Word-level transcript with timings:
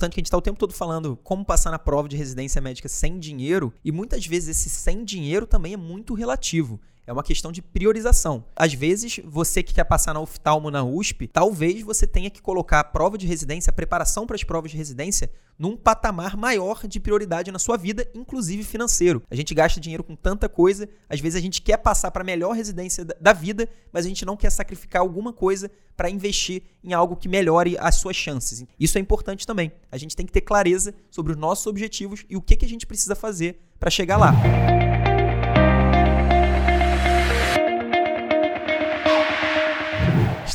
Tanto 0.00 0.14
que 0.14 0.20
a 0.20 0.22
gente 0.22 0.26
está 0.26 0.38
o 0.38 0.40
tempo 0.40 0.60
todo 0.60 0.72
falando 0.72 1.18
como 1.24 1.44
passar 1.44 1.72
na 1.72 1.78
prova 1.78 2.08
de 2.08 2.16
residência 2.16 2.60
médica 2.60 2.88
sem 2.88 3.18
dinheiro, 3.18 3.74
e 3.84 3.90
muitas 3.90 4.24
vezes 4.24 4.50
esse 4.50 4.70
sem 4.70 5.04
dinheiro 5.04 5.44
também 5.44 5.72
é 5.72 5.76
muito 5.76 6.14
relativo. 6.14 6.80
É 7.08 7.12
uma 7.12 7.22
questão 7.22 7.50
de 7.50 7.62
priorização. 7.62 8.44
Às 8.54 8.74
vezes, 8.74 9.18
você 9.24 9.62
que 9.62 9.72
quer 9.72 9.84
passar 9.84 10.12
na 10.12 10.20
oftalmo 10.20 10.70
na 10.70 10.84
USP, 10.84 11.26
talvez 11.26 11.80
você 11.80 12.06
tenha 12.06 12.28
que 12.28 12.42
colocar 12.42 12.80
a 12.80 12.84
prova 12.84 13.16
de 13.16 13.26
residência, 13.26 13.70
a 13.70 13.72
preparação 13.72 14.26
para 14.26 14.36
as 14.36 14.44
provas 14.44 14.70
de 14.70 14.76
residência, 14.76 15.30
num 15.58 15.74
patamar 15.74 16.36
maior 16.36 16.86
de 16.86 17.00
prioridade 17.00 17.50
na 17.50 17.58
sua 17.58 17.78
vida, 17.78 18.06
inclusive 18.14 18.62
financeiro. 18.62 19.22
A 19.30 19.34
gente 19.34 19.54
gasta 19.54 19.80
dinheiro 19.80 20.04
com 20.04 20.14
tanta 20.14 20.50
coisa, 20.50 20.86
às 21.08 21.18
vezes 21.18 21.38
a 21.38 21.40
gente 21.40 21.62
quer 21.62 21.78
passar 21.78 22.10
para 22.10 22.20
a 22.20 22.26
melhor 22.26 22.52
residência 22.52 23.06
da 23.06 23.32
vida, 23.32 23.66
mas 23.90 24.04
a 24.04 24.08
gente 24.08 24.26
não 24.26 24.36
quer 24.36 24.50
sacrificar 24.50 25.00
alguma 25.00 25.32
coisa 25.32 25.70
para 25.96 26.10
investir 26.10 26.62
em 26.84 26.92
algo 26.92 27.16
que 27.16 27.26
melhore 27.26 27.78
as 27.80 27.94
suas 27.94 28.16
chances. 28.16 28.66
Isso 28.78 28.98
é 28.98 29.00
importante 29.00 29.46
também. 29.46 29.72
A 29.90 29.96
gente 29.96 30.14
tem 30.14 30.26
que 30.26 30.32
ter 30.32 30.42
clareza 30.42 30.94
sobre 31.10 31.32
os 31.32 31.38
nossos 31.38 31.66
objetivos 31.66 32.26
e 32.28 32.36
o 32.36 32.42
que, 32.42 32.54
que 32.54 32.66
a 32.66 32.68
gente 32.68 32.86
precisa 32.86 33.14
fazer 33.14 33.58
para 33.80 33.88
chegar 33.88 34.18
lá. 34.18 34.34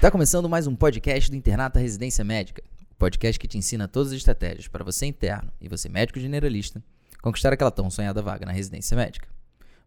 Está 0.03 0.11
começando 0.11 0.49
mais 0.49 0.67
um 0.67 0.75
podcast 0.75 1.31
do 1.31 1.37
Internato 1.37 1.79
Residência 1.79 2.25
Médica. 2.25 2.61
O 2.91 2.95
podcast 2.95 3.39
que 3.39 3.47
te 3.47 3.57
ensina 3.57 3.87
todas 3.87 4.11
as 4.11 4.17
estratégias 4.17 4.67
para 4.67 4.83
você 4.83 5.05
interno 5.05 5.49
e 5.61 5.69
você 5.69 5.87
médico 5.87 6.19
generalista 6.19 6.83
conquistar 7.21 7.53
aquela 7.53 7.71
tão 7.71 7.89
sonhada 7.89 8.21
vaga 8.21 8.45
na 8.45 8.51
residência 8.51 8.97
médica. 8.97 9.29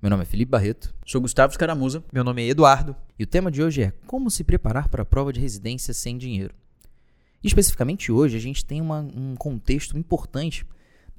Meu 0.01 0.09
nome 0.09 0.23
é 0.23 0.24
Felipe 0.24 0.51
Barreto. 0.51 0.95
Sou 1.05 1.21
Gustavo 1.21 1.51
Escaramuza. 1.52 2.02
Meu 2.10 2.24
nome 2.24 2.43
é 2.43 2.48
Eduardo. 2.48 2.97
E 3.19 3.24
o 3.24 3.27
tema 3.27 3.51
de 3.51 3.62
hoje 3.62 3.83
é 3.83 3.93
como 4.07 4.30
se 4.30 4.43
preparar 4.43 4.88
para 4.88 5.02
a 5.02 5.05
prova 5.05 5.34
de 5.34 5.38
residência 5.38 5.93
sem 5.93 6.16
dinheiro. 6.16 6.55
E 7.45 7.46
especificamente 7.46 8.10
hoje 8.10 8.38
a 8.38 8.41
gente 8.41 8.65
tem 8.65 8.80
uma, 8.80 9.01
um 9.15 9.37
contexto 9.37 9.98
importante 9.98 10.65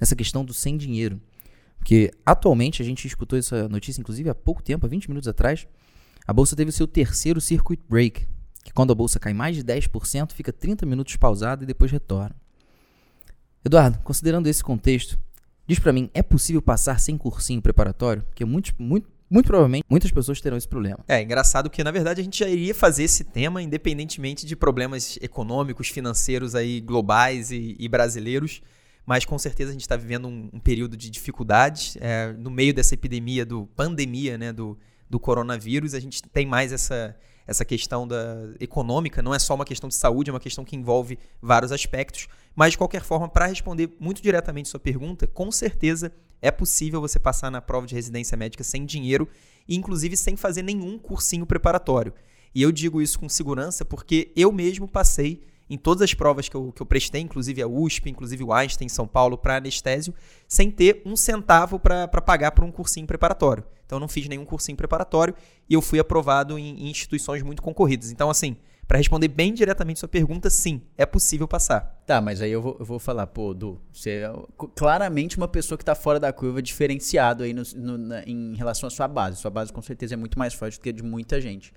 nessa 0.00 0.16
questão 0.16 0.44
do 0.44 0.52
sem 0.52 0.76
dinheiro. 0.76 1.20
Porque 1.78 2.10
atualmente 2.26 2.82
a 2.82 2.84
gente 2.84 3.06
escutou 3.06 3.38
essa 3.38 3.68
notícia, 3.68 4.00
inclusive 4.00 4.28
há 4.28 4.34
pouco 4.34 4.60
tempo, 4.60 4.86
há 4.86 4.88
20 4.88 5.08
minutos 5.08 5.28
atrás, 5.28 5.68
a 6.26 6.32
bolsa 6.32 6.56
teve 6.56 6.70
o 6.70 6.72
seu 6.72 6.88
terceiro 6.88 7.40
circuit 7.40 7.80
break, 7.88 8.26
que 8.68 8.74
quando 8.74 8.92
a 8.92 8.94
bolsa 8.94 9.18
cai 9.18 9.32
mais 9.32 9.56
de 9.56 9.64
10%, 9.64 10.32
fica 10.32 10.52
30 10.52 10.84
minutos 10.84 11.16
pausada 11.16 11.64
e 11.64 11.66
depois 11.66 11.90
retorna. 11.90 12.36
Eduardo, 13.64 13.98
considerando 14.04 14.46
esse 14.46 14.62
contexto, 14.62 15.18
diz 15.66 15.78
para 15.78 15.90
mim, 15.90 16.10
é 16.12 16.22
possível 16.22 16.60
passar 16.60 17.00
sem 17.00 17.16
cursinho 17.16 17.62
preparatório? 17.62 18.22
Porque 18.24 18.44
muito, 18.44 18.74
muito, 18.78 19.08
muito 19.28 19.46
provavelmente 19.46 19.86
muitas 19.88 20.10
pessoas 20.10 20.38
terão 20.42 20.56
esse 20.56 20.68
problema. 20.68 20.98
É 21.08 21.22
engraçado 21.22 21.70
que 21.70 21.82
na 21.82 21.90
verdade 21.90 22.20
a 22.20 22.24
gente 22.24 22.38
já 22.38 22.48
iria 22.48 22.74
fazer 22.74 23.04
esse 23.04 23.24
tema 23.24 23.62
independentemente 23.62 24.44
de 24.44 24.54
problemas 24.54 25.18
econômicos, 25.22 25.88
financeiros 25.88 26.54
aí 26.54 26.80
globais 26.80 27.50
e, 27.50 27.74
e 27.78 27.88
brasileiros, 27.88 28.60
mas 29.06 29.24
com 29.24 29.38
certeza 29.38 29.70
a 29.70 29.72
gente 29.72 29.80
está 29.80 29.96
vivendo 29.96 30.28
um, 30.28 30.50
um, 30.52 30.60
período 30.60 30.94
de 30.94 31.08
dificuldades 31.08 31.96
é, 32.02 32.34
no 32.34 32.50
meio 32.50 32.74
dessa 32.74 32.92
epidemia 32.92 33.46
do 33.46 33.66
pandemia, 33.68 34.36
né, 34.36 34.52
do, 34.52 34.78
do 35.08 35.18
coronavírus. 35.18 35.94
A 35.94 36.00
gente 36.00 36.22
tem 36.22 36.44
mais 36.44 36.70
essa 36.70 37.16
essa 37.48 37.64
questão 37.64 38.06
da 38.06 38.50
econômica 38.60 39.22
não 39.22 39.34
é 39.34 39.38
só 39.38 39.54
uma 39.54 39.64
questão 39.64 39.88
de 39.88 39.94
saúde, 39.94 40.28
é 40.28 40.32
uma 40.32 40.38
questão 40.38 40.66
que 40.66 40.76
envolve 40.76 41.18
vários 41.40 41.72
aspectos. 41.72 42.28
Mas, 42.54 42.72
de 42.72 42.78
qualquer 42.78 43.02
forma, 43.02 43.26
para 43.26 43.46
responder 43.46 43.90
muito 43.98 44.20
diretamente 44.20 44.68
sua 44.68 44.78
pergunta, 44.78 45.26
com 45.26 45.50
certeza 45.50 46.12
é 46.42 46.50
possível 46.50 47.00
você 47.00 47.18
passar 47.18 47.50
na 47.50 47.62
prova 47.62 47.86
de 47.86 47.94
residência 47.94 48.36
médica 48.36 48.62
sem 48.62 48.84
dinheiro 48.84 49.26
e, 49.66 49.74
inclusive, 49.74 50.14
sem 50.14 50.36
fazer 50.36 50.60
nenhum 50.60 50.98
cursinho 50.98 51.46
preparatório. 51.46 52.12
E 52.54 52.60
eu 52.60 52.70
digo 52.70 53.00
isso 53.00 53.18
com 53.18 53.30
segurança 53.30 53.82
porque 53.82 54.30
eu 54.36 54.52
mesmo 54.52 54.86
passei 54.86 55.42
em 55.68 55.76
todas 55.76 56.02
as 56.02 56.14
provas 56.14 56.48
que 56.48 56.56
eu, 56.56 56.72
que 56.72 56.80
eu 56.80 56.86
prestei, 56.86 57.20
inclusive 57.20 57.62
a 57.62 57.68
USP, 57.68 58.10
inclusive 58.10 58.42
o 58.44 58.52
Einstein 58.52 58.86
em 58.86 58.88
São 58.88 59.06
Paulo, 59.06 59.36
para 59.36 59.56
anestésio, 59.56 60.14
sem 60.46 60.70
ter 60.70 61.02
um 61.04 61.16
centavo 61.16 61.78
para 61.78 62.08
pagar 62.08 62.52
por 62.52 62.64
um 62.64 62.72
cursinho 62.72 63.06
preparatório. 63.06 63.64
Então 63.84 63.96
eu 63.96 64.00
não 64.00 64.08
fiz 64.08 64.28
nenhum 64.28 64.44
cursinho 64.44 64.76
preparatório 64.76 65.34
e 65.68 65.74
eu 65.74 65.80
fui 65.80 65.98
aprovado 65.98 66.58
em, 66.58 66.84
em 66.84 66.90
instituições 66.90 67.42
muito 67.42 67.62
concorridas. 67.62 68.10
Então, 68.10 68.28
assim, 68.28 68.56
para 68.88 68.96
responder 68.96 69.28
bem 69.28 69.52
diretamente 69.52 70.00
sua 70.00 70.08
pergunta, 70.08 70.48
sim, 70.48 70.80
é 70.96 71.04
possível 71.04 71.46
passar. 71.46 72.02
Tá, 72.06 72.22
mas 72.22 72.40
aí 72.40 72.50
eu 72.50 72.62
vou, 72.62 72.76
eu 72.80 72.86
vou 72.86 72.98
falar, 72.98 73.26
pô, 73.26 73.52
Du, 73.52 73.78
você 73.92 74.22
é 74.22 74.32
claramente 74.74 75.36
uma 75.36 75.46
pessoa 75.46 75.76
que 75.76 75.82
está 75.82 75.94
fora 75.94 76.18
da 76.18 76.32
curva, 76.32 76.62
diferenciado 76.62 77.44
aí 77.44 77.52
no, 77.52 77.62
no, 77.76 77.98
na, 77.98 78.22
em 78.24 78.54
relação 78.54 78.86
à 78.86 78.90
sua 78.90 79.06
base. 79.06 79.36
Sua 79.36 79.50
base 79.50 79.70
com 79.70 79.82
certeza 79.82 80.14
é 80.14 80.16
muito 80.16 80.38
mais 80.38 80.54
forte 80.54 80.78
do 80.78 80.82
que 80.82 80.88
a 80.88 80.92
de 80.92 81.02
muita 81.02 81.38
gente. 81.38 81.70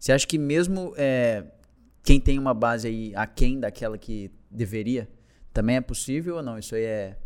Você 0.00 0.10
acha 0.10 0.26
que 0.26 0.36
mesmo 0.36 0.92
é, 0.96 1.44
quem 2.08 2.18
tem 2.18 2.38
uma 2.38 2.54
base 2.54 2.88
aí 2.88 3.12
aquém 3.14 3.60
daquela 3.60 3.98
que 3.98 4.30
deveria, 4.50 5.06
também 5.52 5.76
é 5.76 5.80
possível 5.82 6.36
ou 6.36 6.42
não? 6.42 6.58
Isso 6.58 6.74
aí 6.74 6.82
é, 6.82 7.18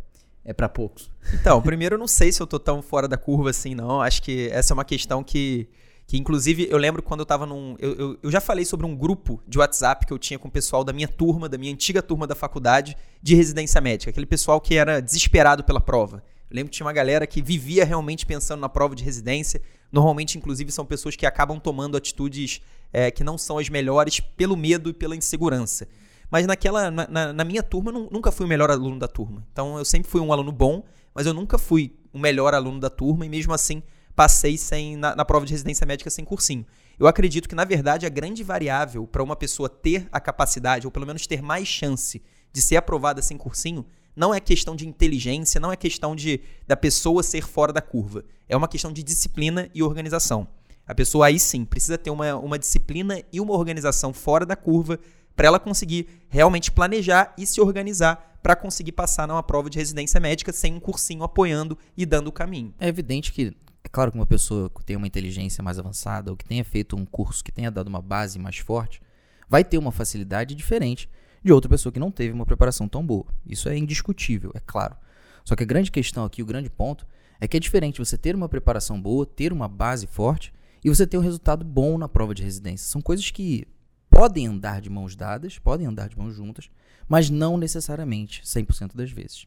é 0.43 0.51
para 0.51 0.67
poucos? 0.67 1.09
Então, 1.39 1.61
primeiro 1.61 1.95
eu 1.95 1.97
não 1.97 2.05
sei 2.05 2.33
se 2.33 2.41
eu 2.41 2.45
tô 2.45 2.59
tão 2.59 2.81
fora 2.81 3.07
da 3.07 3.15
curva 3.15 3.49
assim, 3.49 3.73
não. 3.73 4.01
Acho 4.01 4.21
que 4.21 4.49
essa 4.51 4.73
é 4.73 4.75
uma 4.75 4.83
questão 4.83 5.23
que, 5.23 5.69
que 6.05 6.17
inclusive, 6.17 6.67
eu 6.69 6.77
lembro 6.77 7.01
quando 7.01 7.21
eu 7.21 7.25
tava 7.25 7.45
num... 7.45 7.77
Eu, 7.79 7.93
eu, 7.93 8.19
eu 8.23 8.29
já 8.29 8.41
falei 8.41 8.65
sobre 8.65 8.85
um 8.85 8.93
grupo 8.93 9.41
de 9.47 9.57
WhatsApp 9.57 10.05
que 10.05 10.11
eu 10.11 10.19
tinha 10.19 10.37
com 10.37 10.49
o 10.49 10.51
pessoal 10.51 10.83
da 10.83 10.91
minha 10.91 11.07
turma, 11.07 11.47
da 11.47 11.57
minha 11.57 11.71
antiga 11.71 12.01
turma 12.01 12.27
da 12.27 12.35
faculdade 12.35 12.97
de 13.21 13.35
residência 13.35 13.79
médica. 13.79 14.09
Aquele 14.09 14.25
pessoal 14.25 14.59
que 14.59 14.75
era 14.75 15.01
desesperado 15.01 15.63
pela 15.63 15.79
prova. 15.79 16.21
Eu 16.51 16.57
lembro 16.57 16.69
que 16.69 16.75
tinha 16.75 16.85
uma 16.85 16.91
galera 16.91 17.25
que 17.25 17.41
vivia 17.41 17.85
realmente 17.85 18.25
pensando 18.25 18.59
na 18.59 18.67
prova 18.67 18.93
de 18.95 19.03
residência. 19.05 19.61
Normalmente, 19.93 20.39
inclusive, 20.39 20.71
são 20.71 20.83
pessoas 20.83 21.15
que 21.15 21.23
acabam 21.23 21.59
tomando 21.59 21.95
atitudes 21.95 22.59
é, 22.91 23.11
que 23.11 23.23
não 23.23 23.37
são 23.37 23.59
as 23.59 23.69
melhores 23.69 24.19
pelo 24.19 24.57
medo 24.57 24.89
e 24.89 24.93
pela 24.93 25.15
insegurança. 25.15 25.87
Mas 26.31 26.47
naquela, 26.47 26.89
na, 26.89 27.31
na 27.31 27.43
minha 27.43 27.61
turma, 27.61 27.91
eu 27.91 28.09
nunca 28.11 28.31
fui 28.31 28.47
o 28.47 28.49
melhor 28.49 28.71
aluno 28.71 28.97
da 28.97 29.07
turma. 29.07 29.45
Então 29.53 29.77
eu 29.77 29.85
sempre 29.85 30.09
fui 30.09 30.19
um 30.19 30.33
aluno 30.33 30.51
bom, 30.51 30.83
mas 31.13 31.27
eu 31.27 31.33
nunca 31.33 31.59
fui 31.59 31.95
o 32.11 32.17
melhor 32.17 32.55
aluno 32.55 32.79
da 32.79 32.89
turma 32.89 33.23
e 33.23 33.29
mesmo 33.29 33.53
assim 33.53 33.83
passei 34.15 34.57
sem 34.57 34.97
na, 34.97 35.15
na 35.15 35.23
prova 35.23 35.45
de 35.45 35.51
residência 35.51 35.85
médica 35.85 36.09
sem 36.09 36.25
cursinho. 36.25 36.65
Eu 36.97 37.05
acredito 37.05 37.47
que, 37.47 37.53
na 37.53 37.63
verdade, 37.63 38.07
a 38.07 38.09
grande 38.09 38.43
variável 38.43 39.05
para 39.05 39.21
uma 39.21 39.35
pessoa 39.35 39.69
ter 39.69 40.07
a 40.11 40.19
capacidade, 40.19 40.87
ou 40.87 40.91
pelo 40.91 41.05
menos 41.05 41.27
ter 41.27 41.41
mais 41.41 41.67
chance 41.67 42.19
de 42.51 42.61
ser 42.61 42.77
aprovada 42.77 43.21
sem 43.21 43.37
cursinho, 43.37 43.85
não 44.15 44.33
é 44.33 44.39
questão 44.39 44.75
de 44.75 44.87
inteligência, 44.87 45.59
não 45.59 45.71
é 45.71 45.75
questão 45.75 46.15
de 46.15 46.41
da 46.67 46.75
pessoa 46.75 47.23
ser 47.23 47.43
fora 47.43 47.73
da 47.73 47.81
curva. 47.81 48.23
É 48.47 48.55
uma 48.55 48.67
questão 48.67 48.91
de 48.91 49.03
disciplina 49.03 49.69
e 49.73 49.81
organização. 49.81 50.47
A 50.85 50.93
pessoa 50.93 51.27
aí 51.27 51.39
sim 51.39 51.63
precisa 51.63 51.97
ter 51.97 52.09
uma, 52.09 52.35
uma 52.35 52.59
disciplina 52.59 53.21
e 53.31 53.39
uma 53.39 53.53
organização 53.53 54.13
fora 54.13 54.45
da 54.45 54.55
curva 54.55 54.99
para 55.35 55.47
ela 55.47 55.59
conseguir 55.59 56.07
realmente 56.29 56.71
planejar 56.71 57.33
e 57.37 57.47
se 57.47 57.61
organizar 57.61 58.39
para 58.43 58.55
conseguir 58.55 58.91
passar 58.91 59.27
numa 59.27 59.41
prova 59.41 59.69
de 59.69 59.77
residência 59.77 60.19
médica 60.19 60.51
sem 60.51 60.73
um 60.73 60.79
cursinho 60.79 61.23
apoiando 61.23 61.77
e 61.95 62.05
dando 62.05 62.27
o 62.27 62.31
caminho. 62.31 62.73
É 62.77 62.87
evidente 62.87 63.31
que, 63.31 63.55
é 63.83 63.89
claro 63.89 64.11
que 64.11 64.17
uma 64.17 64.25
pessoa 64.25 64.69
que 64.69 64.83
tem 64.83 64.97
uma 64.97 65.07
inteligência 65.07 65.63
mais 65.63 65.79
avançada 65.79 66.29
ou 66.29 66.35
que 66.35 66.43
tenha 66.43 66.65
feito 66.65 66.97
um 66.97 67.05
curso 67.05 67.43
que 67.43 67.51
tenha 67.51 67.71
dado 67.71 67.87
uma 67.87 68.01
base 68.01 68.37
mais 68.37 68.57
forte, 68.57 69.01
vai 69.47 69.63
ter 69.63 69.77
uma 69.77 69.91
facilidade 69.91 70.53
diferente 70.53 71.09
de 71.43 71.51
outra 71.51 71.69
pessoa 71.69 71.91
que 71.91 71.99
não 71.99 72.11
teve 72.11 72.33
uma 72.33 72.45
preparação 72.45 72.87
tão 72.87 73.05
boa. 73.05 73.25
Isso 73.45 73.67
é 73.67 73.77
indiscutível, 73.77 74.51
é 74.53 74.59
claro. 74.59 74.95
Só 75.43 75.55
que 75.55 75.63
a 75.63 75.65
grande 75.65 75.91
questão 75.91 76.23
aqui, 76.23 76.41
o 76.41 76.45
grande 76.45 76.69
ponto, 76.69 77.05
é 77.39 77.47
que 77.47 77.57
é 77.57 77.59
diferente 77.59 77.99
você 77.99 78.17
ter 78.17 78.35
uma 78.35 78.47
preparação 78.47 79.01
boa, 79.01 79.25
ter 79.25 79.51
uma 79.51 79.67
base 79.67 80.07
forte, 80.07 80.53
e 80.83 80.89
você 80.89 81.07
ter 81.07 81.17
um 81.17 81.21
resultado 81.21 81.63
bom 81.63 81.97
na 81.97 82.09
prova 82.09 82.33
de 82.35 82.43
residência. 82.43 82.87
São 82.87 83.01
coisas 83.01 83.31
que 83.31 83.65
podem 84.09 84.47
andar 84.47 84.81
de 84.81 84.89
mãos 84.89 85.15
dadas, 85.15 85.57
podem 85.57 85.87
andar 85.87 86.09
de 86.09 86.17
mãos 86.17 86.35
juntas, 86.35 86.69
mas 87.07 87.29
não 87.29 87.57
necessariamente 87.57 88.41
100% 88.43 88.95
das 88.95 89.11
vezes. 89.11 89.45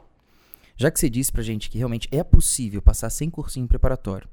Já 0.76 0.90
que 0.90 0.98
você 0.98 1.08
disse 1.08 1.32
pra 1.32 1.42
gente 1.42 1.70
que 1.70 1.78
realmente 1.78 2.08
é 2.10 2.22
possível 2.24 2.82
passar 2.82 3.10
sem 3.10 3.30
cursinho 3.30 3.68
preparatório, 3.68 4.28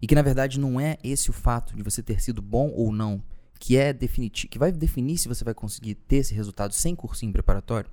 e 0.00 0.06
que 0.06 0.14
na 0.14 0.22
verdade 0.22 0.60
não 0.60 0.80
é 0.80 0.98
esse 1.02 1.30
o 1.30 1.32
fato 1.32 1.74
de 1.76 1.82
você 1.82 2.02
ter 2.02 2.20
sido 2.20 2.42
bom 2.42 2.70
ou 2.74 2.92
não 2.92 3.22
que 3.58 3.76
é 3.76 3.92
definitivo, 3.92 4.50
que 4.50 4.58
vai 4.58 4.72
definir 4.72 5.18
se 5.18 5.28
você 5.28 5.44
vai 5.44 5.54
conseguir 5.54 5.94
ter 5.94 6.16
esse 6.16 6.34
resultado 6.34 6.72
sem 6.72 6.94
cursinho 6.94 7.32
preparatório, 7.32 7.90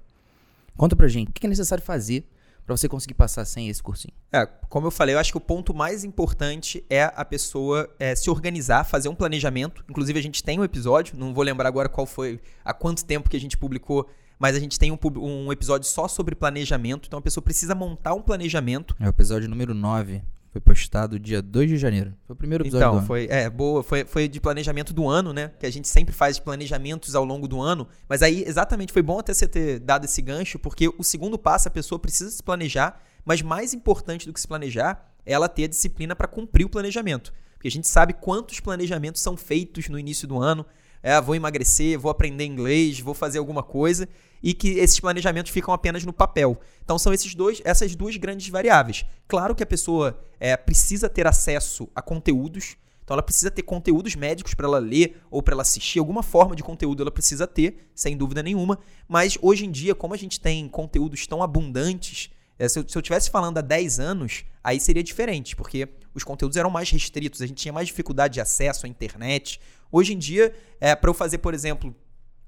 conta 0.76 0.96
pra 0.96 1.08
gente 1.08 1.30
o 1.30 1.34
que 1.34 1.46
é 1.46 1.50
necessário 1.50 1.84
fazer 1.84 2.28
para 2.66 2.76
você 2.76 2.88
conseguir 2.88 3.14
passar 3.14 3.46
sem 3.46 3.70
esse 3.70 3.82
cursinho? 3.84 4.14
É, 4.32 4.46
como 4.70 4.88
eu 4.88 4.92
falei, 4.92 5.16
eu 5.16 5.20
acho 5.20 5.32
que 5.32 5.38
o 5.38 5.42
ponto 5.42 5.74
mais 5.74 6.04
importante 6.04 6.84
é 6.90 7.04
a 7.04 7.26
pessoa 7.26 7.90
é, 8.00 8.16
se 8.16 8.30
organizar, 8.30 8.84
fazer 8.84 9.10
um 9.10 9.16
planejamento. 9.16 9.84
Inclusive, 9.90 10.18
a 10.20 10.24
gente 10.24 10.44
tem 10.44 10.60
um 10.60 10.64
episódio, 10.64 11.18
não 11.18 11.34
vou 11.34 11.44
lembrar 11.44 11.68
agora 11.68 11.90
qual 11.90 12.08
foi, 12.08 12.40
há 12.64 12.74
quanto 12.74 13.06
tempo 13.06 13.30
que 13.30 13.38
a 13.38 13.40
gente 13.40 13.58
publicou, 13.58 14.10
mas 14.40 14.56
a 14.56 14.60
gente 14.60 14.80
tem 14.80 14.92
um, 14.92 14.98
um 15.18 15.52
episódio 15.52 15.88
só 15.88 16.08
sobre 16.08 16.36
planejamento. 16.36 17.08
Então, 17.08 17.20
a 17.20 17.22
pessoa 17.22 17.44
precisa 17.44 17.76
montar 17.76 18.14
um 18.14 18.22
planejamento. 18.22 18.96
É 19.00 19.06
o 19.06 19.10
episódio 19.10 19.50
número 19.50 19.74
9. 19.74 20.24
Foi 20.54 20.62
postado 20.62 21.18
dia 21.18 21.42
2 21.42 21.68
de 21.68 21.78
janeiro. 21.78 22.14
Foi 22.28 22.36
o 22.36 22.38
primeiro 22.38 22.64
episódio 22.64 22.84
então, 22.84 22.94
do 22.94 22.98
ano. 23.00 23.08
foi, 23.08 23.28
é, 23.28 23.50
boa, 23.50 23.82
foi, 23.82 24.06
foi 24.06 24.28
de 24.28 24.40
planejamento 24.40 24.94
do 24.94 25.10
ano, 25.10 25.34
né? 25.34 25.52
Que 25.60 25.66
a 25.66 25.72
gente 25.72 25.88
sempre 25.88 26.14
faz 26.14 26.38
planejamentos 26.38 27.16
ao 27.16 27.26
longo 27.26 27.48
do 27.48 27.60
ano. 27.60 27.88
Mas 28.08 28.22
aí, 28.22 28.44
exatamente, 28.46 28.94
foi 28.94 29.02
bom 29.02 29.18
até 29.18 29.34
você 29.34 29.48
ter 29.48 29.80
dado 29.80 30.06
esse 30.06 30.22
gancho, 30.22 30.60
porque 30.60 30.94
o 30.96 31.04
segundo 31.04 31.40
passo, 31.40 31.68
a 31.68 31.72
pessoa 31.72 31.98
precisa 31.98 32.30
se 32.30 32.44
planejar, 32.44 33.02
mas 33.26 33.42
mais 33.42 33.74
importante 33.74 34.28
do 34.28 34.34
que 34.34 34.40
se 34.40 34.48
planejar 34.48 35.12
é 35.26 35.34
ela 35.34 35.50
ter 35.50 35.64
a 35.64 35.68
disciplina 35.68 36.16
para 36.16 36.28
cumprir 36.28 36.66
o 36.66 36.70
planejamento. 36.70 37.34
Porque 37.56 37.68
a 37.68 37.72
gente 37.72 37.88
sabe 37.88 38.14
quantos 38.14 38.60
planejamentos 38.60 39.24
são 39.24 39.36
feitos 39.36 39.90
no 39.90 39.98
início 39.98 40.28
do 40.28 40.40
ano, 40.40 40.64
é, 41.04 41.20
vou 41.20 41.36
emagrecer, 41.36 42.00
vou 42.00 42.10
aprender 42.10 42.46
inglês, 42.46 43.02
vou 43.02 43.14
fazer 43.14 43.38
alguma 43.38 43.62
coisa, 43.62 44.08
e 44.42 44.54
que 44.54 44.70
esses 44.80 45.00
planejamentos 45.00 45.52
ficam 45.52 45.74
apenas 45.74 46.06
no 46.06 46.14
papel. 46.14 46.60
Então 46.84 46.98
são 46.98 47.14
esses 47.14 47.36
dois, 47.36 47.62
essas 47.66 47.96
duas 47.96 48.16
grandes 48.16 48.48
variáveis. 48.48 49.06
Claro 49.28 49.54
que 49.54 49.62
a 49.62 49.66
pessoa 49.66 50.18
é, 50.40 50.56
precisa 50.56 51.10
ter 51.10 51.28
acesso 51.28 51.90
a 51.94 52.02
conteúdos, 52.02 52.78
então 53.04 53.16
ela 53.16 53.24
precisa 53.24 53.52
ter 53.52 53.64
conteúdos 53.64 54.16
médicos 54.16 54.54
para 54.54 54.66
ela 54.66 54.80
ler 54.80 55.22
ou 55.30 55.44
para 55.44 55.54
ela 55.54 55.62
assistir, 55.62 56.00
alguma 56.00 56.24
forma 56.24 56.56
de 56.56 56.64
conteúdo 56.64 57.04
ela 57.04 57.12
precisa 57.12 57.46
ter, 57.46 57.90
sem 57.94 58.16
dúvida 58.16 58.42
nenhuma. 58.42 58.80
Mas 59.08 59.38
hoje 59.42 59.66
em 59.66 59.72
dia, 59.72 59.94
como 59.94 60.14
a 60.14 60.18
gente 60.18 60.40
tem 60.40 60.68
conteúdos 60.70 61.28
tão 61.28 61.44
abundantes, 61.44 62.30
é, 62.58 62.70
se 62.70 62.80
eu 62.80 62.84
estivesse 62.84 63.30
falando 63.30 63.58
há 63.58 63.62
10 63.62 64.00
anos, 64.00 64.46
aí 64.64 64.80
seria 64.80 65.04
diferente, 65.04 65.56
porque 65.56 65.90
os 66.14 66.24
conteúdos 66.24 66.56
eram 66.56 66.70
mais 66.70 66.90
restritos, 66.90 67.42
a 67.42 67.48
gente 67.48 67.58
tinha 67.58 67.74
mais 67.74 67.88
dificuldade 67.88 68.36
de 68.36 68.42
acesso 68.42 68.86
à 68.86 68.90
internet. 68.90 69.60
Hoje 69.94 70.12
em 70.12 70.18
dia, 70.18 70.52
é, 70.82 70.96
para 70.96 71.08
eu 71.08 71.14
fazer, 71.14 71.38
por 71.38 71.54
exemplo, 71.54 71.96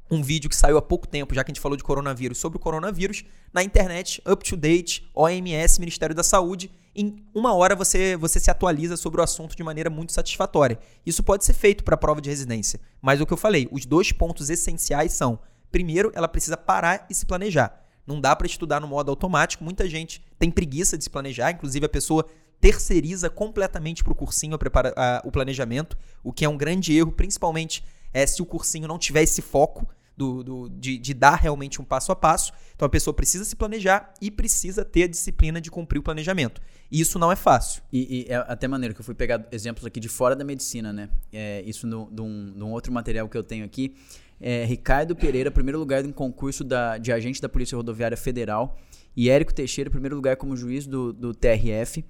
um 0.10 0.24
vídeo 0.24 0.50
que 0.50 0.56
saiu 0.56 0.80
há 0.80 0.82
pouco 0.82 1.08
tempo, 1.08 1.36
já 1.36 1.44
que 1.44 1.52
a 1.52 1.54
gente 1.54 1.62
falou 1.62 1.78
de 1.78 1.84
coronavírus, 1.84 2.40
sobre 2.40 2.58
o 2.58 2.60
coronavírus, 2.60 3.24
na 3.54 3.62
internet, 3.62 4.20
up 4.28 4.44
to 4.44 4.58
date, 4.58 5.08
OMS, 5.14 5.80
Ministério 5.80 6.16
da 6.16 6.24
Saúde, 6.24 6.72
em 6.96 7.24
uma 7.36 7.54
hora 7.54 7.76
você, 7.76 8.18
você 8.18 8.40
se 8.40 8.50
atualiza 8.50 8.98
sobre 8.98 9.22
o 9.22 9.24
assunto 9.24 9.56
de 9.56 9.62
maneira 9.62 9.92
muito 9.92 10.12
satisfatória. 10.12 10.80
Isso 11.06 11.22
pode 11.22 11.46
ser 11.46 11.54
feito 11.54 11.84
para 11.84 11.94
a 11.94 11.98
prova 12.00 12.20
de 12.20 12.32
residência, 12.32 12.80
mas 13.00 13.22
o 13.22 13.28
que 13.28 13.34
eu 13.34 13.38
falei, 13.38 13.68
os 13.72 13.86
dois 13.86 14.12
pontos 14.12 14.50
essenciais 14.50 15.14
são: 15.14 15.38
primeiro, 15.72 16.12
ela 16.16 16.28
precisa 16.28 16.58
parar 16.58 17.06
e 17.12 17.14
se 17.14 17.28
planejar. 17.28 17.80
Não 18.08 18.20
dá 18.20 18.36
para 18.36 18.48
estudar 18.48 18.80
no 18.80 18.88
modo 18.88 19.12
automático, 19.12 19.64
muita 19.64 19.88
gente 19.88 20.24
tem 20.40 20.50
preguiça 20.50 20.98
de 20.98 21.04
se 21.04 21.12
planejar, 21.12 21.52
inclusive 21.52 21.86
a 21.86 21.90
pessoa 21.90 22.26
terceiriza 22.60 23.30
completamente 23.30 24.04
para 24.04 24.14
o 24.14 24.16
cursinho 24.16 24.58
a, 24.96 25.22
o 25.24 25.32
planejamento, 25.32 25.98
o 26.24 26.32
que 26.32 26.46
é 26.46 26.50
um 26.50 26.58
grande 26.58 26.96
erro, 26.96 27.12
principalmente 27.12 27.84
é, 28.14 28.26
se 28.26 28.42
o 28.42 28.46
cursinho 28.46 28.88
não 28.88 28.98
tiver 28.98 29.24
esse 29.24 29.42
foco 29.42 29.88
do, 30.18 30.44
do 30.44 30.70
de, 30.70 30.98
de, 30.98 31.14
dar 31.14 31.36
realmente 31.36 31.82
um 31.82 31.86
passo 31.86 32.12
a 32.12 32.16
passo. 32.16 32.54
Então 32.76 32.86
a 32.86 32.90
pessoa 32.90 33.14
precisa 33.14 33.44
se 33.44 33.56
planejar 33.56 34.14
e 34.22 34.32
precisa 34.32 34.86
ter 34.86 35.04
a 35.04 35.08
disciplina 35.08 35.60
de 35.60 35.70
cumprir 35.70 36.00
o 36.00 36.04
planejamento. 36.04 36.62
E 36.90 37.02
isso 37.02 37.20
não 37.20 37.32
é 37.32 37.36
fácil. 37.36 37.82
E, 37.92 38.22
e 38.22 38.32
é 38.32 38.36
até 38.36 38.68
maneiro 38.68 38.94
que 38.94 39.02
eu 39.02 39.06
fui 39.06 39.16
pegar 39.16 39.46
exemplos 39.52 39.86
aqui 39.86 40.00
de 40.00 40.08
fora 40.08 40.36
da 40.36 40.44
medicina, 40.44 40.94
né? 40.94 41.10
É, 41.34 41.62
isso 41.66 41.88
de 41.88 42.22
um 42.22 42.72
outro 42.72 42.92
material 42.92 43.28
que 43.28 43.38
eu 43.38 43.44
tenho 43.44 43.66
aqui. 43.66 43.96
É, 44.40 44.66
Ricardo 44.66 45.16
Pereira, 45.16 45.50
primeiro 45.50 45.80
lugar 45.80 46.04
em 46.06 46.12
concurso 46.12 46.64
da, 46.64 46.98
de 46.98 47.12
agente 47.12 47.42
da 47.42 47.50
Polícia 47.50 47.76
Rodoviária 47.76 48.18
Federal. 48.18 48.78
E 49.16 49.30
Érico 49.30 49.54
Teixeira, 49.54 49.90
primeiro 49.90 50.16
lugar 50.16 50.36
como 50.36 50.56
juiz 50.56 50.86
do, 50.86 51.14
do 51.14 51.34
TRF. 51.34 52.06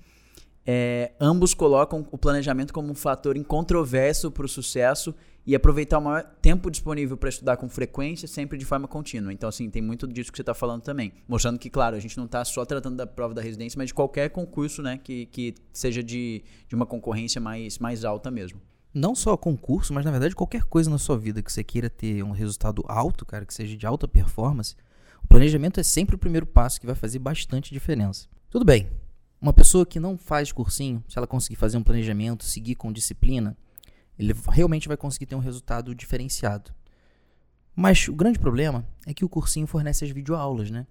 É, 0.67 1.11
ambos 1.19 1.53
colocam 1.53 2.07
o 2.11 2.17
planejamento 2.17 2.73
como 2.73 2.89
um 2.91 2.95
fator 2.95 3.37
incontroverso 3.37 4.31
para 4.31 4.45
o 4.45 4.49
sucesso 4.49 5.13
e 5.45 5.53
aproveitar 5.53 5.99
o 5.99 6.01
maior 6.01 6.23
tempo 6.41 6.71
disponível 6.71 7.15
para 7.15 7.29
estudar 7.29 7.55
com 7.57 7.69
frequência, 7.69 8.27
sempre 8.27 8.57
de 8.57 8.65
forma 8.65 8.87
contínua. 8.87 9.31
Então, 9.31 9.47
assim, 9.47 9.69
tem 9.69 9.81
muito 9.81 10.07
disso 10.07 10.31
que 10.31 10.37
você 10.37 10.41
está 10.41 10.55
falando 10.55 10.81
também. 10.81 11.13
Mostrando 11.27 11.59
que, 11.59 11.69
claro, 11.69 11.95
a 11.95 11.99
gente 11.99 12.17
não 12.17 12.25
está 12.25 12.43
só 12.43 12.65
tratando 12.65 12.95
da 12.95 13.05
prova 13.05 13.35
da 13.35 13.43
residência, 13.43 13.77
mas 13.77 13.87
de 13.87 13.93
qualquer 13.93 14.29
concurso 14.29 14.81
né, 14.81 14.97
que, 14.97 15.27
que 15.27 15.53
seja 15.71 16.01
de, 16.01 16.43
de 16.67 16.73
uma 16.73 16.85
concorrência 16.85 17.39
mais, 17.39 17.77
mais 17.77 18.03
alta 18.03 18.31
mesmo. 18.31 18.59
Não 18.91 19.13
só 19.13 19.37
concurso, 19.37 19.93
mas 19.93 20.05
na 20.05 20.11
verdade 20.11 20.33
qualquer 20.33 20.63
coisa 20.63 20.89
na 20.89 20.97
sua 20.97 21.17
vida 21.17 21.43
que 21.43 21.51
você 21.51 21.63
queira 21.63 21.89
ter 21.89 22.23
um 22.23 22.31
resultado 22.31 22.81
alto, 22.87 23.25
cara, 23.25 23.45
que 23.45 23.53
seja 23.53 23.75
de 23.75 23.85
alta 23.85 24.07
performance, 24.07 24.73
o 25.21 25.27
planejamento 25.27 25.79
é 25.79 25.83
sempre 25.83 26.15
o 26.15 26.17
primeiro 26.17 26.45
passo 26.45 26.79
que 26.79 26.85
vai 26.85 26.95
fazer 26.95 27.19
bastante 27.19 27.73
diferença. 27.73 28.27
Tudo 28.49 28.63
bem, 28.63 28.87
uma 29.45 29.53
pessoa 29.53 29.85
que 29.85 29.99
não 29.99 30.17
faz 30.17 30.51
cursinho, 30.51 31.03
se 31.07 31.19
ela 31.19 31.27
conseguir 31.27 31.55
fazer 31.55 31.77
um 31.77 31.83
planejamento, 31.83 32.43
seguir 32.43 32.73
com 32.73 32.91
disciplina, 32.91 33.55
ele 34.17 34.33
realmente 34.49 34.87
vai 34.87 34.97
conseguir 34.97 35.27
ter 35.27 35.35
um 35.35 35.39
resultado 35.39 35.93
diferenciado. 35.93 36.73
Mas 37.75 38.07
o 38.07 38.15
grande 38.15 38.39
problema 38.39 38.83
é 39.05 39.13
que 39.13 39.23
o 39.23 39.29
cursinho 39.29 39.67
fornece 39.67 40.03
as 40.03 40.09
videoaulas, 40.09 40.71
né? 40.71 40.87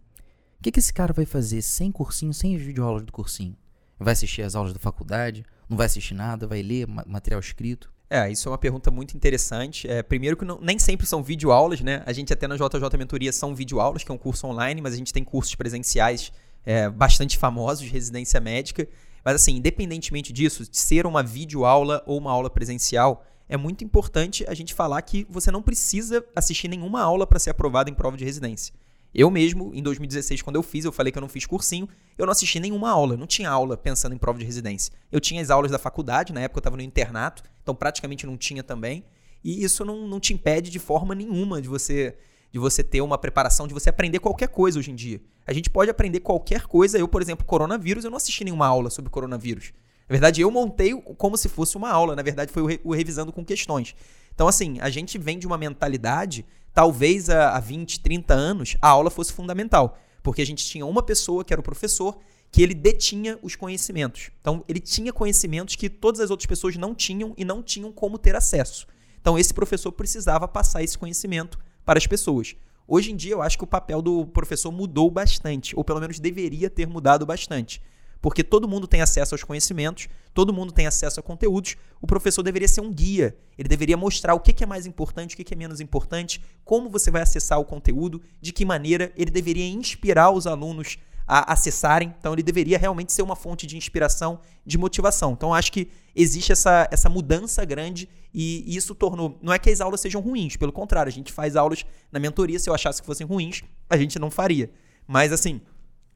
O 0.60 0.62
que, 0.62 0.70
que 0.70 0.78
esse 0.78 0.92
cara 0.92 1.12
vai 1.12 1.26
fazer 1.26 1.62
sem 1.62 1.90
cursinho, 1.90 2.32
sem 2.32 2.54
as 2.54 2.62
videoaulas 2.62 3.02
do 3.02 3.10
cursinho? 3.10 3.56
Vai 3.98 4.12
assistir 4.12 4.42
as 4.42 4.54
aulas 4.54 4.72
da 4.72 4.78
faculdade? 4.78 5.44
Não 5.68 5.76
vai 5.76 5.86
assistir 5.86 6.14
nada? 6.14 6.46
Vai 6.46 6.62
ler 6.62 6.86
material 6.86 7.40
escrito? 7.40 7.92
É, 8.08 8.30
isso 8.30 8.48
é 8.48 8.52
uma 8.52 8.58
pergunta 8.58 8.88
muito 8.88 9.16
interessante. 9.16 9.88
É, 9.88 10.00
primeiro 10.00 10.36
que 10.36 10.44
não, 10.44 10.60
nem 10.60 10.78
sempre 10.78 11.08
são 11.08 11.24
videoaulas, 11.24 11.80
né? 11.80 12.04
A 12.06 12.12
gente 12.12 12.32
até 12.32 12.46
na 12.46 12.54
JJ 12.54 12.96
Mentoria 12.96 13.32
são 13.32 13.52
videoaulas, 13.52 14.04
que 14.04 14.12
é 14.12 14.14
um 14.14 14.18
curso 14.18 14.46
online, 14.46 14.80
mas 14.80 14.94
a 14.94 14.96
gente 14.96 15.12
tem 15.12 15.24
cursos 15.24 15.56
presenciais 15.56 16.30
é, 16.64 16.88
bastante 16.88 17.38
famosos 17.38 17.84
de 17.84 17.90
residência 17.90 18.40
médica. 18.40 18.88
Mas 19.24 19.36
assim, 19.36 19.56
independentemente 19.56 20.32
disso, 20.32 20.70
de 20.70 20.76
ser 20.76 21.06
uma 21.06 21.22
videoaula 21.22 22.02
ou 22.06 22.18
uma 22.18 22.30
aula 22.30 22.50
presencial, 22.50 23.24
é 23.48 23.56
muito 23.56 23.84
importante 23.84 24.44
a 24.48 24.54
gente 24.54 24.74
falar 24.74 25.00
que 25.02 25.26
você 25.28 25.50
não 25.50 25.62
precisa 25.62 26.24
assistir 26.34 26.68
nenhuma 26.68 27.00
aula 27.00 27.26
para 27.26 27.38
ser 27.38 27.50
aprovado 27.50 27.90
em 27.90 27.94
prova 27.94 28.16
de 28.16 28.24
residência. 28.24 28.74
Eu 29.14 29.30
mesmo, 29.30 29.70
em 29.72 29.82
2016, 29.82 30.42
quando 30.42 30.56
eu 30.56 30.62
fiz, 30.62 30.84
eu 30.84 30.90
falei 30.90 31.12
que 31.12 31.18
eu 31.18 31.22
não 31.22 31.28
fiz 31.28 31.46
cursinho, 31.46 31.88
eu 32.18 32.26
não 32.26 32.32
assisti 32.32 32.58
nenhuma 32.58 32.90
aula, 32.90 33.16
não 33.16 33.28
tinha 33.28 33.48
aula 33.48 33.76
pensando 33.76 34.14
em 34.14 34.18
prova 34.18 34.40
de 34.40 34.44
residência. 34.44 34.92
Eu 35.12 35.20
tinha 35.20 35.40
as 35.40 35.50
aulas 35.50 35.70
da 35.70 35.78
faculdade, 35.78 36.32
na 36.32 36.40
época 36.40 36.58
eu 36.58 36.60
estava 36.60 36.76
no 36.76 36.82
internato, 36.82 37.44
então 37.62 37.74
praticamente 37.74 38.26
não 38.26 38.36
tinha 38.36 38.62
também. 38.64 39.04
E 39.44 39.62
isso 39.62 39.84
não, 39.84 40.08
não 40.08 40.18
te 40.18 40.34
impede 40.34 40.68
de 40.68 40.80
forma 40.80 41.14
nenhuma 41.14 41.62
de 41.62 41.68
você 41.68 42.16
de 42.54 42.60
você 42.60 42.84
ter 42.84 43.00
uma 43.00 43.18
preparação, 43.18 43.66
de 43.66 43.74
você 43.74 43.90
aprender 43.90 44.20
qualquer 44.20 44.46
coisa 44.46 44.78
hoje 44.78 44.92
em 44.92 44.94
dia. 44.94 45.20
A 45.44 45.52
gente 45.52 45.68
pode 45.68 45.90
aprender 45.90 46.20
qualquer 46.20 46.68
coisa. 46.68 46.96
Eu, 46.96 47.08
por 47.08 47.20
exemplo, 47.20 47.44
coronavírus, 47.44 48.04
eu 48.04 48.12
não 48.12 48.16
assisti 48.16 48.44
nenhuma 48.44 48.64
aula 48.64 48.90
sobre 48.90 49.10
coronavírus. 49.10 49.72
Na 50.08 50.12
verdade, 50.12 50.40
eu 50.40 50.48
montei 50.52 50.94
como 51.18 51.36
se 51.36 51.48
fosse 51.48 51.76
uma 51.76 51.90
aula. 51.90 52.14
Na 52.14 52.22
verdade, 52.22 52.52
foi 52.52 52.62
o, 52.62 52.66
re 52.66 52.80
o 52.84 52.94
revisando 52.94 53.32
com 53.32 53.44
questões. 53.44 53.96
Então, 54.32 54.46
assim, 54.46 54.78
a 54.78 54.88
gente 54.88 55.18
vem 55.18 55.36
de 55.36 55.48
uma 55.48 55.58
mentalidade, 55.58 56.46
talvez 56.72 57.28
há 57.28 57.58
20, 57.58 57.98
30 57.98 58.32
anos, 58.32 58.76
a 58.80 58.86
aula 58.86 59.10
fosse 59.10 59.32
fundamental. 59.32 59.98
Porque 60.22 60.40
a 60.40 60.46
gente 60.46 60.64
tinha 60.64 60.86
uma 60.86 61.02
pessoa 61.02 61.44
que 61.44 61.52
era 61.52 61.60
o 61.60 61.64
professor, 61.64 62.16
que 62.52 62.62
ele 62.62 62.72
detinha 62.72 63.36
os 63.42 63.56
conhecimentos. 63.56 64.30
Então, 64.40 64.64
ele 64.68 64.78
tinha 64.78 65.12
conhecimentos 65.12 65.74
que 65.74 65.90
todas 65.90 66.20
as 66.20 66.30
outras 66.30 66.46
pessoas 66.46 66.76
não 66.76 66.94
tinham 66.94 67.34
e 67.36 67.44
não 67.44 67.64
tinham 67.64 67.90
como 67.90 68.16
ter 68.16 68.36
acesso. 68.36 68.86
Então, 69.20 69.36
esse 69.36 69.52
professor 69.52 69.90
precisava 69.90 70.46
passar 70.46 70.84
esse 70.84 70.96
conhecimento 70.96 71.58
para 71.84 71.98
as 71.98 72.06
pessoas. 72.06 72.56
Hoje 72.86 73.12
em 73.12 73.16
dia, 73.16 73.32
eu 73.32 73.42
acho 73.42 73.56
que 73.56 73.64
o 73.64 73.66
papel 73.66 74.02
do 74.02 74.26
professor 74.26 74.70
mudou 74.70 75.10
bastante, 75.10 75.74
ou 75.76 75.82
pelo 75.82 76.00
menos 76.00 76.18
deveria 76.18 76.68
ter 76.68 76.86
mudado 76.86 77.24
bastante. 77.24 77.80
Porque 78.20 78.42
todo 78.42 78.66
mundo 78.66 78.86
tem 78.86 79.02
acesso 79.02 79.34
aos 79.34 79.44
conhecimentos, 79.44 80.08
todo 80.32 80.52
mundo 80.52 80.72
tem 80.72 80.86
acesso 80.86 81.20
a 81.20 81.22
conteúdos. 81.22 81.76
O 82.00 82.06
professor 82.06 82.42
deveria 82.42 82.66
ser 82.66 82.80
um 82.80 82.90
guia. 82.90 83.36
Ele 83.58 83.68
deveria 83.68 83.98
mostrar 83.98 84.34
o 84.34 84.40
que 84.40 84.64
é 84.64 84.66
mais 84.66 84.86
importante, 84.86 85.34
o 85.34 85.36
que 85.36 85.52
é 85.52 85.56
menos 85.56 85.80
importante, 85.80 86.42
como 86.64 86.88
você 86.88 87.10
vai 87.10 87.20
acessar 87.20 87.60
o 87.60 87.66
conteúdo, 87.66 88.22
de 88.40 88.50
que 88.50 88.64
maneira 88.64 89.12
ele 89.14 89.30
deveria 89.30 89.66
inspirar 89.66 90.30
os 90.30 90.46
alunos 90.46 90.98
a 91.26 91.52
acessarem. 91.52 92.14
Então, 92.18 92.32
ele 92.32 92.42
deveria 92.42 92.78
realmente 92.78 93.12
ser 93.12 93.22
uma 93.22 93.36
fonte 93.36 93.66
de 93.66 93.76
inspiração, 93.76 94.40
de 94.64 94.76
motivação. 94.78 95.32
Então, 95.32 95.54
acho 95.54 95.72
que 95.72 95.88
existe 96.14 96.52
essa, 96.52 96.88
essa 96.90 97.08
mudança 97.08 97.64
grande 97.64 98.08
e, 98.32 98.64
e 98.66 98.76
isso 98.76 98.94
tornou. 98.94 99.38
Não 99.42 99.52
é 99.52 99.58
que 99.58 99.70
as 99.70 99.80
aulas 99.80 100.00
sejam 100.00 100.20
ruins, 100.20 100.56
pelo 100.56 100.72
contrário, 100.72 101.10
a 101.10 101.12
gente 101.12 101.32
faz 101.32 101.56
aulas 101.56 101.84
na 102.10 102.18
mentoria. 102.18 102.58
Se 102.58 102.68
eu 102.68 102.74
achasse 102.74 103.00
que 103.00 103.06
fossem 103.06 103.26
ruins, 103.26 103.62
a 103.88 103.96
gente 103.96 104.18
não 104.18 104.30
faria. 104.30 104.70
Mas, 105.06 105.32
assim, 105.32 105.60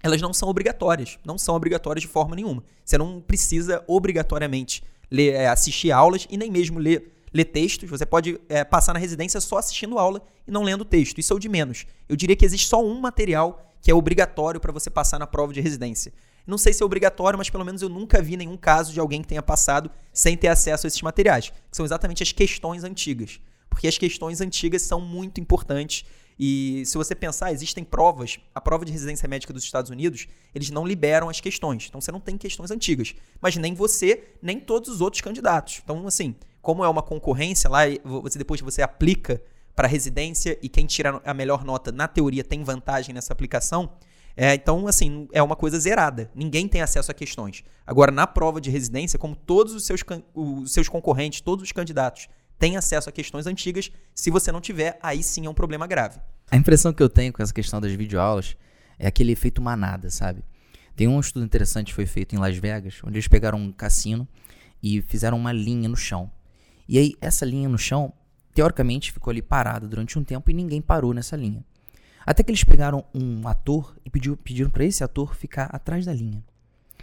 elas 0.02 0.20
não 0.20 0.32
são 0.32 0.48
obrigatórias. 0.48 1.18
Não 1.24 1.38
são 1.38 1.54
obrigatórias 1.54 2.02
de 2.02 2.08
forma 2.08 2.36
nenhuma. 2.36 2.62
Você 2.84 2.98
não 2.98 3.20
precisa 3.20 3.82
obrigatoriamente 3.86 4.82
ler, 5.10 5.34
é, 5.34 5.48
assistir 5.48 5.90
aulas 5.90 6.26
e 6.30 6.36
nem 6.36 6.50
mesmo 6.50 6.78
ler 6.78 7.14
ler 7.32 7.44
textos, 7.44 7.88
você 7.88 8.06
pode 8.06 8.40
é, 8.48 8.64
passar 8.64 8.92
na 8.92 8.98
residência 8.98 9.40
só 9.40 9.58
assistindo 9.58 9.98
aula 9.98 10.22
e 10.46 10.50
não 10.50 10.62
lendo 10.62 10.84
texto. 10.84 11.18
Isso 11.18 11.32
é 11.32 11.36
o 11.36 11.38
de 11.38 11.48
menos. 11.48 11.84
Eu 12.08 12.16
diria 12.16 12.36
que 12.36 12.44
existe 12.44 12.66
só 12.66 12.82
um 12.82 13.00
material 13.00 13.67
que 13.80 13.90
é 13.90 13.94
obrigatório 13.94 14.60
para 14.60 14.72
você 14.72 14.90
passar 14.90 15.18
na 15.18 15.26
prova 15.26 15.52
de 15.52 15.60
residência. 15.60 16.12
Não 16.46 16.56
sei 16.56 16.72
se 16.72 16.82
é 16.82 16.86
obrigatório, 16.86 17.36
mas 17.36 17.50
pelo 17.50 17.64
menos 17.64 17.82
eu 17.82 17.88
nunca 17.88 18.22
vi 18.22 18.36
nenhum 18.36 18.56
caso 18.56 18.92
de 18.92 19.00
alguém 19.00 19.20
que 19.20 19.28
tenha 19.28 19.42
passado 19.42 19.90
sem 20.12 20.36
ter 20.36 20.48
acesso 20.48 20.86
a 20.86 20.88
esses 20.88 21.02
materiais, 21.02 21.50
que 21.50 21.76
são 21.76 21.84
exatamente 21.84 22.22
as 22.22 22.32
questões 22.32 22.84
antigas. 22.84 23.40
Porque 23.68 23.86
as 23.86 23.98
questões 23.98 24.40
antigas 24.40 24.82
são 24.82 25.00
muito 25.00 25.40
importantes 25.40 26.04
e 26.38 26.84
se 26.86 26.96
você 26.96 27.14
pensar, 27.14 27.52
existem 27.52 27.82
provas, 27.82 28.38
a 28.54 28.60
prova 28.60 28.84
de 28.84 28.92
residência 28.92 29.28
médica 29.28 29.52
dos 29.52 29.64
Estados 29.64 29.90
Unidos, 29.90 30.28
eles 30.54 30.70
não 30.70 30.86
liberam 30.86 31.28
as 31.28 31.40
questões. 31.40 31.86
Então 31.88 32.00
você 32.00 32.12
não 32.12 32.20
tem 32.20 32.38
questões 32.38 32.70
antigas, 32.70 33.14
mas 33.40 33.56
nem 33.56 33.74
você, 33.74 34.24
nem 34.40 34.60
todos 34.60 34.88
os 34.88 35.00
outros 35.00 35.20
candidatos. 35.20 35.80
Então, 35.82 36.06
assim, 36.06 36.36
como 36.62 36.84
é 36.84 36.88
uma 36.88 37.02
concorrência 37.02 37.68
lá, 37.68 37.80
você 38.04 38.38
depois 38.38 38.60
você 38.60 38.82
aplica 38.82 39.42
para 39.78 39.86
residência 39.86 40.58
e 40.60 40.68
quem 40.68 40.86
tira 40.86 41.22
a 41.24 41.32
melhor 41.32 41.64
nota 41.64 41.92
na 41.92 42.08
teoria 42.08 42.42
tem 42.42 42.64
vantagem 42.64 43.14
nessa 43.14 43.32
aplicação. 43.32 43.88
É, 44.36 44.52
então, 44.52 44.88
assim, 44.88 45.28
é 45.32 45.40
uma 45.40 45.54
coisa 45.54 45.78
zerada. 45.78 46.28
Ninguém 46.34 46.66
tem 46.66 46.80
acesso 46.80 47.12
a 47.12 47.14
questões. 47.14 47.62
Agora, 47.86 48.10
na 48.10 48.26
prova 48.26 48.60
de 48.60 48.70
residência, 48.70 49.20
como 49.20 49.36
todos 49.36 49.74
os 49.74 49.86
seus, 49.86 50.02
os 50.34 50.72
seus 50.72 50.88
concorrentes, 50.88 51.40
todos 51.40 51.62
os 51.62 51.70
candidatos 51.70 52.28
têm 52.58 52.76
acesso 52.76 53.08
a 53.08 53.12
questões 53.12 53.46
antigas, 53.46 53.88
se 54.12 54.32
você 54.32 54.50
não 54.50 54.60
tiver, 54.60 54.98
aí 55.00 55.22
sim 55.22 55.46
é 55.46 55.48
um 55.48 55.54
problema 55.54 55.86
grave. 55.86 56.18
A 56.50 56.56
impressão 56.56 56.92
que 56.92 57.00
eu 57.00 57.08
tenho 57.08 57.32
com 57.32 57.40
essa 57.40 57.54
questão 57.54 57.80
das 57.80 57.92
videoaulas 57.92 58.56
é 58.98 59.06
aquele 59.06 59.30
efeito 59.30 59.62
manada, 59.62 60.10
sabe? 60.10 60.42
Tem 60.96 61.06
um 61.06 61.20
estudo 61.20 61.44
interessante 61.44 61.90
que 61.90 61.94
foi 61.94 62.06
feito 62.06 62.34
em 62.34 62.38
Las 62.38 62.56
Vegas, 62.56 63.00
onde 63.04 63.14
eles 63.14 63.28
pegaram 63.28 63.60
um 63.60 63.70
cassino 63.70 64.26
e 64.82 65.00
fizeram 65.02 65.36
uma 65.38 65.52
linha 65.52 65.88
no 65.88 65.96
chão. 65.96 66.28
E 66.88 66.98
aí, 66.98 67.14
essa 67.20 67.44
linha 67.44 67.68
no 67.68 67.78
chão 67.78 68.12
teoricamente 68.58 69.12
ficou 69.12 69.30
ali 69.30 69.40
parada 69.40 69.86
durante 69.86 70.18
um 70.18 70.24
tempo 70.24 70.50
e 70.50 70.54
ninguém 70.54 70.82
parou 70.82 71.14
nessa 71.14 71.36
linha. 71.36 71.64
Até 72.26 72.42
que 72.42 72.50
eles 72.50 72.64
pegaram 72.64 73.04
um 73.14 73.46
ator 73.46 73.96
e 74.04 74.10
pediu, 74.10 74.36
pediram 74.36 74.68
para 74.68 74.84
esse 74.84 75.04
ator 75.04 75.36
ficar 75.36 75.66
atrás 75.66 76.04
da 76.04 76.12
linha. 76.12 76.44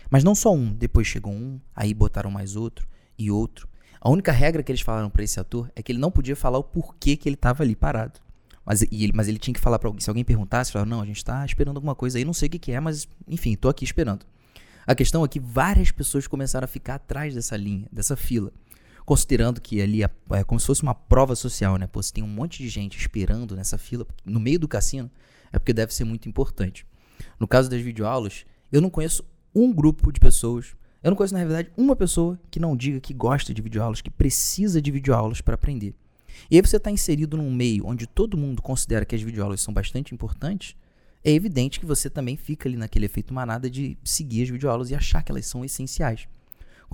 Mas 0.09 0.21
não 0.21 0.35
só 0.35 0.53
um, 0.53 0.73
depois 0.73 1.07
chegou 1.07 1.31
um, 1.31 1.57
aí 1.73 1.93
botaram 1.93 2.29
mais 2.29 2.57
outro 2.57 2.85
e 3.17 3.31
outro. 3.31 3.69
A 4.01 4.09
única 4.09 4.33
regra 4.33 4.61
que 4.61 4.69
eles 4.69 4.81
falaram 4.81 5.09
para 5.09 5.23
esse 5.23 5.39
ator 5.39 5.71
é 5.77 5.81
que 5.81 5.93
ele 5.93 5.99
não 5.99 6.11
podia 6.11 6.35
falar 6.35 6.57
o 6.57 6.63
porquê 6.63 7.15
que 7.15 7.29
ele 7.29 7.35
estava 7.35 7.63
ali 7.63 7.73
parado. 7.73 8.19
Mas 8.65 8.81
ele, 8.81 9.13
mas 9.15 9.29
ele 9.29 9.39
tinha 9.39 9.53
que 9.53 9.61
falar 9.61 9.79
para 9.79 9.87
alguém. 9.87 10.01
Se 10.01 10.09
alguém 10.09 10.25
perguntasse, 10.25 10.73
falava, 10.73 10.89
não, 10.89 10.99
a 10.99 11.05
gente 11.05 11.17
está 11.17 11.45
esperando 11.45 11.77
alguma 11.77 11.95
coisa 11.95 12.17
aí, 12.17 12.25
não 12.25 12.33
sei 12.33 12.47
o 12.47 12.49
que, 12.49 12.59
que 12.59 12.73
é, 12.73 12.81
mas 12.81 13.07
enfim, 13.29 13.55
tô 13.55 13.69
aqui 13.69 13.85
esperando. 13.85 14.25
A 14.85 14.93
questão 14.93 15.23
é 15.23 15.27
que 15.29 15.39
várias 15.39 15.89
pessoas 15.89 16.27
começaram 16.27 16.65
a 16.65 16.67
ficar 16.67 16.95
atrás 16.95 17.33
dessa 17.33 17.55
linha, 17.55 17.87
dessa 17.89 18.17
fila. 18.17 18.51
Considerando 19.05 19.61
que 19.61 19.81
ali 19.81 20.03
é, 20.03 20.09
é 20.31 20.43
como 20.43 20.59
se 20.59 20.65
fosse 20.65 20.81
uma 20.81 20.95
prova 20.95 21.35
social, 21.35 21.77
né? 21.77 21.85
Pô, 21.85 22.01
se 22.01 22.11
tem 22.11 22.23
um 22.23 22.27
monte 22.27 22.63
de 22.63 22.69
gente 22.69 22.97
esperando 22.97 23.55
nessa 23.55 23.77
fila, 23.77 24.05
no 24.25 24.39
meio 24.39 24.57
do 24.57 24.67
cassino, 24.67 25.11
é 25.51 25.59
porque 25.59 25.73
deve 25.73 25.93
ser 25.93 26.05
muito 26.05 26.27
importante. 26.27 26.85
No 27.39 27.47
caso 27.47 27.69
das 27.69 27.81
videoaulas, 27.81 28.45
eu 28.71 28.81
não 28.81 28.89
conheço 28.89 29.23
um 29.53 29.71
grupo 29.71 30.11
de 30.11 30.19
pessoas, 30.19 30.75
eu 31.03 31.11
não 31.11 31.15
conheço 31.15 31.33
na 31.33 31.39
realidade 31.39 31.71
uma 31.77 31.95
pessoa 31.95 32.39
que 32.49 32.59
não 32.59 32.75
diga 32.75 32.99
que 32.99 33.13
gosta 33.13 33.53
de 33.53 33.61
videoaulas, 33.61 34.01
que 34.01 34.09
precisa 34.09 34.81
de 34.81 34.91
videoaulas 34.91 35.39
para 35.39 35.53
aprender. 35.53 35.93
E 36.49 36.55
aí 36.55 36.61
você 36.61 36.77
está 36.77 36.91
inserido 36.91 37.37
num 37.37 37.53
meio 37.53 37.85
onde 37.85 38.07
todo 38.07 38.37
mundo 38.37 38.61
considera 38.61 39.05
que 39.05 39.15
as 39.15 39.21
videoaulas 39.21 39.61
são 39.61 39.73
bastante 39.73 40.13
importantes, 40.13 40.75
é 41.23 41.31
evidente 41.31 41.79
que 41.79 41.85
você 41.85 42.09
também 42.09 42.35
fica 42.35 42.69
ali 42.69 42.77
naquele 42.77 43.05
efeito 43.05 43.33
manada 43.33 43.69
de 43.69 43.97
seguir 44.03 44.43
as 44.43 44.49
videoaulas 44.49 44.91
e 44.91 44.95
achar 44.95 45.23
que 45.23 45.31
elas 45.31 45.47
são 45.47 45.65
essenciais. 45.65 46.27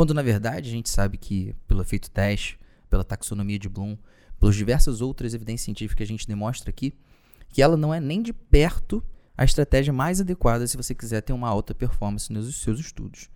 Quando 0.01 0.15
na 0.15 0.23
verdade 0.23 0.67
a 0.67 0.71
gente 0.71 0.89
sabe 0.89 1.15
que, 1.15 1.53
pelo 1.67 1.79
efeito 1.79 2.09
teste, 2.09 2.57
pela 2.89 3.03
taxonomia 3.03 3.59
de 3.59 3.69
Bloom, 3.69 3.95
pelas 4.39 4.55
diversas 4.55 4.99
outras 4.99 5.35
evidências 5.35 5.61
científicas 5.61 5.95
que 5.95 6.01
a 6.01 6.07
gente 6.07 6.27
demonstra 6.27 6.71
aqui, 6.71 6.95
que 7.49 7.61
ela 7.61 7.77
não 7.77 7.93
é 7.93 7.99
nem 7.99 8.19
de 8.19 8.33
perto 8.33 9.03
a 9.37 9.45
estratégia 9.45 9.93
mais 9.93 10.19
adequada 10.19 10.65
se 10.65 10.75
você 10.75 10.95
quiser 10.95 11.21
ter 11.21 11.33
uma 11.33 11.47
alta 11.47 11.75
performance 11.75 12.33
nos 12.33 12.63
seus 12.63 12.79
estudos. 12.79 13.29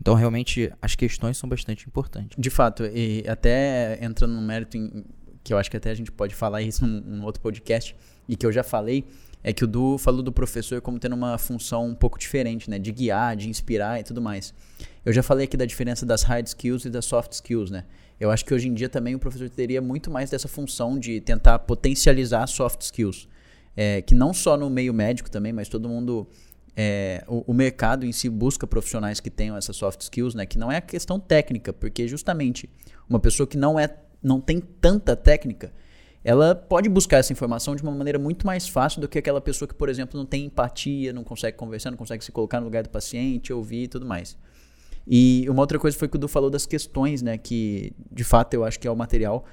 Então, 0.00 0.14
realmente, 0.14 0.72
as 0.80 0.94
questões 0.94 1.36
são 1.36 1.48
bastante 1.48 1.88
importantes. 1.88 2.36
De 2.38 2.50
fato, 2.50 2.84
e 2.84 3.24
até 3.26 3.98
entrando 4.00 4.32
no 4.32 4.42
mérito 4.42 4.76
em, 4.76 5.04
que 5.42 5.52
eu 5.52 5.58
acho 5.58 5.68
que 5.68 5.76
até 5.76 5.90
a 5.90 5.94
gente 5.94 6.12
pode 6.12 6.36
falar 6.36 6.62
isso 6.62 6.86
num, 6.86 7.00
num 7.00 7.24
outro 7.24 7.42
podcast, 7.42 7.96
e 8.28 8.36
que 8.36 8.46
eu 8.46 8.52
já 8.52 8.62
falei, 8.62 9.04
é 9.42 9.52
que 9.52 9.64
o 9.64 9.66
Du 9.66 9.98
falou 9.98 10.22
do 10.22 10.30
professor 10.30 10.80
como 10.80 11.00
tendo 11.00 11.16
uma 11.16 11.36
função 11.36 11.84
um 11.84 11.96
pouco 11.96 12.16
diferente, 12.16 12.70
né? 12.70 12.78
De 12.78 12.92
guiar, 12.92 13.34
de 13.34 13.48
inspirar 13.48 13.98
e 13.98 14.04
tudo 14.04 14.22
mais. 14.22 14.54
Eu 15.04 15.12
já 15.12 15.22
falei 15.22 15.44
aqui 15.44 15.56
da 15.56 15.64
diferença 15.64 16.06
das 16.06 16.22
hard 16.22 16.46
skills 16.46 16.84
e 16.84 16.90
das 16.90 17.04
soft 17.04 17.32
skills, 17.32 17.70
né? 17.70 17.84
Eu 18.20 18.30
acho 18.30 18.44
que 18.44 18.54
hoje 18.54 18.68
em 18.68 18.74
dia 18.74 18.88
também 18.88 19.14
o 19.14 19.18
professor 19.18 19.50
teria 19.50 19.82
muito 19.82 20.10
mais 20.10 20.30
dessa 20.30 20.46
função 20.46 20.96
de 20.96 21.20
tentar 21.20 21.58
potencializar 21.60 22.46
soft 22.46 22.82
skills. 22.82 23.28
É, 23.76 24.02
que 24.02 24.14
não 24.14 24.32
só 24.32 24.56
no 24.56 24.68
meio 24.70 24.92
médico 24.92 25.30
também, 25.30 25.52
mas 25.52 25.68
todo 25.68 25.88
mundo. 25.88 26.28
É, 26.74 27.22
o, 27.26 27.50
o, 27.50 27.54
mercado 27.54 28.06
em 28.06 28.12
si 28.12 28.30
busca 28.30 28.66
profissionais 28.66 29.20
que 29.20 29.28
tenham 29.28 29.56
essas 29.56 29.76
soft 29.76 30.00
skills, 30.02 30.34
né? 30.34 30.46
Que 30.46 30.56
não 30.56 30.70
é 30.70 30.76
a 30.76 30.80
questão 30.80 31.18
técnica, 31.18 31.72
porque 31.72 32.06
justamente 32.08 32.70
uma 33.08 33.18
pessoa 33.18 33.46
que 33.46 33.58
não 33.58 33.78
é 33.78 33.94
não 34.22 34.40
tem 34.40 34.60
tanta 34.60 35.16
técnica, 35.16 35.72
ela 36.24 36.54
pode 36.54 36.88
buscar 36.88 37.18
essa 37.18 37.32
informação 37.32 37.74
de 37.74 37.82
uma 37.82 37.90
maneira 37.90 38.18
muito 38.18 38.46
mais 38.46 38.68
fácil 38.68 39.00
do 39.00 39.08
que 39.08 39.18
aquela 39.18 39.40
pessoa 39.40 39.68
que, 39.68 39.74
por 39.74 39.88
exemplo, 39.88 40.16
não 40.16 40.24
tem 40.24 40.44
empatia, 40.44 41.12
não 41.12 41.24
consegue 41.24 41.56
conversar, 41.56 41.90
não 41.90 41.98
consegue 41.98 42.24
se 42.24 42.30
colocar 42.30 42.60
no 42.60 42.66
lugar 42.66 42.84
do 42.84 42.88
paciente, 42.88 43.52
ouvir 43.52 43.84
e 43.84 43.88
tudo 43.88 44.06
mais. 44.06 44.38
E 45.06 45.46
uma 45.48 45.60
outra 45.60 45.78
coisa 45.78 45.96
foi 45.96 46.08
que 46.08 46.16
o 46.16 46.18
Du 46.18 46.28
falou 46.28 46.50
das 46.50 46.66
questões, 46.66 47.22
né? 47.22 47.36
Que 47.38 47.92
de 48.10 48.24
fato 48.24 48.54
eu 48.54 48.64
acho 48.64 48.78
que 48.78 48.86
é 48.86 48.90
o 48.90 48.96
material. 48.96 49.44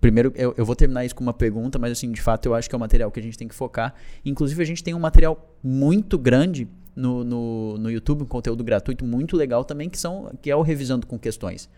Primeiro, 0.00 0.32
eu, 0.36 0.54
eu 0.56 0.64
vou 0.64 0.76
terminar 0.76 1.04
isso 1.04 1.14
com 1.14 1.22
uma 1.22 1.32
pergunta, 1.34 1.78
mas 1.78 1.92
assim, 1.92 2.12
de 2.12 2.20
fato 2.20 2.46
eu 2.46 2.54
acho 2.54 2.68
que 2.68 2.74
é 2.74 2.78
o 2.78 2.80
material 2.80 3.10
que 3.10 3.18
a 3.18 3.22
gente 3.22 3.36
tem 3.36 3.48
que 3.48 3.54
focar. 3.54 3.94
Inclusive, 4.24 4.62
a 4.62 4.66
gente 4.66 4.84
tem 4.84 4.94
um 4.94 5.00
material 5.00 5.56
muito 5.62 6.18
grande 6.18 6.68
no, 6.94 7.24
no, 7.24 7.78
no 7.78 7.90
YouTube, 7.90 8.22
um 8.22 8.26
conteúdo 8.26 8.62
gratuito 8.64 9.04
muito 9.04 9.36
legal 9.36 9.64
também, 9.64 9.90
que, 9.90 9.98
são, 9.98 10.32
que 10.40 10.50
é 10.50 10.56
o 10.56 10.62
Revisando 10.62 11.06
com 11.06 11.18
Questões. 11.18 11.68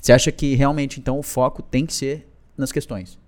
Você 0.00 0.12
acha 0.12 0.32
que 0.32 0.54
realmente, 0.54 0.98
então, 0.98 1.18
o 1.18 1.22
foco 1.22 1.62
tem 1.62 1.86
que 1.86 1.94
ser 1.94 2.28
nas 2.56 2.72
questões? 2.72 3.18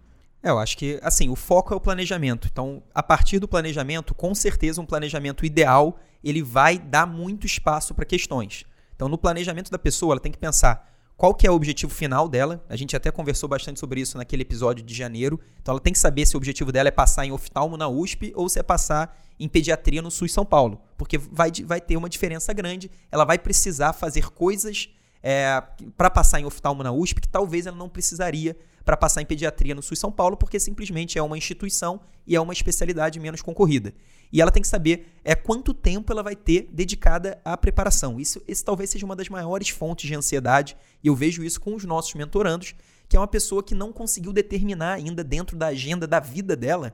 É, 0.42 0.50
eu 0.50 0.58
acho 0.58 0.76
que, 0.76 0.98
assim, 1.02 1.28
o 1.28 1.36
foco 1.36 1.72
é 1.72 1.76
o 1.76 1.80
planejamento. 1.80 2.48
Então, 2.50 2.82
a 2.94 3.02
partir 3.02 3.38
do 3.38 3.48
planejamento, 3.48 4.14
com 4.14 4.34
certeza 4.34 4.80
um 4.80 4.86
planejamento 4.86 5.46
ideal, 5.46 5.98
ele 6.22 6.42
vai 6.42 6.78
dar 6.78 7.06
muito 7.06 7.46
espaço 7.46 7.94
para 7.94 8.04
questões. 8.04 8.64
Então, 8.94 9.08
no 9.08 9.18
planejamento 9.18 9.70
da 9.70 9.78
pessoa, 9.78 10.14
ela 10.14 10.20
tem 10.20 10.32
que 10.32 10.38
pensar 10.38 10.90
qual 11.16 11.34
que 11.34 11.46
é 11.46 11.50
o 11.50 11.54
objetivo 11.54 11.92
final 11.92 12.28
dela. 12.28 12.64
A 12.68 12.76
gente 12.76 12.96
até 12.96 13.10
conversou 13.10 13.48
bastante 13.48 13.80
sobre 13.80 14.00
isso 14.00 14.16
naquele 14.18 14.42
episódio 14.42 14.84
de 14.84 14.94
janeiro. 14.94 15.40
Então, 15.60 15.72
ela 15.72 15.80
tem 15.80 15.92
que 15.92 15.98
saber 15.98 16.26
se 16.26 16.36
o 16.36 16.38
objetivo 16.38 16.72
dela 16.72 16.88
é 16.88 16.92
passar 16.92 17.24
em 17.24 17.32
oftalmo 17.32 17.76
na 17.76 17.88
USP 17.88 18.32
ou 18.34 18.48
se 18.48 18.58
é 18.58 18.62
passar 18.62 19.16
em 19.38 19.48
pediatria 19.48 20.00
no 20.00 20.10
SUS 20.10 20.32
São 20.32 20.44
Paulo. 20.44 20.80
Porque 20.96 21.18
vai, 21.18 21.50
vai 21.64 21.80
ter 21.80 21.96
uma 21.96 22.08
diferença 22.08 22.52
grande. 22.52 22.90
Ela 23.10 23.24
vai 23.24 23.38
precisar 23.38 23.92
fazer 23.92 24.30
coisas 24.30 24.88
é, 25.22 25.62
para 25.96 26.10
passar 26.10 26.40
em 26.40 26.44
oftalmo 26.44 26.82
na 26.82 26.92
USP 26.92 27.22
que 27.22 27.28
talvez 27.28 27.66
ela 27.66 27.76
não 27.76 27.88
precisaria 27.88 28.56
para 28.84 28.96
passar 28.96 29.22
em 29.22 29.26
pediatria 29.26 29.74
no 29.74 29.82
SUS 29.82 29.98
São 29.98 30.12
Paulo, 30.12 30.36
porque 30.36 30.60
simplesmente 30.60 31.18
é 31.18 31.22
uma 31.22 31.38
instituição 31.38 32.00
e 32.26 32.36
é 32.36 32.40
uma 32.40 32.52
especialidade 32.52 33.18
menos 33.18 33.40
concorrida. 33.40 33.94
E 34.34 34.40
ela 34.40 34.50
tem 34.50 34.60
que 34.60 34.68
saber 34.68 35.06
é 35.22 35.36
quanto 35.36 35.72
tempo 35.72 36.12
ela 36.12 36.20
vai 36.20 36.34
ter 36.34 36.68
dedicada 36.72 37.40
à 37.44 37.56
preparação. 37.56 38.18
Isso 38.18 38.42
talvez 38.64 38.90
seja 38.90 39.06
uma 39.06 39.14
das 39.14 39.28
maiores 39.28 39.68
fontes 39.68 40.08
de 40.08 40.14
ansiedade, 40.16 40.76
e 41.04 41.06
eu 41.06 41.14
vejo 41.14 41.44
isso 41.44 41.60
com 41.60 41.72
os 41.72 41.84
nossos 41.84 42.12
mentorandos, 42.14 42.74
que 43.08 43.16
é 43.16 43.20
uma 43.20 43.28
pessoa 43.28 43.62
que 43.62 43.76
não 43.76 43.92
conseguiu 43.92 44.32
determinar 44.32 44.94
ainda 44.94 45.22
dentro 45.22 45.56
da 45.56 45.68
agenda 45.68 46.04
da 46.04 46.18
vida 46.18 46.56
dela 46.56 46.92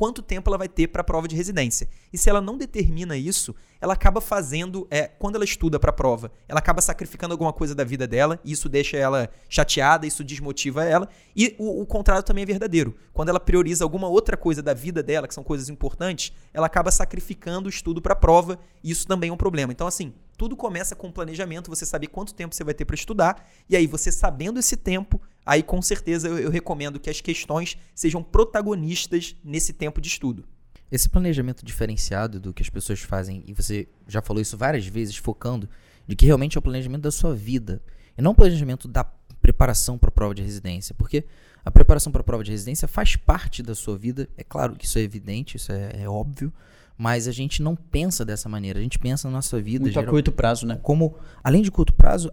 quanto 0.00 0.22
tempo 0.22 0.48
ela 0.48 0.56
vai 0.56 0.66
ter 0.66 0.86
para 0.86 1.02
a 1.02 1.04
prova 1.04 1.28
de 1.28 1.36
residência. 1.36 1.86
E 2.10 2.16
se 2.16 2.30
ela 2.30 2.40
não 2.40 2.56
determina 2.56 3.18
isso, 3.18 3.54
ela 3.78 3.92
acaba 3.92 4.18
fazendo, 4.18 4.88
é, 4.90 5.06
quando 5.06 5.34
ela 5.34 5.44
estuda 5.44 5.78
para 5.78 5.90
a 5.90 5.92
prova, 5.92 6.32
ela 6.48 6.58
acaba 6.58 6.80
sacrificando 6.80 7.34
alguma 7.34 7.52
coisa 7.52 7.74
da 7.74 7.84
vida 7.84 8.06
dela, 8.06 8.40
e 8.42 8.50
isso 8.50 8.66
deixa 8.66 8.96
ela 8.96 9.28
chateada, 9.46 10.06
isso 10.06 10.24
desmotiva 10.24 10.84
ela. 10.84 11.06
E 11.36 11.54
o, 11.58 11.82
o 11.82 11.86
contrário 11.86 12.22
também 12.22 12.44
é 12.44 12.46
verdadeiro. 12.46 12.96
Quando 13.12 13.28
ela 13.28 13.38
prioriza 13.38 13.84
alguma 13.84 14.08
outra 14.08 14.38
coisa 14.38 14.62
da 14.62 14.72
vida 14.72 15.02
dela, 15.02 15.28
que 15.28 15.34
são 15.34 15.44
coisas 15.44 15.68
importantes, 15.68 16.32
ela 16.54 16.64
acaba 16.64 16.90
sacrificando 16.90 17.66
o 17.66 17.70
estudo 17.70 18.00
para 18.00 18.14
a 18.14 18.16
prova, 18.16 18.58
e 18.82 18.90
isso 18.90 19.06
também 19.06 19.28
é 19.28 19.32
um 19.34 19.36
problema. 19.36 19.70
Então, 19.70 19.86
assim, 19.86 20.14
tudo 20.38 20.56
começa 20.56 20.96
com 20.96 21.12
planejamento, 21.12 21.68
você 21.68 21.84
saber 21.84 22.06
quanto 22.06 22.32
tempo 22.32 22.54
você 22.54 22.64
vai 22.64 22.72
ter 22.72 22.86
para 22.86 22.94
estudar, 22.94 23.46
e 23.68 23.76
aí 23.76 23.86
você 23.86 24.10
sabendo 24.10 24.58
esse 24.58 24.78
tempo, 24.78 25.20
aí 25.44 25.62
com 25.62 25.80
certeza 25.80 26.28
eu, 26.28 26.38
eu 26.38 26.50
recomendo 26.50 27.00
que 27.00 27.10
as 27.10 27.20
questões 27.20 27.76
sejam 27.94 28.22
protagonistas 28.22 29.36
nesse 29.44 29.72
tempo 29.72 30.00
de 30.00 30.08
estudo. 30.08 30.44
Esse 30.90 31.08
planejamento 31.08 31.64
diferenciado 31.64 32.40
do 32.40 32.52
que 32.52 32.62
as 32.62 32.68
pessoas 32.68 33.00
fazem, 33.00 33.44
e 33.46 33.52
você 33.52 33.88
já 34.08 34.20
falou 34.20 34.42
isso 34.42 34.56
várias 34.56 34.86
vezes, 34.86 35.16
focando 35.16 35.68
de 36.06 36.16
que 36.16 36.26
realmente 36.26 36.56
é 36.56 36.58
o 36.58 36.62
planejamento 36.62 37.02
da 37.02 37.12
sua 37.12 37.34
vida, 37.34 37.80
e 38.18 38.22
não 38.22 38.32
o 38.32 38.34
planejamento 38.34 38.88
da 38.88 39.04
preparação 39.40 39.96
para 39.96 40.08
a 40.08 40.12
prova 40.12 40.34
de 40.34 40.42
residência, 40.42 40.94
porque 40.94 41.24
a 41.64 41.70
preparação 41.70 42.10
para 42.10 42.20
a 42.20 42.24
prova 42.24 42.42
de 42.42 42.50
residência 42.50 42.88
faz 42.88 43.16
parte 43.16 43.62
da 43.62 43.74
sua 43.74 43.96
vida, 43.96 44.28
é 44.36 44.42
claro 44.42 44.74
que 44.74 44.84
isso 44.84 44.98
é 44.98 45.02
evidente, 45.02 45.56
isso 45.56 45.70
é, 45.70 46.02
é 46.02 46.08
óbvio, 46.08 46.52
mas 47.00 47.26
a 47.26 47.32
gente 47.32 47.62
não 47.62 47.74
pensa 47.74 48.26
dessa 48.26 48.46
maneira. 48.46 48.78
A 48.78 48.82
gente 48.82 48.98
pensa 48.98 49.26
na 49.26 49.32
nossa 49.32 49.58
vida. 49.58 49.84
Muito 49.84 49.94
geral, 49.94 50.08
a 50.08 50.10
curto 50.10 50.30
prazo, 50.30 50.66
né? 50.66 50.78
Como, 50.82 51.16
além 51.42 51.62
de 51.62 51.70
curto 51.70 51.94
prazo, 51.94 52.30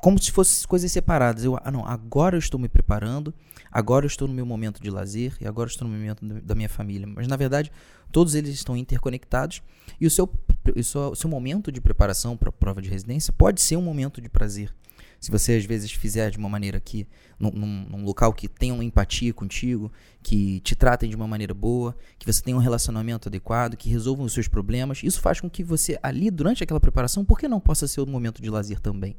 como 0.00 0.20
se 0.22 0.30
fossem 0.30 0.66
coisas 0.66 0.90
separadas. 0.90 1.44
Eu, 1.44 1.58
ah, 1.62 1.70
não, 1.70 1.86
agora 1.86 2.36
eu 2.36 2.38
estou 2.38 2.58
me 2.58 2.68
preparando, 2.68 3.34
agora 3.70 4.04
eu 4.04 4.08
estou 4.08 4.28
no 4.28 4.34
meu 4.34 4.46
momento 4.46 4.82
de 4.82 4.90
lazer 4.90 5.36
e 5.40 5.46
agora 5.46 5.68
eu 5.68 5.72
estou 5.72 5.86
no 5.86 5.94
momento 5.94 6.24
da 6.24 6.54
minha 6.54 6.68
família. 6.68 7.06
Mas 7.06 7.26
na 7.26 7.36
verdade, 7.36 7.70
todos 8.12 8.34
eles 8.34 8.50
estão 8.54 8.76
interconectados 8.76 9.62
e 10.00 10.06
o 10.06 10.10
seu, 10.10 10.30
o 10.74 10.82
seu, 10.82 11.10
o 11.10 11.16
seu 11.16 11.28
momento 11.28 11.72
de 11.72 11.80
preparação 11.80 12.36
para 12.36 12.48
a 12.48 12.52
prova 12.52 12.80
de 12.80 12.88
residência 12.88 13.32
pode 13.32 13.60
ser 13.60 13.76
um 13.76 13.82
momento 13.82 14.20
de 14.20 14.28
prazer. 14.28 14.74
Se 15.20 15.32
você 15.32 15.54
às 15.54 15.64
vezes 15.64 15.90
fizer 15.90 16.30
de 16.30 16.38
uma 16.38 16.48
maneira 16.48 16.78
que, 16.78 17.06
num, 17.40 17.50
num, 17.50 18.04
local 18.04 18.32
que 18.32 18.46
tenha 18.46 18.72
uma 18.72 18.84
empatia 18.84 19.34
contigo, 19.34 19.90
que 20.22 20.60
te 20.60 20.76
tratem 20.76 21.10
de 21.10 21.16
uma 21.16 21.26
maneira 21.26 21.52
boa, 21.52 21.96
que 22.18 22.26
você 22.26 22.40
tenha 22.40 22.56
um 22.56 22.60
relacionamento 22.60 23.28
adequado, 23.28 23.76
que 23.76 23.90
resolvam 23.90 24.24
os 24.26 24.32
seus 24.32 24.46
problemas, 24.46 25.02
isso 25.02 25.20
faz 25.20 25.40
com 25.40 25.50
que 25.50 25.64
você 25.64 25.98
ali, 26.04 26.30
durante 26.30 26.62
aquela 26.62 26.78
preparação, 26.78 27.24
por 27.24 27.36
que 27.36 27.48
não 27.48 27.58
possa 27.58 27.88
ser 27.88 28.00
um 28.00 28.06
momento 28.06 28.40
de 28.40 28.48
lazer 28.48 28.78
também? 28.78 29.16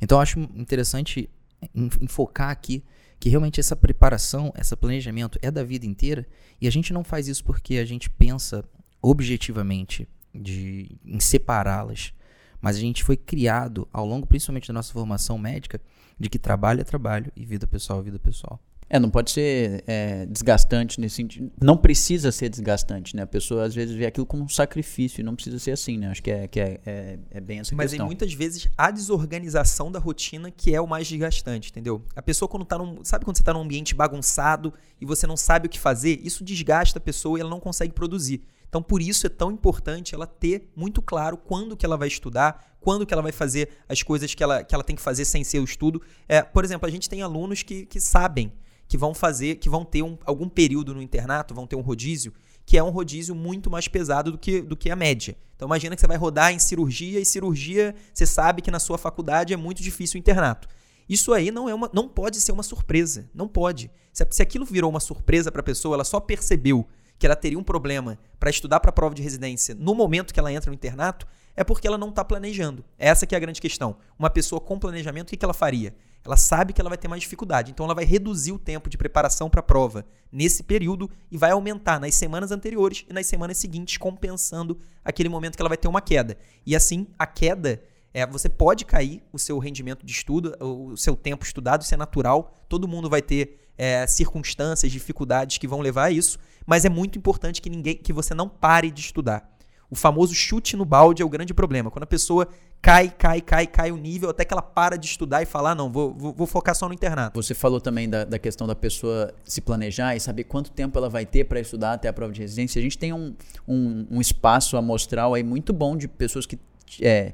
Então 0.00 0.18
eu 0.18 0.22
acho 0.22 0.38
interessante 0.38 1.28
enfocar 1.74 2.50
aqui 2.50 2.82
que 3.18 3.28
realmente 3.28 3.60
essa 3.60 3.76
preparação, 3.76 4.52
esse 4.56 4.74
planejamento 4.74 5.38
é 5.42 5.50
da 5.50 5.62
vida 5.62 5.84
inteira 5.84 6.26
e 6.60 6.66
a 6.66 6.70
gente 6.70 6.92
não 6.92 7.04
faz 7.04 7.28
isso 7.28 7.44
porque 7.44 7.76
a 7.76 7.84
gente 7.84 8.08
pensa 8.08 8.64
objetivamente 9.02 10.08
de, 10.34 10.98
em 11.04 11.20
separá-las. 11.20 12.14
Mas 12.60 12.76
a 12.76 12.80
gente 12.80 13.04
foi 13.04 13.16
criado 13.16 13.88
ao 13.92 14.06
longo, 14.06 14.26
principalmente 14.26 14.68
da 14.68 14.74
nossa 14.74 14.92
formação 14.92 15.38
médica, 15.38 15.80
de 16.18 16.28
que 16.28 16.38
trabalho 16.38 16.80
é 16.80 16.84
trabalho 16.84 17.32
e 17.34 17.44
vida 17.44 17.66
pessoal 17.66 18.00
é 18.00 18.02
vida 18.02 18.18
pessoal. 18.18 18.60
É, 18.92 18.98
não 18.98 19.08
pode 19.08 19.30
ser 19.30 19.84
é, 19.86 20.26
desgastante 20.26 21.00
nesse 21.00 21.14
sentido. 21.14 21.52
Não 21.62 21.76
precisa 21.76 22.32
ser 22.32 22.48
desgastante, 22.48 23.14
né? 23.14 23.22
A 23.22 23.26
pessoa 23.26 23.64
às 23.64 23.72
vezes 23.72 23.94
vê 23.94 24.04
aquilo 24.04 24.26
como 24.26 24.42
um 24.42 24.48
sacrifício 24.48 25.20
e 25.20 25.22
não 25.22 25.36
precisa 25.36 25.60
ser 25.60 25.70
assim, 25.70 25.96
né? 25.96 26.10
Acho 26.10 26.20
que 26.20 26.30
é, 26.30 26.48
que 26.48 26.58
é, 26.58 26.80
é, 26.84 27.18
é 27.30 27.40
bem 27.40 27.60
essa 27.60 27.72
Mas 27.76 27.92
questão. 27.92 28.04
Mas 28.04 28.10
muitas 28.10 28.32
vezes 28.34 28.66
a 28.76 28.90
desorganização 28.90 29.92
da 29.92 30.00
rotina 30.00 30.50
que 30.50 30.74
é 30.74 30.80
o 30.80 30.88
mais 30.88 31.06
desgastante, 31.06 31.70
entendeu? 31.70 32.04
A 32.16 32.20
pessoa 32.20 32.48
quando 32.48 32.64
tá 32.64 32.76
num. 32.76 33.04
Sabe 33.04 33.24
quando 33.24 33.36
você 33.36 33.44
tá 33.44 33.54
num 33.54 33.60
ambiente 33.60 33.94
bagunçado 33.94 34.74
e 35.00 35.06
você 35.06 35.24
não 35.24 35.36
sabe 35.36 35.68
o 35.68 35.70
que 35.70 35.78
fazer? 35.78 36.20
Isso 36.24 36.42
desgasta 36.42 36.98
a 36.98 37.00
pessoa 37.00 37.38
e 37.38 37.42
ela 37.42 37.50
não 37.50 37.60
consegue 37.60 37.92
produzir. 37.92 38.42
Então, 38.68 38.82
por 38.82 39.00
isso 39.00 39.24
é 39.24 39.30
tão 39.30 39.52
importante 39.52 40.16
ela 40.16 40.26
ter 40.26 40.68
muito 40.74 41.00
claro 41.00 41.36
quando 41.36 41.76
que 41.76 41.86
ela 41.86 41.96
vai 41.96 42.08
estudar, 42.08 42.76
quando 42.80 43.06
que 43.06 43.14
ela 43.14 43.22
vai 43.22 43.32
fazer 43.32 43.68
as 43.88 44.02
coisas 44.02 44.34
que 44.34 44.42
ela, 44.42 44.64
que 44.64 44.74
ela 44.74 44.82
tem 44.82 44.96
que 44.96 45.02
fazer 45.02 45.24
sem 45.24 45.44
ser 45.44 45.60
o 45.60 45.64
estudo. 45.64 46.02
É, 46.28 46.42
por 46.42 46.64
exemplo, 46.64 46.88
a 46.88 46.90
gente 46.90 47.08
tem 47.08 47.22
alunos 47.22 47.62
que, 47.62 47.86
que 47.86 48.00
sabem 48.00 48.52
que 48.90 48.98
vão 48.98 49.14
fazer, 49.14 49.54
que 49.54 49.68
vão 49.68 49.84
ter 49.84 50.02
um, 50.02 50.18
algum 50.24 50.48
período 50.48 50.92
no 50.92 51.00
internato, 51.00 51.54
vão 51.54 51.64
ter 51.64 51.76
um 51.76 51.80
rodízio, 51.80 52.34
que 52.66 52.76
é 52.76 52.82
um 52.82 52.90
rodízio 52.90 53.36
muito 53.36 53.70
mais 53.70 53.86
pesado 53.86 54.32
do 54.32 54.36
que, 54.36 54.60
do 54.60 54.76
que 54.76 54.90
a 54.90 54.96
média. 54.96 55.36
Então 55.54 55.68
imagina 55.68 55.94
que 55.94 56.00
você 56.00 56.08
vai 56.08 56.16
rodar 56.16 56.52
em 56.52 56.58
cirurgia 56.58 57.20
e 57.20 57.24
cirurgia, 57.24 57.94
você 58.12 58.26
sabe 58.26 58.60
que 58.60 58.68
na 58.68 58.80
sua 58.80 58.98
faculdade 58.98 59.54
é 59.54 59.56
muito 59.56 59.80
difícil 59.80 60.18
o 60.18 60.18
internato. 60.18 60.66
Isso 61.08 61.32
aí 61.32 61.52
não 61.52 61.68
é 61.68 61.74
uma, 61.74 61.88
não 61.94 62.08
pode 62.08 62.40
ser 62.40 62.50
uma 62.50 62.64
surpresa, 62.64 63.30
não 63.32 63.46
pode. 63.46 63.92
Se, 64.12 64.26
se 64.28 64.42
aquilo 64.42 64.64
virou 64.64 64.90
uma 64.90 64.98
surpresa 64.98 65.52
para 65.52 65.60
a 65.60 65.64
pessoa, 65.64 65.94
ela 65.94 66.04
só 66.04 66.18
percebeu 66.18 66.84
que 67.16 67.26
ela 67.26 67.36
teria 67.36 67.60
um 67.60 67.62
problema 67.62 68.18
para 68.40 68.50
estudar 68.50 68.80
para 68.80 68.88
a 68.88 68.92
prova 68.92 69.14
de 69.14 69.22
residência 69.22 69.72
no 69.78 69.94
momento 69.94 70.34
que 70.34 70.40
ela 70.40 70.52
entra 70.52 70.68
no 70.68 70.74
internato, 70.74 71.28
é 71.54 71.62
porque 71.62 71.86
ela 71.86 71.98
não 71.98 72.08
está 72.08 72.24
planejando. 72.24 72.84
Essa 72.98 73.24
que 73.24 73.36
é 73.36 73.38
a 73.38 73.40
grande 73.40 73.60
questão. 73.60 73.98
Uma 74.18 74.30
pessoa 74.30 74.60
com 74.60 74.80
planejamento, 74.80 75.28
o 75.28 75.30
que, 75.30 75.36
que 75.36 75.44
ela 75.44 75.54
faria? 75.54 75.94
Ela 76.24 76.36
sabe 76.36 76.72
que 76.72 76.80
ela 76.80 76.90
vai 76.90 76.98
ter 76.98 77.08
mais 77.08 77.22
dificuldade, 77.22 77.70
então 77.70 77.84
ela 77.84 77.94
vai 77.94 78.04
reduzir 78.04 78.52
o 78.52 78.58
tempo 78.58 78.90
de 78.90 78.98
preparação 78.98 79.48
para 79.48 79.60
a 79.60 79.62
prova 79.62 80.04
nesse 80.30 80.62
período 80.62 81.10
e 81.30 81.36
vai 81.36 81.50
aumentar 81.50 81.98
nas 81.98 82.14
semanas 82.14 82.52
anteriores 82.52 83.04
e 83.08 83.12
nas 83.12 83.26
semanas 83.26 83.56
seguintes, 83.56 83.96
compensando 83.96 84.78
aquele 85.04 85.28
momento 85.28 85.56
que 85.56 85.62
ela 85.62 85.68
vai 85.68 85.78
ter 85.78 85.88
uma 85.88 86.00
queda. 86.00 86.36
E 86.66 86.76
assim, 86.76 87.06
a 87.18 87.26
queda 87.26 87.82
é, 88.12 88.26
você 88.26 88.48
pode 88.48 88.84
cair 88.84 89.22
o 89.32 89.38
seu 89.38 89.58
rendimento 89.58 90.04
de 90.04 90.12
estudo, 90.12 90.54
o 90.60 90.96
seu 90.96 91.16
tempo 91.16 91.44
estudado, 91.44 91.82
isso 91.82 91.94
é 91.94 91.96
natural. 91.96 92.54
Todo 92.68 92.86
mundo 92.86 93.08
vai 93.08 93.22
ter 93.22 93.58
é, 93.78 94.06
circunstâncias, 94.06 94.92
dificuldades 94.92 95.58
que 95.58 95.66
vão 95.66 95.80
levar 95.80 96.04
a 96.04 96.10
isso 96.10 96.38
mas 96.70 96.84
é 96.84 96.88
muito 96.88 97.18
importante 97.18 97.60
que 97.60 97.68
ninguém, 97.68 97.96
que 97.96 98.12
você 98.12 98.32
não 98.32 98.48
pare 98.48 98.92
de 98.92 99.00
estudar. 99.00 99.48
O 99.90 99.96
famoso 99.96 100.32
chute 100.34 100.76
no 100.76 100.84
balde 100.84 101.20
é 101.20 101.24
o 101.24 101.28
grande 101.28 101.52
problema. 101.52 101.90
Quando 101.90 102.04
a 102.04 102.06
pessoa 102.06 102.46
cai, 102.80 103.10
cai, 103.10 103.40
cai, 103.40 103.66
cai 103.66 103.90
o 103.90 103.96
nível 103.96 104.30
até 104.30 104.44
que 104.44 104.54
ela 104.54 104.62
para 104.62 104.96
de 104.96 105.06
estudar 105.06 105.42
e 105.42 105.46
falar, 105.46 105.74
não, 105.74 105.90
vou, 105.90 106.14
vou, 106.14 106.32
vou, 106.32 106.46
focar 106.46 106.74
só 106.74 106.86
no 106.86 106.94
internato. 106.94 107.42
Você 107.42 107.54
falou 107.54 107.80
também 107.80 108.08
da, 108.08 108.24
da 108.24 108.38
questão 108.38 108.66
da 108.66 108.74
pessoa 108.76 109.34
se 109.44 109.60
planejar 109.60 110.14
e 110.14 110.20
saber 110.20 110.44
quanto 110.44 110.70
tempo 110.70 110.96
ela 110.96 111.08
vai 111.08 111.26
ter 111.26 111.44
para 111.44 111.60
estudar 111.60 111.94
até 111.94 112.08
a 112.08 112.12
prova 112.12 112.32
de 112.32 112.40
residência. 112.40 112.78
A 112.78 112.82
gente 112.82 112.96
tem 112.96 113.12
um, 113.12 113.34
um, 113.66 114.06
um 114.12 114.20
espaço 114.20 114.76
amostral 114.76 115.34
aí 115.34 115.42
muito 115.42 115.72
bom 115.72 115.96
de 115.96 116.06
pessoas 116.06 116.46
que 116.46 116.58
é, 117.00 117.32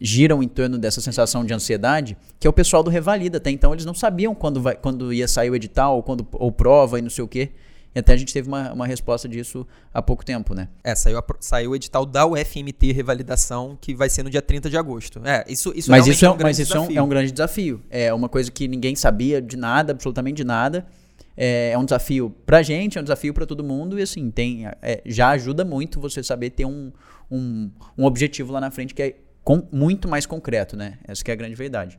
giram 0.00 0.42
em 0.42 0.48
torno 0.48 0.78
dessa 0.78 1.00
sensação 1.00 1.44
de 1.44 1.54
ansiedade, 1.54 2.16
que 2.38 2.46
é 2.46 2.50
o 2.50 2.52
pessoal 2.52 2.82
do 2.82 2.90
Revalida. 2.90 3.38
Até 3.38 3.50
então 3.50 3.72
eles 3.72 3.84
não 3.84 3.94
sabiam 3.94 4.34
quando, 4.34 4.60
vai, 4.60 4.76
quando 4.76 5.12
ia 5.12 5.26
sair 5.26 5.50
o 5.50 5.56
edital, 5.56 5.96
ou, 5.96 6.02
quando, 6.02 6.26
ou 6.32 6.52
prova 6.52 6.98
e 6.98 7.02
não 7.02 7.10
sei 7.10 7.24
o 7.24 7.28
quê. 7.28 7.50
E 7.94 7.98
até 7.98 8.12
a 8.12 8.16
gente 8.16 8.32
teve 8.32 8.48
uma, 8.48 8.72
uma 8.72 8.86
resposta 8.86 9.28
disso 9.28 9.66
há 9.92 10.02
pouco 10.02 10.24
tempo, 10.24 10.52
né? 10.52 10.68
É, 10.82 10.94
saiu, 10.94 11.16
a, 11.18 11.24
saiu 11.38 11.70
o 11.70 11.76
edital 11.76 12.04
da 12.04 12.26
UFMT 12.26 12.92
Revalidação, 12.92 13.78
que 13.80 13.94
vai 13.94 14.10
ser 14.10 14.24
no 14.24 14.30
dia 14.30 14.42
30 14.42 14.68
de 14.68 14.76
agosto. 14.76 15.20
É, 15.24 15.44
isso, 15.48 15.72
isso 15.76 15.90
mas 15.90 16.06
isso 16.06 16.24
é, 16.24 16.28
é 16.28 16.30
um, 16.32 16.36
mas 16.42 16.58
isso 16.58 16.76
é 16.76 16.80
um, 16.80 16.90
é 16.90 17.02
um, 17.02 17.08
grande 17.08 17.30
desafio. 17.30 17.80
É 17.88 18.12
uma 18.12 18.28
coisa 18.28 18.50
que 18.50 18.66
ninguém 18.66 18.96
sabia 18.96 19.40
de 19.40 19.56
nada, 19.56 19.92
absolutamente 19.92 20.38
de 20.38 20.44
nada. 20.44 20.84
É, 21.36 21.70
é 21.70 21.78
um 21.78 21.84
desafio 21.84 22.34
pra 22.44 22.62
gente, 22.62 22.98
é 22.98 23.00
um 23.00 23.04
desafio 23.04 23.32
para 23.32 23.46
todo 23.46 23.62
mundo. 23.62 23.96
E 23.98 24.02
assim, 24.02 24.28
tem, 24.30 24.66
é, 24.82 25.00
já 25.06 25.30
ajuda 25.30 25.64
muito 25.64 26.00
você 26.00 26.20
saber 26.20 26.50
ter 26.50 26.64
um, 26.64 26.90
um, 27.30 27.70
um 27.96 28.04
objetivo 28.04 28.52
lá 28.52 28.60
na 28.60 28.72
frente 28.72 28.92
que 28.92 29.02
é 29.02 29.16
com, 29.44 29.62
muito 29.70 30.08
mais 30.08 30.26
concreto, 30.26 30.76
né? 30.76 30.98
Essa 31.06 31.22
é 31.28 31.32
a 31.32 31.36
grande 31.36 31.54
verdade. 31.54 31.98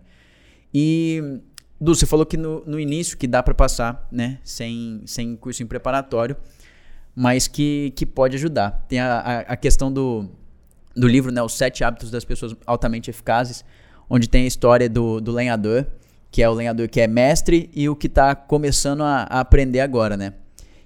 E 0.74 1.40
Du, 1.80 1.94
você 1.94 2.06
falou 2.06 2.26
que 2.26 2.38
no, 2.38 2.64
no 2.66 2.80
início 2.80 3.18
que 3.18 3.28
dá 3.28 3.44
para 3.44 3.54
passar, 3.54 4.08
né, 4.12 4.40
sem, 4.44 5.02
sem 5.06 5.36
cursinho 5.36 5.68
preparatório, 5.68 6.38
mas 7.14 7.48
que, 7.48 7.92
que 7.96 8.06
pode 8.06 8.36
ajudar. 8.36 8.86
Tem 8.88 9.00
a, 9.00 9.20
a, 9.20 9.40
a 9.40 9.58
questão 9.58 9.92
do, 9.92 10.30
do 10.96 11.08
livro, 11.08 11.32
né, 11.32 11.42
Os 11.42 11.54
Sete 11.54 11.84
Hábitos 11.84 12.10
das 12.10 12.24
Pessoas 12.24 12.56
Altamente 12.66 13.10
Eficazes, 13.10 13.66
onde 14.10 14.30
tem 14.30 14.44
a 14.44 14.48
história 14.48 14.90
do, 14.90 15.20
do 15.20 15.32
lenhador, 15.32 15.86
que 16.32 16.42
é 16.42 16.50
o 16.50 16.54
lenhador 16.54 16.88
que 16.88 17.02
é 17.02 17.08
mestre 17.08 17.70
e 17.74 17.90
o 17.90 17.96
que 17.96 18.08
está 18.08 18.36
começando 18.36 19.04
a, 19.04 19.24
a, 19.24 19.40
aprender 19.40 19.82
agora, 19.82 20.16
né? 20.16 20.34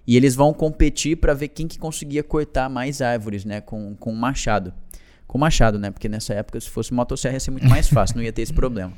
E 0.08 0.18
eles 0.18 0.36
vão 0.36 0.54
competir 0.54 1.18
para 1.18 1.36
ver 1.36 1.50
quem 1.50 1.68
que 1.68 1.78
conseguia 1.78 2.24
cortar 2.24 2.68
mais 2.68 3.00
árvores, 3.00 3.46
né, 3.46 3.62
com, 3.62 3.96
com 3.96 4.12
machado. 4.12 4.74
Com 5.28 5.38
machado, 5.38 5.78
né? 5.78 5.92
Porque 5.92 6.10
nessa 6.10 6.34
época, 6.34 6.60
se 6.60 6.68
fosse 6.68 6.92
motosserra, 6.92 7.36
ia 7.36 7.40
ser 7.40 7.52
muito 7.52 7.68
mais 7.70 7.88
fácil, 7.88 8.18
não 8.18 8.24
ia 8.24 8.34
ter 8.34 8.42
esse 8.42 8.54
problema. 8.54 8.92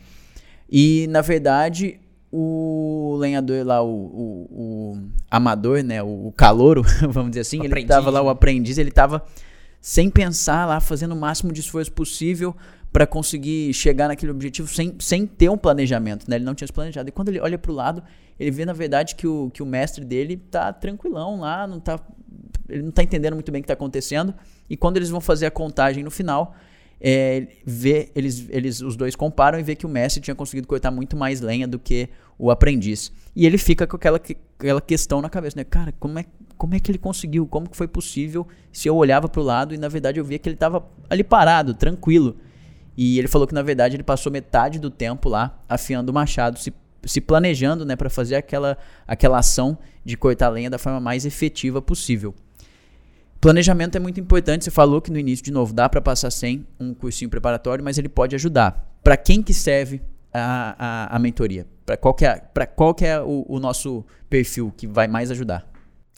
E, 0.72 1.06
na 1.10 1.22
verdade, 1.22 2.00
o 2.32 3.18
lenhador 3.20 3.66
lá, 3.66 3.84
o, 3.84 3.90
o, 3.90 4.48
o 4.52 4.98
amador, 5.30 5.84
né? 5.84 6.02
O, 6.02 6.28
o 6.28 6.32
calouro, 6.32 6.84
vamos 7.10 7.32
dizer 7.32 7.42
assim, 7.42 7.60
o 7.60 7.62
ele 7.62 7.68
aprendiz, 7.68 7.90
tava 7.90 8.10
lá, 8.10 8.22
o 8.22 8.30
aprendiz, 8.30 8.78
ele 8.78 8.92
tava 8.92 9.24
sem 9.82 10.10
pensar 10.10 10.66
lá, 10.66 10.80
fazendo 10.80 11.14
o 11.14 11.16
máximo 11.16 11.52
de 11.52 11.60
esforço 11.60 11.92
possível 11.92 12.56
para 12.94 13.08
conseguir 13.08 13.74
chegar 13.74 14.08
naquele 14.08 14.32
objetivo 14.32 14.68
sem, 14.68 14.96
sem 15.00 15.26
ter 15.26 15.50
um 15.50 15.58
planejamento, 15.58 16.30
né? 16.30 16.36
Ele 16.38 16.46
não 16.46 16.54
tinha 16.54 16.68
se 16.68 16.74
planejado. 16.74 17.10
E 17.10 17.12
quando 17.12 17.30
ele 17.30 17.40
olha 17.40 17.58
para 17.58 17.72
o 17.72 17.76
lado, 17.76 18.04
ele 18.40 18.52
vê, 18.52 18.66
na 18.66 18.74
verdade, 18.74 19.16
que 19.16 19.28
o, 19.28 19.50
que 19.50 19.64
o 19.64 19.66
mestre 19.66 20.06
dele 20.06 20.38
tá 20.38 20.72
tranquilão 20.72 21.40
lá, 21.40 21.66
não 21.66 21.80
tá, 21.80 22.00
ele 22.70 22.84
não 22.84 22.92
tá 22.92 23.02
entendendo 23.04 23.34
muito 23.34 23.52
bem 23.52 23.60
o 23.60 23.64
que 23.64 23.66
está 23.66 23.74
acontecendo. 23.74 24.34
E 24.70 24.78
quando 24.78 24.98
eles 24.98 25.10
vão 25.10 25.20
fazer 25.20 25.46
a 25.46 25.52
contagem 25.52 26.04
no 26.04 26.12
final, 26.12 26.56
é, 27.04 27.48
vê, 27.66 28.12
eles, 28.14 28.48
eles, 28.50 28.80
os 28.80 28.96
dois 28.96 29.16
comparam 29.16 29.60
e 29.60 29.64
vê 29.64 29.76
que 29.76 29.88
o 29.88 29.90
mestre 29.90 30.22
tinha 30.22 30.36
conseguido 30.36 30.68
cortar 30.68 30.92
muito 30.92 31.18
mais 31.18 31.42
lenha 31.42 31.68
do 31.68 31.80
que 31.80 32.08
o 32.38 32.52
aprendiz. 32.52 33.12
E 33.36 33.46
ele 33.46 33.58
fica 33.58 33.88
com 33.88 33.96
aquela, 33.96 34.22
aquela 34.60 34.82
questão 34.82 35.20
na 35.20 35.30
cabeça, 35.30 35.58
né? 35.58 35.64
Cara, 35.64 35.92
como 36.00 36.20
é, 36.20 36.26
como 36.56 36.76
é 36.76 36.80
que 36.80 36.92
ele 36.92 37.00
conseguiu? 37.00 37.48
Como 37.48 37.68
que 37.68 37.76
foi 37.76 37.88
possível 37.88 38.48
se 38.72 38.88
eu 38.88 38.96
olhava 38.96 39.28
para 39.28 39.42
o 39.42 39.44
lado 39.44 39.74
e 39.74 39.78
na 39.78 39.88
verdade 39.88 40.20
eu 40.20 40.26
via 40.26 40.38
que 40.38 40.48
ele 40.48 40.56
estava 40.56 40.86
ali 41.10 41.24
parado, 41.24 41.74
tranquilo. 41.74 42.38
E 42.96 43.18
ele 43.18 43.28
falou 43.28 43.48
que 43.48 43.54
na 43.54 43.64
verdade 43.64 43.96
ele 43.96 44.04
passou 44.04 44.32
metade 44.32 44.78
do 44.78 44.92
tempo 44.92 45.28
lá 45.28 45.60
afiando 45.68 46.12
o 46.12 46.14
machado, 46.14 46.60
se, 46.60 46.72
se 47.04 47.20
planejando, 47.20 47.84
né, 47.84 47.96
para 47.96 48.12
fazer 48.12 48.36
aquela, 48.36 48.78
aquela 49.08 49.40
ação 49.40 49.76
de 50.06 50.16
cortar 50.16 50.50
lenha 50.50 50.70
da 50.70 50.78
forma 50.78 51.00
mais 51.00 51.26
efetiva 51.26 51.82
possível. 51.82 52.36
Planejamento 53.42 53.96
é 53.96 54.00
muito 54.00 54.20
importante. 54.20 54.64
Você 54.64 54.72
falou 54.72 55.02
que 55.02 55.12
no 55.12 55.18
início, 55.18 55.44
de 55.44 55.52
novo, 55.52 55.74
dá 55.74 55.90
para 55.90 56.00
passar 56.00 56.30
sem 56.30 56.68
um 56.80 56.94
cursinho 56.94 57.28
preparatório, 57.28 57.84
mas 57.84 57.98
ele 57.98 58.08
pode 58.08 58.36
ajudar. 58.36 58.96
Para 59.04 59.18
quem 59.18 59.42
que 59.42 59.52
serve 59.52 60.00
a, 60.32 60.76
a, 60.78 61.16
a 61.16 61.20
mentoria? 61.20 61.68
Para 61.84 61.98
qual 61.98 62.14
que 62.14 62.24
é, 62.24 62.36
pra 62.36 62.68
qual 62.68 62.94
que 62.94 63.04
é 63.04 63.20
o, 63.20 63.44
o, 63.50 63.60
nosso 63.60 64.06
perfil 64.30 64.72
que 64.78 64.86
vai 64.86 65.08
mais 65.08 65.32
ajudar? 65.32 65.68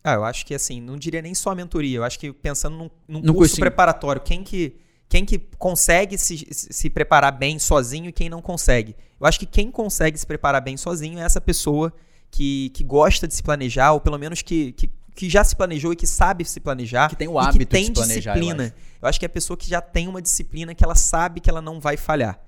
Ah, 0.03 0.15
eu 0.15 0.25
acho 0.25 0.45
que 0.45 0.53
assim, 0.53 0.81
não 0.81 0.97
diria 0.97 1.21
nem 1.21 1.33
só 1.33 1.51
a 1.51 1.55
mentoria. 1.55 1.97
Eu 1.97 2.03
acho 2.03 2.19
que 2.19 2.33
pensando 2.33 2.75
num, 2.75 2.89
num 3.07 3.19
no 3.21 3.33
curso 3.33 3.37
cursinho. 3.37 3.59
preparatório, 3.61 4.21
quem 4.21 4.43
que, 4.43 4.75
quem 5.07 5.23
que 5.23 5.39
consegue 5.57 6.17
se, 6.17 6.45
se 6.51 6.89
preparar 6.89 7.31
bem 7.31 7.57
sozinho 7.57 8.09
e 8.09 8.11
quem 8.11 8.27
não 8.27 8.41
consegue? 8.41 8.97
Eu 9.17 9.25
acho 9.25 9.39
que 9.39 9.45
quem 9.45 9.71
consegue 9.71 10.17
se 10.17 10.27
preparar 10.27 10.61
bem 10.61 10.75
sozinho 10.75 11.17
é 11.17 11.23
essa 11.23 11.39
pessoa 11.39 11.93
que, 12.29 12.69
que 12.71 12.83
gosta 12.83 13.29
de 13.29 13.33
se 13.33 13.41
planejar, 13.41 13.93
ou 13.93 14.01
pelo 14.01 14.19
menos 14.19 14.41
que, 14.41 14.73
que 14.73 14.91
que 15.15 15.29
já 15.29 15.43
se 15.43 15.55
planejou 15.55 15.93
e 15.93 15.95
que 15.95 16.07
sabe 16.07 16.45
se 16.45 16.59
planejar. 16.59 17.09
Que 17.09 17.15
tem 17.15 17.27
o 17.27 17.39
hábito 17.39 17.59
que 17.59 17.65
tem 17.65 17.83
de 17.83 17.87
se 17.87 17.93
planejar, 17.93 18.33
disciplina. 18.33 18.63
Eu 18.63 18.67
acho. 18.67 18.75
eu 19.01 19.09
acho 19.09 19.19
que 19.19 19.25
é 19.25 19.27
a 19.27 19.29
pessoa 19.29 19.57
que 19.57 19.69
já 19.69 19.81
tem 19.81 20.07
uma 20.07 20.21
disciplina 20.21 20.73
que 20.73 20.83
ela 20.83 20.95
sabe 20.95 21.39
que 21.39 21.49
ela 21.49 21.61
não 21.61 21.79
vai 21.79 21.97
falhar. 21.97 22.39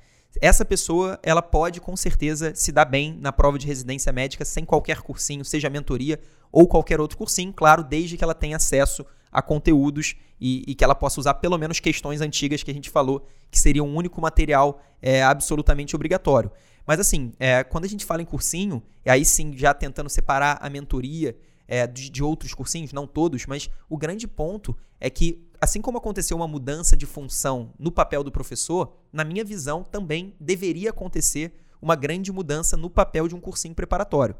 Essa 0.41 0.65
pessoa, 0.65 1.17
ela 1.23 1.41
pode 1.41 1.79
com 1.79 1.95
certeza 1.95 2.53
se 2.55 2.71
dar 2.71 2.85
bem 2.85 3.17
na 3.21 3.31
prova 3.31 3.57
de 3.57 3.65
residência 3.65 4.11
médica 4.11 4.43
sem 4.43 4.65
qualquer 4.65 5.01
cursinho, 5.01 5.45
seja 5.45 5.69
mentoria 5.69 6.19
ou 6.51 6.67
qualquer 6.67 6.99
outro 6.99 7.17
cursinho, 7.17 7.53
claro, 7.53 7.83
desde 7.83 8.17
que 8.17 8.23
ela 8.23 8.33
tenha 8.33 8.57
acesso 8.57 9.05
a 9.31 9.41
conteúdos 9.41 10.15
e, 10.39 10.63
e, 10.67 10.75
que 10.75 10.83
ela 10.83 10.95
possa 10.95 11.19
usar 11.19 11.35
pelo 11.35 11.57
menos 11.57 11.79
questões 11.79 12.21
antigas 12.21 12.63
que 12.63 12.71
a 12.71 12.73
gente 12.73 12.89
falou, 12.89 13.27
que 13.51 13.59
seria 13.59 13.83
um 13.83 13.95
único 13.95 14.21
material 14.21 14.81
é, 15.01 15.23
absolutamente 15.23 15.95
obrigatório. 15.95 16.51
Mas 16.85 16.99
assim, 16.99 17.33
é, 17.39 17.63
quando 17.63 17.85
a 17.85 17.87
gente 17.87 18.05
fala 18.05 18.21
em 18.21 18.25
cursinho, 18.25 18.81
e 19.05 19.09
aí 19.09 19.25
sim 19.25 19.53
já 19.57 19.73
tentando 19.73 20.09
separar 20.09 20.57
a 20.61 20.69
mentoria 20.69 21.35
é, 21.67 21.85
de, 21.87 22.09
de, 22.09 22.23
outros 22.23 22.53
cursinhos, 22.53 22.93
não 22.93 23.07
todos, 23.07 23.45
mas 23.45 23.69
o 23.89 23.97
grande 23.97 24.27
ponto 24.27 24.75
é 24.99 25.09
que, 25.09 25.47
assim 25.59 25.81
como 25.81 25.97
aconteceu 25.97 26.37
uma 26.37 26.47
mudança 26.47 26.95
de 26.95 27.05
função 27.05 27.73
no 27.77 27.91
papel 27.91 28.23
do 28.23 28.31
professor, 28.31 28.95
na 29.11 29.23
minha 29.23 29.43
visão 29.43 29.83
também 29.83 30.35
deveria 30.39 30.91
acontecer 30.91 31.53
uma 31.81 31.95
grande 31.95 32.31
mudança 32.31 32.75
no 32.75 32.89
papel 32.89 33.27
de 33.27 33.35
um 33.35 33.39
cursinho 33.39 33.75
preparatório. 33.75 34.35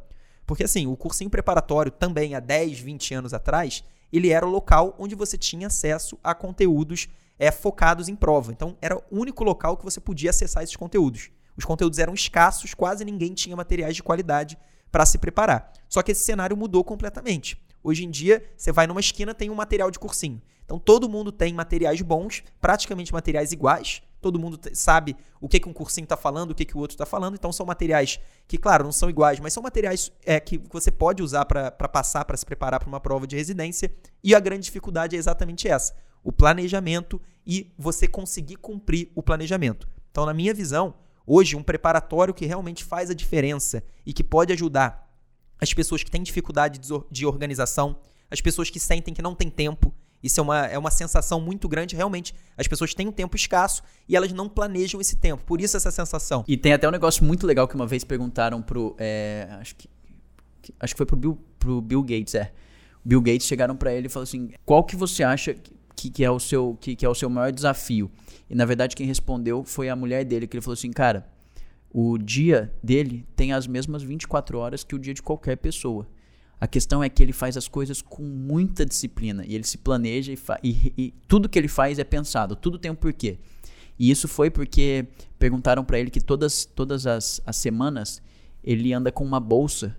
Porque 0.45 0.63
assim, 0.63 0.87
o 0.87 0.95
cursinho 0.95 1.29
preparatório 1.29 1.91
também 1.91 2.35
há 2.35 2.39
10, 2.39 2.79
20 2.79 3.13
anos 3.15 3.33
atrás, 3.33 3.83
ele 4.11 4.29
era 4.29 4.45
o 4.45 4.49
local 4.49 4.95
onde 4.99 5.15
você 5.15 5.37
tinha 5.37 5.67
acesso 5.67 6.17
a 6.23 6.33
conteúdos 6.33 7.07
é, 7.37 7.51
focados 7.51 8.07
em 8.07 8.15
prova. 8.15 8.51
Então, 8.51 8.77
era 8.81 8.95
o 8.95 9.03
único 9.11 9.43
local 9.43 9.75
que 9.75 9.83
você 9.83 9.99
podia 9.99 10.29
acessar 10.29 10.63
esses 10.63 10.75
conteúdos. 10.75 11.29
Os 11.57 11.65
conteúdos 11.65 11.99
eram 11.99 12.13
escassos, 12.13 12.73
quase 12.73 13.05
ninguém 13.05 13.33
tinha 13.33 13.55
materiais 13.55 13.95
de 13.95 14.03
qualidade 14.03 14.57
para 14.95 15.05
se 15.05 15.17
preparar. 15.17 15.73
Só 15.89 16.01
que 16.01 16.13
esse 16.13 16.23
cenário 16.23 16.55
mudou 16.55 16.81
completamente. 16.81 17.61
Hoje 17.83 18.05
em 18.05 18.09
dia, 18.09 18.41
você 18.55 18.71
vai 18.71 18.87
numa 18.87 19.01
esquina, 19.01 19.33
tem 19.33 19.49
um 19.49 19.53
material 19.53 19.91
de 19.91 19.99
cursinho. 19.99 20.41
Então 20.63 20.79
todo 20.79 21.09
mundo 21.09 21.33
tem 21.33 21.53
materiais 21.53 22.01
bons, 22.01 22.41
praticamente 22.61 23.11
materiais 23.11 23.51
iguais. 23.51 24.01
Todo 24.21 24.39
mundo 24.39 24.57
sabe 24.71 25.17
o 25.41 25.49
que, 25.49 25.59
que 25.59 25.67
um 25.67 25.73
cursinho 25.73 26.05
está 26.05 26.15
falando, 26.15 26.51
o 26.51 26.55
que, 26.55 26.63
que 26.63 26.77
o 26.77 26.79
outro 26.79 26.95
está 26.95 27.05
falando. 27.05 27.33
Então 27.33 27.51
são 27.51 27.65
materiais 27.65 28.21
que, 28.47 28.57
claro, 28.57 28.85
não 28.85 28.91
são 28.93 29.09
iguais, 29.09 29.37
mas 29.41 29.51
são 29.51 29.61
materiais 29.61 30.13
é, 30.25 30.39
que 30.39 30.63
você 30.71 30.89
pode 30.89 31.21
usar 31.21 31.43
para 31.43 31.71
passar, 31.89 32.23
para 32.23 32.37
se 32.37 32.45
preparar 32.45 32.79
para 32.79 32.87
uma 32.87 33.01
prova 33.01 33.27
de 33.27 33.35
residência. 33.35 33.93
E 34.23 34.33
a 34.33 34.39
grande 34.39 34.63
dificuldade 34.63 35.17
é 35.17 35.19
exatamente 35.19 35.67
essa: 35.67 35.93
o 36.23 36.31
planejamento 36.31 37.21
e 37.45 37.73
você 37.77 38.07
conseguir 38.07 38.55
cumprir 38.55 39.11
o 39.13 39.21
planejamento. 39.21 39.89
Então, 40.09 40.25
na 40.25 40.33
minha 40.33 40.53
visão, 40.53 40.93
hoje, 41.25 41.55
um 41.55 41.63
preparatório 41.63 42.33
que 42.33 42.45
realmente 42.45 42.83
faz 42.83 43.09
a 43.09 43.13
diferença 43.13 43.83
e 44.05 44.13
que 44.13 44.23
pode 44.23 44.53
ajudar 44.53 45.09
as 45.59 45.73
pessoas 45.73 46.03
que 46.03 46.11
têm 46.11 46.21
dificuldade 46.21 46.79
de 47.09 47.25
organização, 47.25 47.97
as 48.29 48.41
pessoas 48.41 48.69
que 48.69 48.79
sentem 48.79 49.13
que 49.13 49.21
não 49.21 49.33
tem 49.33 49.49
tempo, 49.49 49.93
isso 50.25 50.39
é 50.39 50.43
uma, 50.43 50.65
é 50.65 50.77
uma 50.77 50.89
sensação 50.89 51.39
muito 51.39 51.69
grande. 51.69 51.95
Realmente, 51.95 52.33
as 52.57 52.67
pessoas 52.67 52.95
têm 52.95 53.07
um 53.07 53.11
tempo 53.11 53.35
escasso 53.35 53.83
e 54.09 54.15
elas 54.15 54.31
não 54.33 54.49
planejam 54.49 54.99
esse 54.99 55.15
tempo. 55.17 55.43
Por 55.45 55.61
isso 55.61 55.77
essa 55.77 55.91
sensação. 55.91 56.43
E 56.47 56.57
tem 56.57 56.73
até 56.73 56.87
um 56.87 56.91
negócio 56.91 57.23
muito 57.23 57.45
legal 57.45 57.67
que 57.67 57.75
uma 57.75 57.85
vez 57.85 58.03
perguntaram 58.03 58.59
pro. 58.59 58.95
É, 58.97 59.47
acho, 59.61 59.75
que, 59.75 59.87
acho 60.79 60.95
que 60.95 60.97
foi 60.97 61.05
pro 61.05 61.15
Bill, 61.15 61.37
pro 61.59 61.79
Bill 61.79 62.01
Gates, 62.01 62.33
é. 62.33 62.51
Bill 63.03 63.21
Gates 63.21 63.45
chegaram 63.45 63.75
para 63.75 63.93
ele 63.93 64.07
e 64.07 64.09
falaram 64.09 64.23
assim: 64.23 64.49
qual 64.65 64.83
que 64.83 64.95
você 64.95 65.23
acha 65.23 65.55
que, 65.95 66.09
que, 66.09 66.23
é 66.23 66.29
o 66.29 66.39
seu, 66.39 66.77
que, 66.79 66.95
que 66.95 67.05
é 67.05 67.09
o 67.09 67.15
seu 67.15 67.29
maior 67.29 67.51
desafio? 67.51 68.11
E 68.49 68.55
na 68.55 68.65
verdade, 68.65 68.95
quem 68.95 69.07
respondeu 69.07 69.63
foi 69.63 69.89
a 69.89 69.95
mulher 69.95 70.23
dele, 70.25 70.47
que 70.47 70.55
ele 70.55 70.61
falou 70.61 70.73
assim: 70.73 70.91
cara, 70.91 71.27
o 71.91 72.17
dia 72.17 72.73
dele 72.83 73.25
tem 73.35 73.53
as 73.53 73.65
mesmas 73.65 74.03
24 74.03 74.57
horas 74.57 74.83
que 74.83 74.95
o 74.95 74.99
dia 74.99 75.13
de 75.13 75.21
qualquer 75.21 75.55
pessoa. 75.55 76.07
A 76.59 76.67
questão 76.67 77.03
é 77.03 77.09
que 77.09 77.21
ele 77.21 77.33
faz 77.33 77.57
as 77.57 77.67
coisas 77.67 78.01
com 78.01 78.23
muita 78.23 78.85
disciplina 78.85 79.45
e 79.45 79.55
ele 79.55 79.65
se 79.65 79.77
planeja 79.77 80.33
e, 80.33 80.37
e, 80.63 80.93
e 80.97 81.13
tudo 81.27 81.49
que 81.49 81.59
ele 81.59 81.67
faz 81.67 81.99
é 81.99 82.03
pensado, 82.03 82.55
tudo 82.55 82.79
tem 82.79 82.91
um 82.91 82.95
porquê. 82.95 83.39
E 83.97 84.11
isso 84.11 84.27
foi 84.27 84.49
porque 84.49 85.07
perguntaram 85.39 85.83
para 85.83 85.99
ele 85.99 86.09
que 86.09 86.19
todas, 86.21 86.65
todas 86.65 87.07
as, 87.07 87.41
as 87.45 87.55
semanas 87.55 88.21
ele 88.63 88.91
anda 88.93 89.11
com 89.11 89.23
uma 89.23 89.39
bolsa 89.39 89.95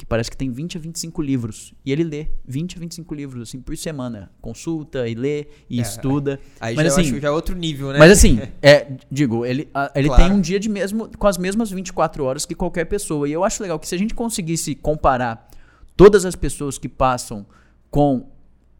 que 0.00 0.06
parece 0.06 0.30
que 0.30 0.36
tem 0.36 0.50
20 0.50 0.78
a 0.78 0.80
25 0.80 1.22
livros. 1.22 1.72
E 1.84 1.92
ele 1.92 2.02
lê 2.02 2.26
20 2.46 2.76
a 2.76 2.80
25 2.80 3.14
livros, 3.14 3.48
assim, 3.48 3.60
por 3.60 3.76
semana. 3.76 4.30
Consulta 4.40 5.06
e 5.08 5.14
lê 5.14 5.46
e 5.68 5.78
é, 5.78 5.82
estuda. 5.82 6.40
Aí 6.58 6.74
mas, 6.74 6.86
já, 6.86 7.00
assim, 7.00 7.20
já 7.20 7.28
é 7.28 7.30
outro 7.30 7.54
nível, 7.54 7.92
né? 7.92 7.98
Mas 7.98 8.10
assim, 8.10 8.40
é, 8.62 8.86
digo, 9.10 9.44
ele, 9.44 9.68
a, 9.72 9.92
ele 9.94 10.08
claro. 10.08 10.24
tem 10.24 10.32
um 10.32 10.40
dia 10.40 10.58
de 10.58 10.68
mesmo, 10.68 11.08
com 11.16 11.26
as 11.26 11.38
mesmas 11.38 11.70
24 11.70 12.24
horas 12.24 12.44
que 12.44 12.54
qualquer 12.54 12.86
pessoa. 12.86 13.28
E 13.28 13.32
eu 13.32 13.44
acho 13.44 13.62
legal 13.62 13.78
que 13.78 13.86
se 13.86 13.94
a 13.94 13.98
gente 13.98 14.14
conseguisse 14.14 14.74
comparar 14.74 15.50
Todas 16.00 16.24
as 16.24 16.34
pessoas 16.34 16.78
que 16.78 16.88
passam 16.88 17.44
com 17.90 18.26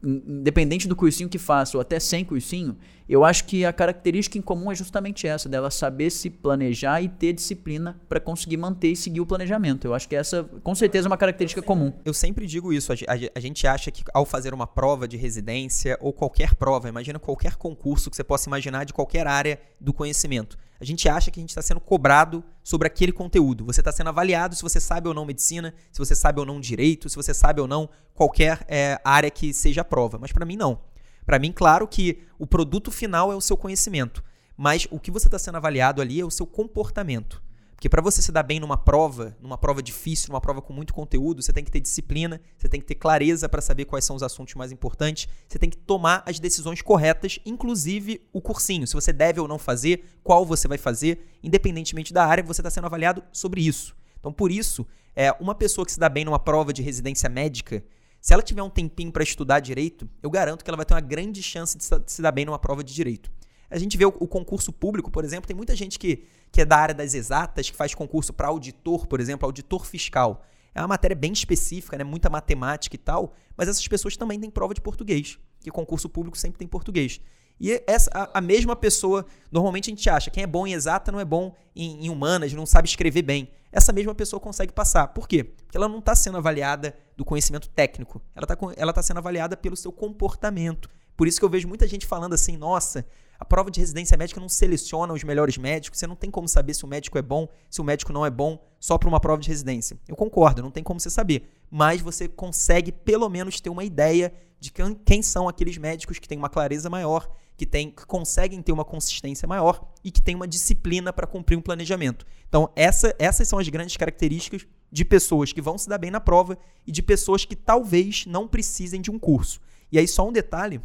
independente 0.03 0.89
do 0.89 0.97
cursinho 0.97 1.29
que 1.29 1.39
faça 1.39 1.77
ou 1.77 1.81
até 1.81 2.01
sem 2.01 2.25
cursinho, 2.25 2.77
eu 3.09 3.25
acho 3.25 3.45
que 3.45 3.65
a 3.65 3.73
característica 3.73 4.39
em 4.39 4.41
comum 4.41 4.71
é 4.71 4.75
justamente 4.75 5.27
essa, 5.27 5.49
dela 5.49 5.71
saber 5.71 6.11
se 6.11 6.31
planejar 6.31 7.03
e 7.03 7.09
ter 7.09 7.33
disciplina 7.33 8.01
para 8.09 8.21
conseguir 8.21 8.57
manter 8.57 8.93
e 8.93 8.97
seguir 8.97 9.21
o 9.21 9.27
planejamento. 9.27 9.85
Eu 9.85 9.95
acho 9.95 10.09
que 10.09 10.15
essa, 10.15 10.45
com 10.63 10.75
certeza, 10.75 11.07
é 11.07 11.11
uma 11.11 11.17
característica 11.17 11.61
comum. 11.61 11.93
Eu 12.05 12.15
sempre 12.15 12.47
digo 12.47 12.73
isso, 12.73 12.93
a, 12.93 13.41
gente 13.41 13.67
acha 13.67 13.91
que 13.91 14.03
ao 14.15 14.25
fazer 14.25 14.55
uma 14.55 14.67
prova 14.67 15.09
de 15.09 15.17
residência 15.17 15.99
ou 16.01 16.13
qualquer 16.13 16.55
prova, 16.55 16.89
imagina 16.89 17.19
qualquer 17.19 17.57
concurso 17.57 18.09
que 18.09 18.17
você 18.17 18.25
possa 18.25 18.49
imaginar 18.49 18.85
de 18.85 18.93
qualquer 18.93 19.27
área 19.27 19.61
do 19.81 19.93
conhecimento, 19.93 20.57
a 20.81 20.85
gente 20.85 21.09
acha 21.09 21.31
que 21.31 21.39
a 21.39 21.43
gente 21.43 21.51
está 21.51 21.61
sendo 21.61 21.79
cobrado 21.79 22.43
sobre 22.65 22.87
aquele 22.87 23.13
conteúdo. 23.13 23.67
Você 23.67 23.83
está 23.83 23.93
sendo 23.93 24.09
avaliado 24.09 24.57
se 24.57 24.63
você 24.63 24.81
sabe 24.81 25.09
ou 25.09 25.15
não 25.15 25.27
medicina, 25.27 25.75
se 25.93 25.99
você 25.99 26.15
sabe 26.15 26.41
ou 26.41 26.47
não 26.47 26.59
direito, 26.59 27.09
se 27.09 27.17
você 27.17 27.35
sabe 27.35 27.61
ou 27.61 27.69
não 27.69 27.89
qualquer 28.15 28.65
é, 28.67 28.99
área 29.05 29.31
que 29.31 29.53
seja 29.53 29.83
a 29.83 29.85
prova. 29.85 30.19
Mas 30.19 30.33
para 30.33 30.47
mim, 30.47 30.57
não. 30.57 30.81
Para 31.27 31.39
mim, 31.39 31.53
claro 31.53 31.87
que 31.87 32.23
o 32.39 32.47
produto 32.47 32.91
final 32.91 33.31
é 33.31 33.37
o 33.37 33.41
seu 33.43 33.57
conhecimento, 33.57 34.25
mas 34.57 34.89
o 34.91 34.99
que 34.99 35.11
você 35.11 35.29
está 35.29 35.39
sendo 35.39 35.57
avaliado 35.57 36.01
ali 36.01 36.19
é 36.19 36.25
o 36.25 36.31
seu 36.31 36.47
comportamento. 36.47 37.43
Porque 37.81 37.89
para 37.89 38.03
você 38.03 38.21
se 38.21 38.31
dar 38.31 38.43
bem 38.43 38.61
numa 38.61 38.77
prova, 38.77 39.35
numa 39.41 39.57
prova 39.57 39.83
difícil, 39.83 40.29
numa 40.29 40.41
prova 40.43 40.61
com 40.61 40.71
muito 40.71 40.93
conteúdo, 40.93 41.41
você 41.41 41.51
tem 41.51 41.65
que 41.65 41.71
ter 41.71 41.81
disciplina, 41.81 42.39
você 42.59 42.69
tem 42.69 42.79
que 42.79 42.87
ter 42.87 42.95
clareza 42.95 43.49
para 43.49 43.63
saber 43.63 43.87
quais 43.87 44.05
são 44.05 44.15
os 44.15 44.23
assuntos 44.23 44.55
mais 44.55 44.71
importantes, 44.71 45.27
você 45.49 45.59
tem 45.59 45.71
que 45.71 45.79
tomar 45.79 46.23
as 46.27 46.39
decisões 46.39 46.83
corretas, 46.83 47.39
inclusive 47.47 48.21
o 48.35 48.41
cursinho, 48.43 48.87
se 48.87 48.93
você 48.93 49.15
deve 49.15 49.41
ou 49.41 49.49
não 49.49 49.59
fazer, 49.59 50.05
qual 50.23 50.45
você 50.45 50.69
vai 50.69 50.77
fazer, 50.77 51.27
independentemente 51.43 52.13
da 52.13 52.27
área, 52.27 52.45
você 52.45 52.61
está 52.61 52.69
sendo 52.69 52.85
avaliado 52.85 53.25
sobre 53.33 53.67
isso. 53.67 53.97
Então, 54.19 54.31
por 54.31 54.53
isso, 54.53 54.87
é, 55.17 55.33
uma 55.41 55.55
pessoa 55.55 55.87
que 55.87 55.93
se 55.93 55.99
dá 55.99 56.11
bem 56.11 56.27
numa 56.27 56.39
prova 56.39 56.75
de 56.75 56.83
residência 56.83 57.31
médica, 57.31 57.83
se 58.21 58.35
ela 58.35 58.43
tiver 58.43 58.63
um 58.63 58.69
tempinho 58.69 59.11
para 59.11 59.23
estudar 59.23 59.59
direito, 59.59 60.07
eu 60.23 60.29
garanto 60.29 60.63
que 60.63 60.69
ela 60.69 60.77
vai 60.77 60.85
ter 60.85 60.93
uma 60.93 61.01
grande 61.01 61.43
chance 61.43 61.79
de 61.79 61.85
se 62.13 62.21
dar 62.21 62.31
bem 62.31 62.45
numa 62.45 62.59
prova 62.59 62.85
de 62.85 62.93
direito. 62.93 63.33
A 63.71 63.79
gente 63.79 63.97
vê 63.97 64.05
o, 64.05 64.13
o 64.19 64.27
concurso 64.27 64.73
público, 64.73 65.11
por 65.11 65.25
exemplo, 65.25 65.47
tem 65.47 65.57
muita 65.57 65.77
gente 65.77 65.99
que, 65.99 66.25
que 66.53 66.61
é 66.61 66.65
da 66.65 66.77
área 66.77 66.95
das 66.95 67.15
exatas, 67.15 67.71
que 67.71 67.77
faz 67.77 67.95
concurso 67.95 68.33
para 68.33 68.49
auditor, 68.49 69.07
por 69.07 69.21
exemplo, 69.21 69.47
auditor 69.47 69.87
fiscal. 69.87 70.45
É 70.75 70.81
uma 70.81 70.89
matéria 70.89 71.17
bem 71.17 71.33
específica, 71.33 71.97
né? 71.97 72.05
muita 72.05 72.29
matemática 72.29 72.95
e 72.95 72.99
tal, 72.99 73.33
mas 73.57 73.69
essas 73.69 73.87
pessoas 73.87 74.17
também 74.17 74.39
têm 74.39 74.51
prova 74.51 74.75
de 74.75 74.81
português, 74.81 75.39
que 75.61 75.71
concurso 75.71 76.09
público 76.09 76.39
sempre 76.39 76.59
tem 76.59 76.69
português. 76.69 77.21
E 77.61 77.83
essa, 77.87 78.11
a, 78.15 78.39
a, 78.39 78.41
mesma 78.41 78.75
pessoa, 78.75 79.27
normalmente 79.53 79.91
a 79.91 79.95
gente 79.95 80.09
acha, 80.09 80.31
quem 80.31 80.43
é 80.43 80.47
bom 80.47 80.67
em 80.67 80.73
exata 80.73 81.13
não 81.13 81.21
é 81.21 81.25
bom 81.25 81.55
em, 81.77 82.07
em 82.07 82.09
humanas, 82.09 82.53
não 82.55 82.65
sabe 82.65 82.89
escrever 82.89 83.21
bem. 83.21 83.51
Essa 83.71 83.93
mesma 83.93 84.15
pessoa 84.15 84.41
consegue 84.41 84.73
passar. 84.73 85.09
Por 85.09 85.29
quê? 85.29 85.45
Porque 85.45 85.77
ela 85.77 85.87
não 85.87 85.99
está 85.99 86.15
sendo 86.15 86.39
avaliada 86.39 86.97
do 87.17 87.25
conhecimento 87.25 87.69
técnico, 87.69 88.21
ela 88.35 88.45
está 88.45 88.57
ela 88.77 88.93
tá 88.93 89.03
sendo 89.03 89.19
avaliada 89.19 89.57
pelo 89.57 89.77
seu 89.77 89.93
comportamento. 89.93 90.89
Por 91.17 91.29
isso 91.29 91.39
que 91.39 91.45
eu 91.45 91.51
vejo 91.51 91.69
muita 91.69 91.87
gente 91.87 92.07
falando 92.07 92.33
assim, 92.33 92.57
nossa, 92.57 93.05
a 93.41 93.45
prova 93.47 93.71
de 93.71 93.81
residência 93.81 94.19
médica 94.19 94.39
não 94.39 94.51
seleciona 94.51 95.15
os 95.15 95.25
melhores 95.25 95.57
médicos, 95.57 95.99
você 95.99 96.07
não 96.07 96.15
tem 96.15 96.31
como 96.31 96.47
saber 96.47 96.75
se 96.75 96.85
o 96.85 96.87
médico 96.87 97.17
é 97.17 97.23
bom, 97.23 97.49
se 97.71 97.81
o 97.81 97.85
médico 97.85 98.13
não 98.13 98.25
é 98.25 98.31
bom, 98.31 98.63
só 98.79 98.99
para 98.99 99.09
uma 99.09 99.19
prova 99.19 99.41
de 99.41 99.49
residência. 99.49 99.99
Eu 100.07 100.15
concordo, 100.15 100.63
não 100.63 100.71
tem 100.71 100.85
como 100.85 101.01
você 101.01 101.09
saber, 101.09 101.49
mas 101.71 102.03
você 102.03 102.29
consegue 102.29 102.93
pelo 102.93 103.31
menos 103.31 103.59
ter 103.59 103.71
uma 103.71 103.83
ideia 103.83 104.31
de 104.61 104.71
quem 105.07 105.23
são 105.23 105.49
aqueles 105.49 105.79
médicos 105.79 106.19
que 106.19 106.29
têm 106.29 106.37
uma 106.37 106.51
clareza 106.51 106.91
maior, 106.91 107.35
que, 107.57 107.65
tem, 107.65 107.91
que 107.91 108.05
conseguem 108.05 108.61
ter 108.61 108.73
uma 108.73 108.85
consistência 108.85 109.49
maior 109.49 109.91
e 110.05 110.11
que 110.11 110.21
têm 110.21 110.35
uma 110.35 110.47
disciplina 110.47 111.11
para 111.11 111.27
cumprir 111.27 111.57
um 111.57 111.63
planejamento. 111.63 112.27
Então, 112.47 112.71
essa, 112.77 113.15
essas 113.19 113.49
são 113.49 113.59
as 113.59 113.69
grandes 113.71 113.97
características 113.97 114.67
de 114.93 115.05
pessoas 115.05 115.51
que 115.51 115.63
vão 115.63 115.79
se 115.79 115.89
dar 115.89 115.97
bem 115.97 116.11
na 116.11 116.21
prova 116.21 116.59
e 116.87 116.93
de 116.93 117.03
pessoas 117.03 117.47
que 117.47 117.57
talvez 117.57 118.27
não 118.27 118.47
precisem 118.47 119.01
de 119.01 119.11
um 119.11 119.19
curso. 119.19 119.61
E 119.91 119.99
aí, 119.99 120.07
só 120.07 120.29
um 120.29 120.33
detalhe 120.33 120.81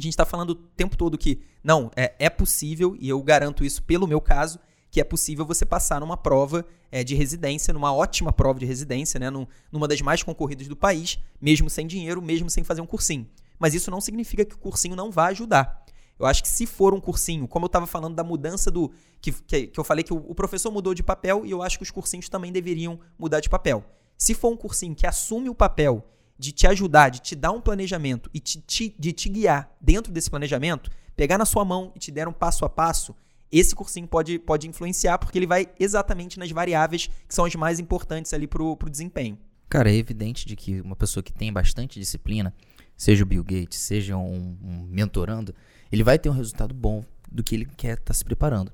a 0.00 0.08
gente 0.08 0.12
está 0.12 0.24
falando 0.24 0.50
o 0.50 0.54
tempo 0.54 0.96
todo 0.96 1.16
que 1.16 1.40
não, 1.62 1.90
é, 1.96 2.14
é 2.18 2.30
possível, 2.30 2.96
e 2.98 3.08
eu 3.08 3.22
garanto 3.22 3.64
isso 3.64 3.82
pelo 3.82 4.06
meu 4.06 4.20
caso, 4.20 4.58
que 4.90 5.00
é 5.00 5.04
possível 5.04 5.46
você 5.46 5.64
passar 5.64 6.00
numa 6.00 6.16
prova 6.16 6.64
é, 6.90 7.04
de 7.04 7.14
residência, 7.14 7.72
numa 7.72 7.94
ótima 7.94 8.32
prova 8.32 8.58
de 8.58 8.66
residência, 8.66 9.20
né, 9.20 9.30
num, 9.30 9.46
numa 9.70 9.86
das 9.86 10.00
mais 10.00 10.22
concorridas 10.22 10.66
do 10.66 10.76
país, 10.76 11.18
mesmo 11.40 11.70
sem 11.70 11.86
dinheiro, 11.86 12.20
mesmo 12.20 12.50
sem 12.50 12.64
fazer 12.64 12.80
um 12.80 12.86
cursinho. 12.86 13.26
Mas 13.58 13.74
isso 13.74 13.90
não 13.90 14.00
significa 14.00 14.44
que 14.44 14.54
o 14.54 14.58
cursinho 14.58 14.96
não 14.96 15.10
vai 15.10 15.30
ajudar. 15.30 15.84
Eu 16.18 16.26
acho 16.26 16.42
que 16.42 16.48
se 16.48 16.66
for 16.66 16.92
um 16.92 17.00
cursinho, 17.00 17.48
como 17.48 17.64
eu 17.64 17.68
estava 17.68 17.86
falando 17.86 18.14
da 18.14 18.22
mudança 18.22 18.70
do. 18.70 18.92
Que, 19.22 19.32
que, 19.32 19.66
que 19.68 19.80
eu 19.80 19.84
falei 19.84 20.04
que 20.04 20.12
o, 20.12 20.18
o, 20.18 20.34
professor 20.34 20.70
mudou 20.70 20.92
de 20.92 21.02
papel 21.02 21.46
e 21.46 21.50
eu 21.50 21.62
acho 21.62 21.78
que 21.78 21.82
os 21.82 21.90
cursinhos 21.90 22.28
também 22.28 22.52
deveriam 22.52 23.00
mudar 23.18 23.40
de 23.40 23.48
papel. 23.48 23.82
Se 24.18 24.34
for 24.34 24.52
um 24.52 24.56
cursinho 24.56 24.94
que 24.94 25.06
assume 25.06 25.48
o 25.48 25.54
papel 25.54 26.04
de 26.40 26.52
te 26.52 26.66
ajudar, 26.66 27.10
de 27.10 27.20
te 27.20 27.36
dar 27.36 27.52
um 27.52 27.60
planejamento 27.60 28.30
e 28.32 28.40
te, 28.40 28.58
te, 28.62 28.94
de 28.98 29.12
te 29.12 29.28
guiar 29.28 29.70
dentro 29.78 30.10
desse 30.10 30.30
planejamento, 30.30 30.90
pegar 31.14 31.36
na 31.36 31.44
sua 31.44 31.66
mão 31.66 31.92
e 31.94 31.98
te 31.98 32.10
der 32.10 32.26
um 32.26 32.32
passo 32.32 32.64
a 32.64 32.68
passo, 32.68 33.14
esse 33.52 33.74
cursinho 33.74 34.08
pode, 34.08 34.38
pode 34.38 34.66
influenciar, 34.66 35.18
porque 35.18 35.38
ele 35.38 35.46
vai 35.46 35.68
exatamente 35.78 36.38
nas 36.38 36.50
variáveis 36.50 37.10
que 37.28 37.34
são 37.34 37.44
as 37.44 37.54
mais 37.56 37.78
importantes 37.78 38.32
ali 38.32 38.46
pro, 38.46 38.74
pro 38.74 38.88
desempenho. 38.88 39.38
Cara, 39.68 39.90
é 39.90 39.94
evidente 39.94 40.46
de 40.46 40.56
que 40.56 40.80
uma 40.80 40.96
pessoa 40.96 41.22
que 41.22 41.32
tem 41.32 41.52
bastante 41.52 42.00
disciplina, 42.00 42.54
seja 42.96 43.22
o 43.22 43.26
Bill 43.26 43.44
Gates, 43.44 43.78
seja 43.78 44.16
um, 44.16 44.56
um 44.62 44.86
mentorando, 44.88 45.54
ele 45.92 46.02
vai 46.02 46.18
ter 46.18 46.30
um 46.30 46.32
resultado 46.32 46.74
bom 46.74 47.04
do 47.30 47.44
que 47.44 47.54
ele 47.54 47.66
quer 47.76 47.94
estar 47.94 48.04
tá 48.04 48.14
se 48.14 48.24
preparando. 48.24 48.72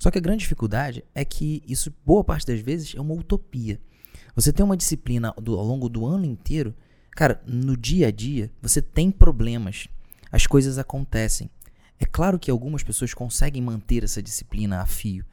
Só 0.00 0.10
que 0.10 0.18
a 0.18 0.20
grande 0.20 0.40
dificuldade 0.40 1.04
é 1.14 1.24
que 1.24 1.62
isso, 1.68 1.94
boa 2.04 2.24
parte 2.24 2.44
das 2.44 2.60
vezes, 2.60 2.94
é 2.96 3.00
uma 3.00 3.14
utopia. 3.14 3.80
Você 4.34 4.52
tem 4.52 4.64
uma 4.64 4.76
disciplina 4.76 5.32
do, 5.40 5.56
ao 5.56 5.64
longo 5.64 5.88
do 5.88 6.04
ano 6.04 6.24
inteiro 6.24 6.74
Cara, 7.14 7.40
no 7.46 7.76
dia 7.76 8.08
a 8.08 8.10
dia, 8.10 8.50
você 8.60 8.82
tem 8.82 9.10
problemas. 9.10 9.86
As 10.32 10.46
coisas 10.46 10.78
acontecem. 10.78 11.48
É 11.98 12.04
claro 12.04 12.40
que 12.40 12.50
algumas 12.50 12.82
pessoas 12.82 13.14
conseguem 13.14 13.62
manter 13.62 14.02
essa 14.02 14.20
disciplina 14.20 14.80
a 14.80 14.86
fio. 14.86 15.24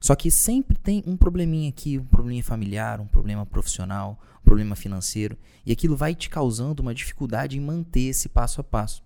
Só 0.00 0.14
que 0.14 0.30
sempre 0.30 0.78
tem 0.78 1.02
um 1.06 1.16
probleminha 1.16 1.68
aqui, 1.68 1.98
um 1.98 2.04
problema 2.04 2.42
familiar, 2.42 3.00
um 3.00 3.06
problema 3.06 3.44
profissional, 3.44 4.18
um 4.40 4.44
problema 4.44 4.74
financeiro, 4.74 5.36
e 5.64 5.72
aquilo 5.72 5.96
vai 5.96 6.14
te 6.14 6.30
causando 6.30 6.80
uma 6.80 6.94
dificuldade 6.94 7.58
em 7.58 7.60
manter 7.60 8.08
esse 8.08 8.28
passo 8.28 8.60
a 8.60 8.64
passo. 8.64 9.02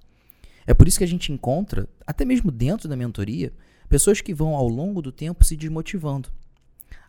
É 0.66 0.74
por 0.74 0.86
isso 0.86 0.98
que 0.98 1.04
a 1.04 1.08
gente 1.08 1.32
encontra, 1.32 1.88
até 2.06 2.24
mesmo 2.24 2.50
dentro 2.50 2.88
da 2.88 2.96
mentoria, 2.96 3.52
pessoas 3.88 4.20
que 4.20 4.34
vão 4.34 4.54
ao 4.54 4.68
longo 4.68 5.02
do 5.02 5.10
tempo 5.10 5.44
se 5.44 5.56
desmotivando. 5.56 6.28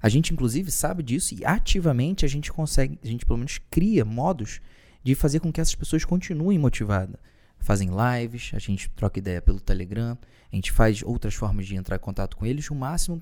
A 0.01 0.09
gente, 0.09 0.33
inclusive, 0.33 0.71
sabe 0.71 1.03
disso 1.03 1.35
e 1.35 1.45
ativamente 1.45 2.25
a 2.25 2.27
gente 2.27 2.51
consegue, 2.51 2.97
a 3.03 3.07
gente 3.07 3.25
pelo 3.25 3.37
menos 3.37 3.59
cria 3.69 4.03
modos 4.03 4.61
de 5.03 5.15
fazer 5.15 5.39
com 5.39 5.51
que 5.51 5.61
essas 5.61 5.75
pessoas 5.75 6.05
continuem 6.05 6.57
motivadas. 6.57 7.15
Fazem 7.59 7.89
lives, 7.89 8.51
a 8.53 8.59
gente 8.59 8.89
troca 8.89 9.19
ideia 9.19 9.41
pelo 9.41 9.59
Telegram, 9.59 10.17
a 10.51 10.55
gente 10.55 10.71
faz 10.71 11.03
outras 11.03 11.33
formas 11.35 11.67
de 11.67 11.75
entrar 11.75 11.95
em 11.95 11.99
contato 11.99 12.35
com 12.35 12.45
eles, 12.45 12.69
o 12.69 12.75
máximo 12.75 13.21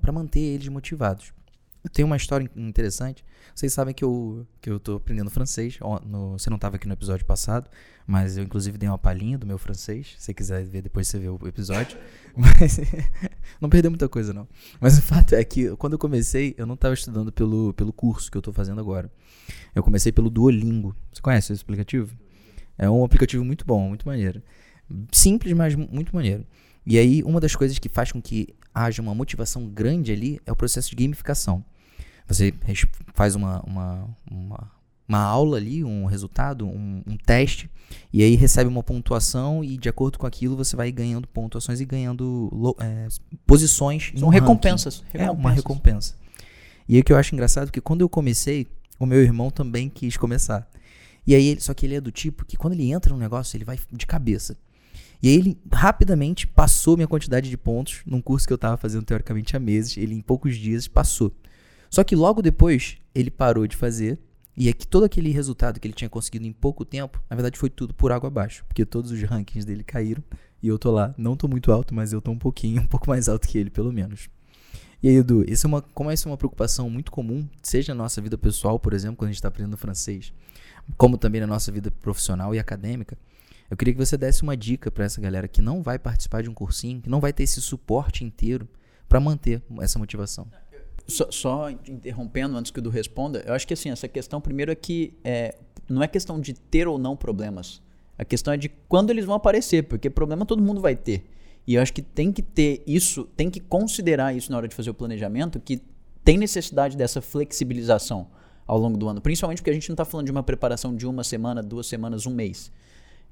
para 0.00 0.12
manter 0.12 0.40
eles 0.40 0.68
motivados. 0.68 1.32
Tem 1.92 2.04
uma 2.04 2.16
história 2.16 2.50
interessante. 2.56 3.24
Vocês 3.54 3.72
sabem 3.72 3.94
que 3.94 4.04
eu, 4.04 4.46
que 4.60 4.68
eu 4.68 4.78
tô 4.78 4.96
aprendendo 4.96 5.30
francês. 5.30 5.78
No, 6.04 6.32
você 6.38 6.50
não 6.50 6.56
estava 6.56 6.76
aqui 6.76 6.86
no 6.86 6.92
episódio 6.92 7.24
passado, 7.24 7.70
mas 8.06 8.36
eu 8.36 8.44
inclusive 8.44 8.76
dei 8.76 8.88
uma 8.88 8.98
palhinha 8.98 9.38
do 9.38 9.46
meu 9.46 9.58
francês. 9.58 10.14
Se 10.18 10.26
você 10.26 10.34
quiser 10.34 10.64
ver, 10.64 10.82
depois 10.82 11.08
você 11.08 11.18
vê 11.18 11.28
o 11.28 11.38
episódio. 11.46 11.98
Mas 12.36 12.78
não 13.58 13.70
perdeu 13.70 13.90
muita 13.90 14.10
coisa, 14.10 14.30
não. 14.30 14.46
Mas 14.78 14.98
o 14.98 15.02
fato 15.02 15.34
é 15.34 15.42
que 15.42 15.74
quando 15.76 15.94
eu 15.94 15.98
comecei, 15.98 16.54
eu 16.58 16.66
não 16.66 16.74
estava 16.74 16.92
estudando 16.92 17.32
pelo, 17.32 17.72
pelo 17.72 17.94
curso 17.94 18.30
que 18.30 18.36
eu 18.36 18.40
estou 18.40 18.52
fazendo 18.52 18.78
agora. 18.78 19.10
Eu 19.74 19.82
comecei 19.82 20.12
pelo 20.12 20.28
Duolingo. 20.28 20.94
Você 21.10 21.22
conhece 21.22 21.54
esse 21.54 21.62
aplicativo? 21.62 22.14
É 22.76 22.90
um 22.90 23.02
aplicativo 23.02 23.42
muito 23.42 23.64
bom, 23.64 23.88
muito 23.88 24.06
maneiro. 24.06 24.42
Simples, 25.10 25.54
mas 25.54 25.74
muito 25.74 26.14
maneiro. 26.14 26.46
E 26.84 26.98
aí, 26.98 27.22
uma 27.24 27.40
das 27.40 27.56
coisas 27.56 27.78
que 27.78 27.88
faz 27.88 28.12
com 28.12 28.20
que 28.20 28.54
haja 28.74 29.00
uma 29.00 29.14
motivação 29.14 29.66
grande 29.66 30.12
ali 30.12 30.38
é 30.44 30.52
o 30.52 30.56
processo 30.56 30.90
de 30.90 30.96
gamificação. 30.96 31.64
Você 32.26 32.52
faz 33.14 33.34
uma, 33.34 33.60
uma, 33.60 34.08
uma, 34.30 34.70
uma 35.08 35.18
aula 35.18 35.56
ali, 35.56 35.84
um 35.84 36.06
resultado, 36.06 36.66
um, 36.66 37.02
um, 37.06 37.16
teste, 37.16 37.70
e 38.12 38.22
aí 38.22 38.34
recebe 38.34 38.68
uma 38.68 38.82
pontuação, 38.82 39.62
e 39.62 39.76
de 39.76 39.88
acordo 39.88 40.18
com 40.18 40.26
aquilo 40.26 40.56
você 40.56 40.74
vai 40.74 40.90
ganhando 40.90 41.28
pontuações 41.28 41.80
e 41.80 41.84
ganhando 41.84 42.74
é, 42.80 43.08
posições. 43.46 44.12
São 44.16 44.28
recompensas, 44.28 45.04
recompensas. 45.12 45.28
É 45.28 45.30
uma 45.30 45.52
recompensa. 45.52 46.14
E 46.88 46.94
aí 46.94 47.00
o 47.00 47.04
que 47.04 47.12
eu 47.12 47.16
acho 47.16 47.34
engraçado 47.34 47.68
é 47.68 47.70
que 47.70 47.80
quando 47.80 48.00
eu 48.00 48.08
comecei, 48.08 48.66
o 48.98 49.06
meu 49.06 49.22
irmão 49.22 49.50
também 49.50 49.88
quis 49.88 50.16
começar. 50.16 50.68
E 51.26 51.34
aí, 51.34 51.48
ele, 51.48 51.60
só 51.60 51.74
que 51.74 51.84
ele 51.84 51.96
é 51.96 52.00
do 52.00 52.12
tipo 52.12 52.44
que 52.44 52.56
quando 52.56 52.74
ele 52.74 52.92
entra 52.92 53.12
num 53.12 53.18
negócio, 53.18 53.56
ele 53.56 53.64
vai 53.64 53.78
de 53.92 54.06
cabeça. 54.06 54.56
E 55.22 55.28
aí 55.28 55.34
ele 55.34 55.58
rapidamente 55.72 56.46
passou 56.46 56.96
minha 56.96 57.08
quantidade 57.08 57.50
de 57.50 57.56
pontos 57.56 58.02
num 58.06 58.20
curso 58.20 58.46
que 58.46 58.52
eu 58.52 58.56
estava 58.56 58.76
fazendo 58.76 59.04
teoricamente 59.04 59.56
há 59.56 59.58
meses. 59.60 59.96
Ele 59.96 60.14
em 60.14 60.20
poucos 60.20 60.56
dias 60.56 60.86
passou. 60.86 61.32
Só 61.90 62.02
que 62.04 62.16
logo 62.16 62.42
depois 62.42 62.98
ele 63.14 63.30
parou 63.30 63.66
de 63.66 63.76
fazer. 63.76 64.18
E 64.56 64.68
é 64.68 64.72
que 64.72 64.86
todo 64.86 65.04
aquele 65.04 65.30
resultado 65.30 65.78
que 65.78 65.86
ele 65.86 65.94
tinha 65.94 66.08
conseguido 66.08 66.46
em 66.46 66.52
pouco 66.52 66.84
tempo, 66.84 67.22
na 67.28 67.36
verdade 67.36 67.58
foi 67.58 67.68
tudo 67.68 67.92
por 67.92 68.10
água 68.10 68.28
abaixo. 68.28 68.64
Porque 68.66 68.86
todos 68.86 69.10
os 69.10 69.22
rankings 69.22 69.66
dele 69.66 69.84
caíram. 69.84 70.22
E 70.62 70.68
eu 70.68 70.78
tô 70.78 70.90
lá. 70.90 71.14
Não 71.18 71.36
tô 71.36 71.46
muito 71.46 71.70
alto, 71.70 71.94
mas 71.94 72.12
eu 72.12 72.20
tô 72.20 72.30
um 72.30 72.38
pouquinho, 72.38 72.80
um 72.82 72.86
pouco 72.86 73.08
mais 73.08 73.28
alto 73.28 73.46
que 73.46 73.58
ele, 73.58 73.70
pelo 73.70 73.92
menos. 73.92 74.28
E 75.02 75.08
aí, 75.08 75.16
Edu, 75.16 75.44
isso 75.46 75.66
é 75.66 75.68
uma, 75.68 75.82
como 75.82 76.10
essa 76.10 76.28
é 76.28 76.30
uma 76.30 76.38
preocupação 76.38 76.88
muito 76.88 77.12
comum, 77.12 77.46
seja 77.62 77.94
na 77.94 78.02
nossa 78.02 78.20
vida 78.20 78.38
pessoal, 78.38 78.78
por 78.78 78.94
exemplo, 78.94 79.16
quando 79.16 79.28
a 79.28 79.32
gente 79.32 79.38
está 79.38 79.48
aprendendo 79.48 79.76
francês, 79.76 80.32
como 80.96 81.18
também 81.18 81.40
na 81.40 81.46
nossa 81.46 81.70
vida 81.70 81.90
profissional 81.90 82.54
e 82.54 82.58
acadêmica, 82.58 83.16
eu 83.70 83.76
queria 83.76 83.92
que 83.92 83.98
você 83.98 84.16
desse 84.16 84.42
uma 84.42 84.56
dica 84.56 84.90
para 84.90 85.04
essa 85.04 85.20
galera 85.20 85.48
que 85.48 85.60
não 85.60 85.82
vai 85.82 85.98
participar 85.98 86.42
de 86.42 86.48
um 86.48 86.54
cursinho, 86.54 87.02
que 87.02 87.10
não 87.10 87.20
vai 87.20 87.32
ter 87.32 87.42
esse 87.42 87.60
suporte 87.60 88.24
inteiro 88.24 88.68
para 89.08 89.20
manter 89.20 89.62
essa 89.80 89.98
motivação. 89.98 90.46
Só, 91.08 91.30
só, 91.30 91.70
interrompendo 91.70 92.56
antes 92.56 92.70
que 92.70 92.78
o 92.78 92.82
Du 92.82 92.90
responda, 92.90 93.42
eu 93.46 93.54
acho 93.54 93.66
que 93.66 93.74
assim, 93.74 93.90
essa 93.90 94.08
questão 94.08 94.40
primeiro 94.40 94.72
é 94.72 94.74
que 94.74 95.14
é, 95.22 95.56
não 95.88 96.02
é 96.02 96.08
questão 96.08 96.40
de 96.40 96.52
ter 96.52 96.88
ou 96.88 96.98
não 96.98 97.16
problemas. 97.16 97.80
A 98.18 98.24
questão 98.24 98.52
é 98.52 98.56
de 98.56 98.68
quando 98.88 99.10
eles 99.10 99.24
vão 99.24 99.34
aparecer, 99.34 99.84
porque 99.84 100.10
problema 100.10 100.44
todo 100.44 100.62
mundo 100.62 100.80
vai 100.80 100.96
ter. 100.96 101.24
E 101.66 101.74
eu 101.74 101.82
acho 101.82 101.92
que 101.92 102.02
tem 102.02 102.32
que 102.32 102.42
ter 102.42 102.82
isso, 102.86 103.24
tem 103.36 103.50
que 103.50 103.60
considerar 103.60 104.34
isso 104.34 104.50
na 104.50 104.56
hora 104.56 104.68
de 104.68 104.74
fazer 104.74 104.90
o 104.90 104.94
planejamento, 104.94 105.60
que 105.60 105.82
tem 106.24 106.38
necessidade 106.38 106.96
dessa 106.96 107.20
flexibilização 107.20 108.28
ao 108.66 108.78
longo 108.78 108.96
do 108.96 109.08
ano. 109.08 109.20
Principalmente 109.20 109.58
porque 109.58 109.70
a 109.70 109.74
gente 109.74 109.88
não 109.88 109.94
está 109.94 110.04
falando 110.04 110.26
de 110.26 110.32
uma 110.32 110.42
preparação 110.42 110.94
de 110.94 111.06
uma 111.06 111.22
semana, 111.22 111.62
duas 111.62 111.86
semanas, 111.86 112.26
um 112.26 112.34
mês. 112.34 112.72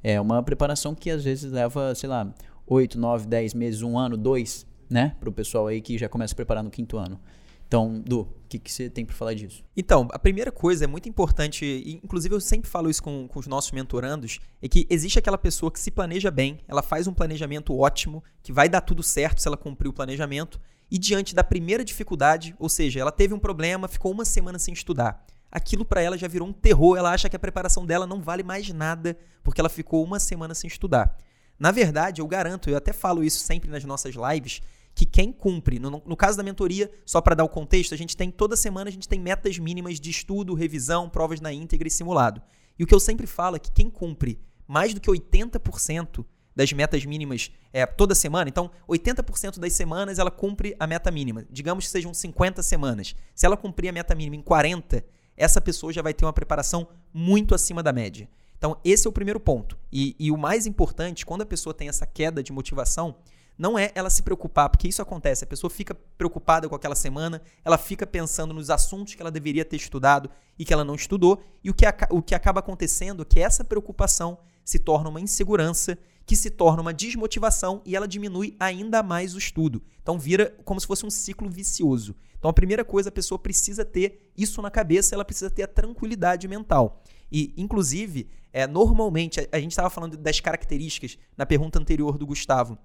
É 0.03 0.21
uma 0.21 0.43
preparação 0.43 0.95
que 0.95 1.11
às 1.11 1.25
vezes 1.25 1.51
leva, 1.51 1.95
sei 1.95 2.09
lá, 2.09 2.33
8, 2.67 2.99
9, 2.99 3.27
10 3.27 3.55
meses, 3.55 3.83
um 3.83 3.99
ano, 3.99 4.17
dois, 4.17 4.67
né? 4.89 5.17
Para 5.19 5.29
o 5.29 5.33
pessoal 5.33 5.67
aí 5.67 5.81
que 5.81 5.97
já 5.97 6.09
começa 6.09 6.35
a 6.35 6.37
preparar 6.37 6.63
no 6.63 6.71
quinto 6.71 6.99
ano. 6.99 7.19
Então, 7.67 8.01
Du, 8.01 8.21
o 8.21 8.29
que, 8.49 8.59
que 8.59 8.71
você 8.71 8.89
tem 8.89 9.05
para 9.05 9.15
falar 9.15 9.35
disso? 9.35 9.65
Então, 9.77 10.09
a 10.13 10.19
primeira 10.19 10.53
coisa 10.53 10.85
é 10.85 10.87
muito 10.87 11.09
importante, 11.09 11.65
e 11.65 12.01
inclusive 12.05 12.35
eu 12.35 12.41
sempre 12.41 12.71
falo 12.71 12.89
isso 12.89 13.03
com, 13.03 13.27
com 13.27 13.39
os 13.39 13.47
nossos 13.47 13.73
mentorandos, 13.73 14.39
é 14.63 14.69
que 14.69 14.87
existe 14.89 15.19
aquela 15.19 15.39
pessoa 15.39 15.73
que 15.73 15.81
se 15.81 15.91
planeja 15.91 16.31
bem, 16.31 16.61
ela 16.69 16.83
faz 16.83 17.07
um 17.07 17.15
planejamento 17.15 17.77
ótimo, 17.77 18.23
que 18.43 18.53
vai 18.53 18.69
dar 18.69 18.81
tudo 18.81 19.03
certo 19.03 19.41
se 19.41 19.49
ela 19.49 19.57
cumprir 19.57 19.89
o 19.89 19.93
planejamento, 19.93 20.61
e 20.91 20.99
diante 20.99 21.35
da 21.35 21.43
primeira 21.43 21.85
dificuldade, 21.85 22.55
ou 22.59 22.69
seja, 22.69 23.01
ela 23.01 23.11
teve 23.11 23.35
um 23.35 23.39
problema, 23.39 23.89
ficou 23.89 24.13
uma 24.13 24.25
semana 24.25 24.59
sem 24.59 24.73
estudar 24.73 25.25
aquilo 25.55 25.85
para 25.85 26.03
ela 26.03 26.19
já 26.19 26.27
virou 26.27 26.49
um 26.49 26.53
terror. 26.53 26.99
Ela 26.99 27.13
acha 27.13 27.29
que 27.29 27.37
a 27.37 27.39
preparação 27.39 27.87
dela 27.87 28.09
não 28.09 28.21
vale 28.21 28.43
mais 28.43 28.69
nada 28.71 29.17
porque 29.43 29.61
ela 29.61 29.69
ficou 29.69 30.03
uma 30.03 30.19
semana 30.19 30.53
sem 30.53 30.67
estudar. 30.67 31.17
Na 31.57 31.71
verdade, 31.71 32.21
eu 32.21 32.27
garanto, 32.27 32.69
eu 32.69 32.77
até 32.77 32.93
falo 32.93 33.23
isso 33.23 33.39
sempre 33.39 33.71
nas 33.71 33.85
nossas 33.85 34.17
lives, 34.17 34.61
que 34.95 35.05
quem 35.05 35.33
cumpre, 35.33 35.79
no, 35.79 35.91
no 35.91 36.17
caso 36.17 36.37
da 36.37 36.43
mentoria, 36.43 36.91
só 37.05 37.21
para 37.21 37.35
dar 37.35 37.45
o 37.45 37.49
contexto, 37.49 37.95
a 37.95 37.97
gente 37.99 38.17
tem 38.17 38.31
toda 38.31 38.57
semana 38.57 38.89
a 38.89 38.93
gente 38.93 39.09
tem 39.09 39.19
metas 39.19 39.59
mínimas 39.59 39.99
de 39.99 40.11
estudo, 40.11 40.55
revisão, 40.55 41.09
provas 41.09 41.41
na 41.41 41.53
íntegra 41.53 41.89
e 41.89 41.91
simulado. 41.91 42.41
E 42.79 42.85
o 42.85 42.87
que 42.87 42.95
eu 42.95 43.01
sempre 43.01 43.27
falo 43.27 43.57
é 43.57 43.59
que 43.59 43.73
quem 43.73 43.91
cumpre 43.91 44.41
mais 44.67 44.95
do 44.95 45.01
que 45.01 45.11
80% 45.11 46.25
das 46.55 46.73
metas 46.73 47.05
mínimas 47.05 47.51
é, 47.73 47.85
toda 47.85 48.15
semana. 48.15 48.49
Então, 48.49 48.71
80% 48.89 49.59
das 49.59 49.73
semanas 49.73 50.19
ela 50.19 50.31
cumpre 50.31 50.77
a 50.79 50.87
meta 50.87 51.11
mínima. 51.11 51.45
Digamos 51.51 51.87
que 51.87 51.91
sejam 51.91 52.15
50 52.15 52.63
semanas. 52.63 53.15
Se 53.35 53.45
ela 53.45 53.57
cumprir 53.57 53.89
a 53.89 53.93
meta 53.93 54.15
mínima 54.15 54.37
em 54.37 54.43
40, 54.43 55.05
essa 55.37 55.61
pessoa 55.61 55.93
já 55.93 56.01
vai 56.01 56.15
ter 56.15 56.25
uma 56.25 56.33
preparação 56.33 56.89
muito 57.13 57.55
acima 57.55 57.83
da 57.83 57.93
média. 57.93 58.29
Então, 58.57 58.79
esse 58.85 59.07
é 59.07 59.11
o 59.11 59.13
primeiro 59.13 59.41
ponto. 59.41 59.77
E, 59.93 60.15
e, 60.19 60.31
o 60.31 60.39
mais 60.39 60.67
importante, 60.67 61.27
quando 61.27 61.43
a 61.43 61.47
pessoa 61.47 61.75
tem 61.75 61.89
essa 61.89 62.07
queda 62.07 62.43
de 62.43 62.53
motivação, 62.53 63.17
não 63.57 63.79
é 63.79 63.93
ela 63.95 64.11
se 64.11 64.23
preocupar, 64.23 64.69
porque 64.69 64.89
isso 64.89 65.01
acontece. 65.01 65.45
A 65.45 65.47
pessoa 65.47 65.71
fica 65.71 65.95
preocupada 66.19 66.69
com 66.69 66.75
aquela 66.75 66.95
semana, 66.95 67.41
ela 67.65 67.79
fica 67.79 68.07
pensando 68.07 68.53
nos 68.53 68.71
assuntos 68.71 69.15
que 69.15 69.23
ela 69.23 69.31
deveria 69.31 69.65
ter 69.65 69.77
estudado 69.77 70.29
e 70.59 70.65
que 70.65 70.73
ela 70.73 70.85
não 70.85 70.95
estudou, 70.95 71.43
e 71.63 71.71
o 71.71 71.75
que, 71.75 71.85
o 72.11 72.23
que 72.23 72.35
acaba 72.35 72.61
acontecendo 72.61 73.23
é 73.23 73.25
que 73.25 73.41
essa 73.41 73.65
preocupação 73.65 74.39
se 74.65 74.79
torna 74.79 75.09
uma 75.09 75.21
insegurança, 75.21 75.99
que 76.27 76.35
se 76.35 76.51
torna 76.51 76.81
uma 76.81 76.93
desmotivação 76.93 77.83
e 77.85 77.95
ela 77.95 78.09
diminui 78.09 78.57
ainda 78.59 79.03
mais 79.03 79.35
o 79.35 79.39
estudo. 79.39 79.83
Então, 80.03 80.19
vira 80.19 80.57
como 80.65 80.81
se 80.81 80.87
fosse 80.87 81.05
um 81.05 81.11
ciclo 81.11 81.49
vicioso. 81.49 82.15
Então, 82.39 82.51
a 82.51 82.55
primeira 82.55 82.85
coisa, 82.85 83.09
a 83.09 83.13
pessoa 83.13 83.39
precisa 83.39 83.85
ter 83.85 84.33
isso 84.37 84.63
na 84.63 84.71
cabeça, 84.71 85.15
ela 85.15 85.25
precisa 85.25 85.51
ter 85.51 85.63
a 85.63 85.69
tranquilidade 85.69 86.49
mental. 86.49 87.03
E, 87.31 87.53
inclusive, 87.57 88.29
é, 88.53 88.67
normalmente, 88.67 89.41
a, 89.41 89.47
a 89.53 89.61
gente 89.61 89.73
estava 89.73 89.91
falando 89.91 90.17
das 90.17 90.41
características 90.41 91.19
na 91.37 91.45
pergunta 91.45 91.79
anterior 91.79 92.17
do 92.17 92.27
Gustavo, 92.27 92.79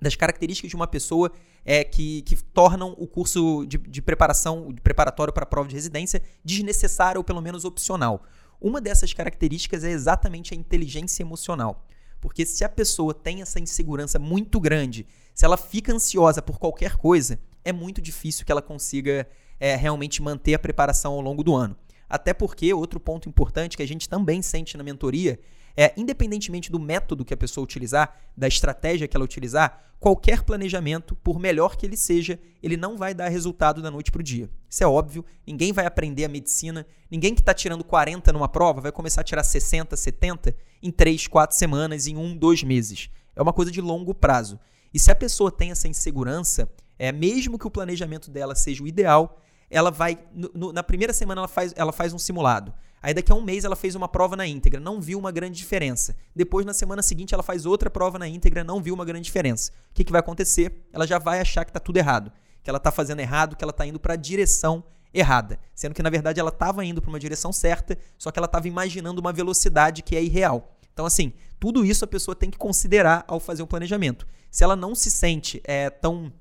das 0.00 0.14
características 0.16 0.70
de 0.70 0.76
uma 0.76 0.86
pessoa 0.86 1.32
é, 1.64 1.82
que, 1.82 2.22
que 2.22 2.36
tornam 2.36 2.94
o 2.98 3.06
curso 3.06 3.64
de, 3.66 3.78
de 3.78 4.02
preparação, 4.02 4.72
de 4.72 4.80
preparatório 4.80 5.32
para 5.32 5.44
a 5.44 5.46
prova 5.46 5.68
de 5.68 5.74
residência, 5.74 6.22
desnecessário 6.44 7.18
ou 7.18 7.24
pelo 7.24 7.40
menos 7.40 7.64
opcional. 7.64 8.22
Uma 8.60 8.80
dessas 8.80 9.12
características 9.12 9.84
é 9.84 9.90
exatamente 9.90 10.54
a 10.54 10.56
inteligência 10.56 11.22
emocional. 11.22 11.86
Porque 12.20 12.46
se 12.46 12.64
a 12.64 12.68
pessoa 12.68 13.12
tem 13.12 13.42
essa 13.42 13.60
insegurança 13.60 14.18
muito 14.18 14.58
grande, 14.58 15.06
se 15.34 15.44
ela 15.44 15.58
fica 15.58 15.92
ansiosa 15.92 16.40
por 16.40 16.58
qualquer 16.58 16.96
coisa, 16.96 17.38
é 17.62 17.72
muito 17.72 18.00
difícil 18.00 18.46
que 18.46 18.52
ela 18.52 18.62
consiga 18.62 19.28
é, 19.60 19.76
realmente 19.76 20.22
manter 20.22 20.54
a 20.54 20.58
preparação 20.58 21.12
ao 21.12 21.20
longo 21.20 21.44
do 21.44 21.54
ano. 21.54 21.76
Até 22.08 22.32
porque, 22.32 22.72
outro 22.72 23.00
ponto 23.00 23.28
importante 23.28 23.76
que 23.76 23.82
a 23.82 23.86
gente 23.88 24.08
também 24.08 24.40
sente 24.40 24.76
na 24.76 24.84
mentoria 24.84 25.38
é, 25.76 25.92
independentemente 25.96 26.70
do 26.70 26.78
método 26.78 27.24
que 27.24 27.34
a 27.34 27.36
pessoa 27.36 27.64
utilizar, 27.64 28.16
da 28.36 28.46
estratégia 28.46 29.08
que 29.08 29.16
ela 29.16 29.24
utilizar, 29.24 29.94
qualquer 29.98 30.42
planejamento, 30.42 31.14
por 31.16 31.38
melhor 31.38 31.76
que 31.76 31.86
ele 31.86 31.96
seja, 31.96 32.38
ele 32.62 32.76
não 32.76 32.96
vai 32.96 33.14
dar 33.14 33.28
resultado 33.28 33.80
da 33.80 33.90
noite 33.90 34.12
para 34.12 34.20
o 34.20 34.22
dia. 34.22 34.50
Isso 34.68 34.84
é 34.84 34.86
óbvio, 34.86 35.24
ninguém 35.46 35.72
vai 35.72 35.86
aprender 35.86 36.24
a 36.24 36.28
medicina, 36.28 36.86
ninguém 37.10 37.34
que 37.34 37.40
está 37.40 37.54
tirando 37.54 37.82
40 37.82 38.32
numa 38.32 38.48
prova 38.48 38.82
vai 38.82 38.92
começar 38.92 39.22
a 39.22 39.24
tirar 39.24 39.42
60, 39.42 39.96
70 39.96 40.54
em 40.82 40.90
3, 40.90 41.26
4 41.26 41.56
semanas, 41.56 42.06
em 42.06 42.16
1, 42.16 42.36
2 42.36 42.62
meses. 42.64 43.08
É 43.34 43.40
uma 43.40 43.52
coisa 43.52 43.70
de 43.70 43.80
longo 43.80 44.14
prazo. 44.14 44.60
E 44.92 44.98
se 44.98 45.10
a 45.10 45.14
pessoa 45.14 45.50
tem 45.50 45.70
essa 45.70 45.88
insegurança, 45.88 46.70
é, 46.98 47.10
mesmo 47.10 47.58
que 47.58 47.66
o 47.66 47.70
planejamento 47.70 48.30
dela 48.30 48.54
seja 48.54 48.82
o 48.82 48.86
ideal, 48.86 49.40
ela 49.70 49.90
vai. 49.90 50.18
No, 50.32 50.50
no, 50.54 50.72
na 50.72 50.82
primeira 50.82 51.12
semana 51.12 51.40
ela 51.40 51.48
faz, 51.48 51.72
ela 51.76 51.92
faz 51.92 52.12
um 52.12 52.18
simulado. 52.18 52.72
Aí 53.04 53.12
daqui 53.12 53.30
a 53.30 53.34
um 53.34 53.42
mês 53.42 53.66
ela 53.66 53.76
fez 53.76 53.94
uma 53.94 54.08
prova 54.08 54.34
na 54.34 54.46
íntegra, 54.46 54.80
não 54.80 54.98
viu 54.98 55.18
uma 55.18 55.30
grande 55.30 55.58
diferença. 55.58 56.16
Depois, 56.34 56.64
na 56.64 56.72
semana 56.72 57.02
seguinte, 57.02 57.34
ela 57.34 57.42
faz 57.42 57.66
outra 57.66 57.90
prova 57.90 58.18
na 58.18 58.26
íntegra, 58.26 58.64
não 58.64 58.80
viu 58.80 58.94
uma 58.94 59.04
grande 59.04 59.26
diferença. 59.26 59.72
O 59.90 59.92
que, 59.92 60.04
que 60.04 60.10
vai 60.10 60.20
acontecer? 60.20 60.86
Ela 60.90 61.06
já 61.06 61.18
vai 61.18 61.38
achar 61.38 61.66
que 61.66 61.70
está 61.70 61.78
tudo 61.78 61.98
errado. 61.98 62.32
Que 62.62 62.70
ela 62.70 62.78
está 62.78 62.90
fazendo 62.90 63.20
errado, 63.20 63.56
que 63.56 63.62
ela 63.62 63.72
está 63.72 63.84
indo 63.84 64.00
para 64.00 64.14
a 64.14 64.16
direção 64.16 64.82
errada. 65.12 65.58
Sendo 65.74 65.94
que, 65.94 66.02
na 66.02 66.08
verdade, 66.08 66.40
ela 66.40 66.48
estava 66.48 66.82
indo 66.82 67.02
para 67.02 67.10
uma 67.10 67.20
direção 67.20 67.52
certa, 67.52 67.98
só 68.16 68.30
que 68.30 68.38
ela 68.38 68.46
estava 68.46 68.66
imaginando 68.68 69.20
uma 69.20 69.34
velocidade 69.34 70.02
que 70.02 70.16
é 70.16 70.22
irreal. 70.22 70.74
Então, 70.90 71.04
assim, 71.04 71.34
tudo 71.60 71.84
isso 71.84 72.06
a 72.06 72.08
pessoa 72.08 72.34
tem 72.34 72.50
que 72.50 72.56
considerar 72.56 73.22
ao 73.28 73.38
fazer 73.38 73.62
um 73.62 73.66
planejamento. 73.66 74.26
Se 74.50 74.64
ela 74.64 74.74
não 74.74 74.94
se 74.94 75.10
sente 75.10 75.60
é, 75.64 75.90
tão 75.90 76.32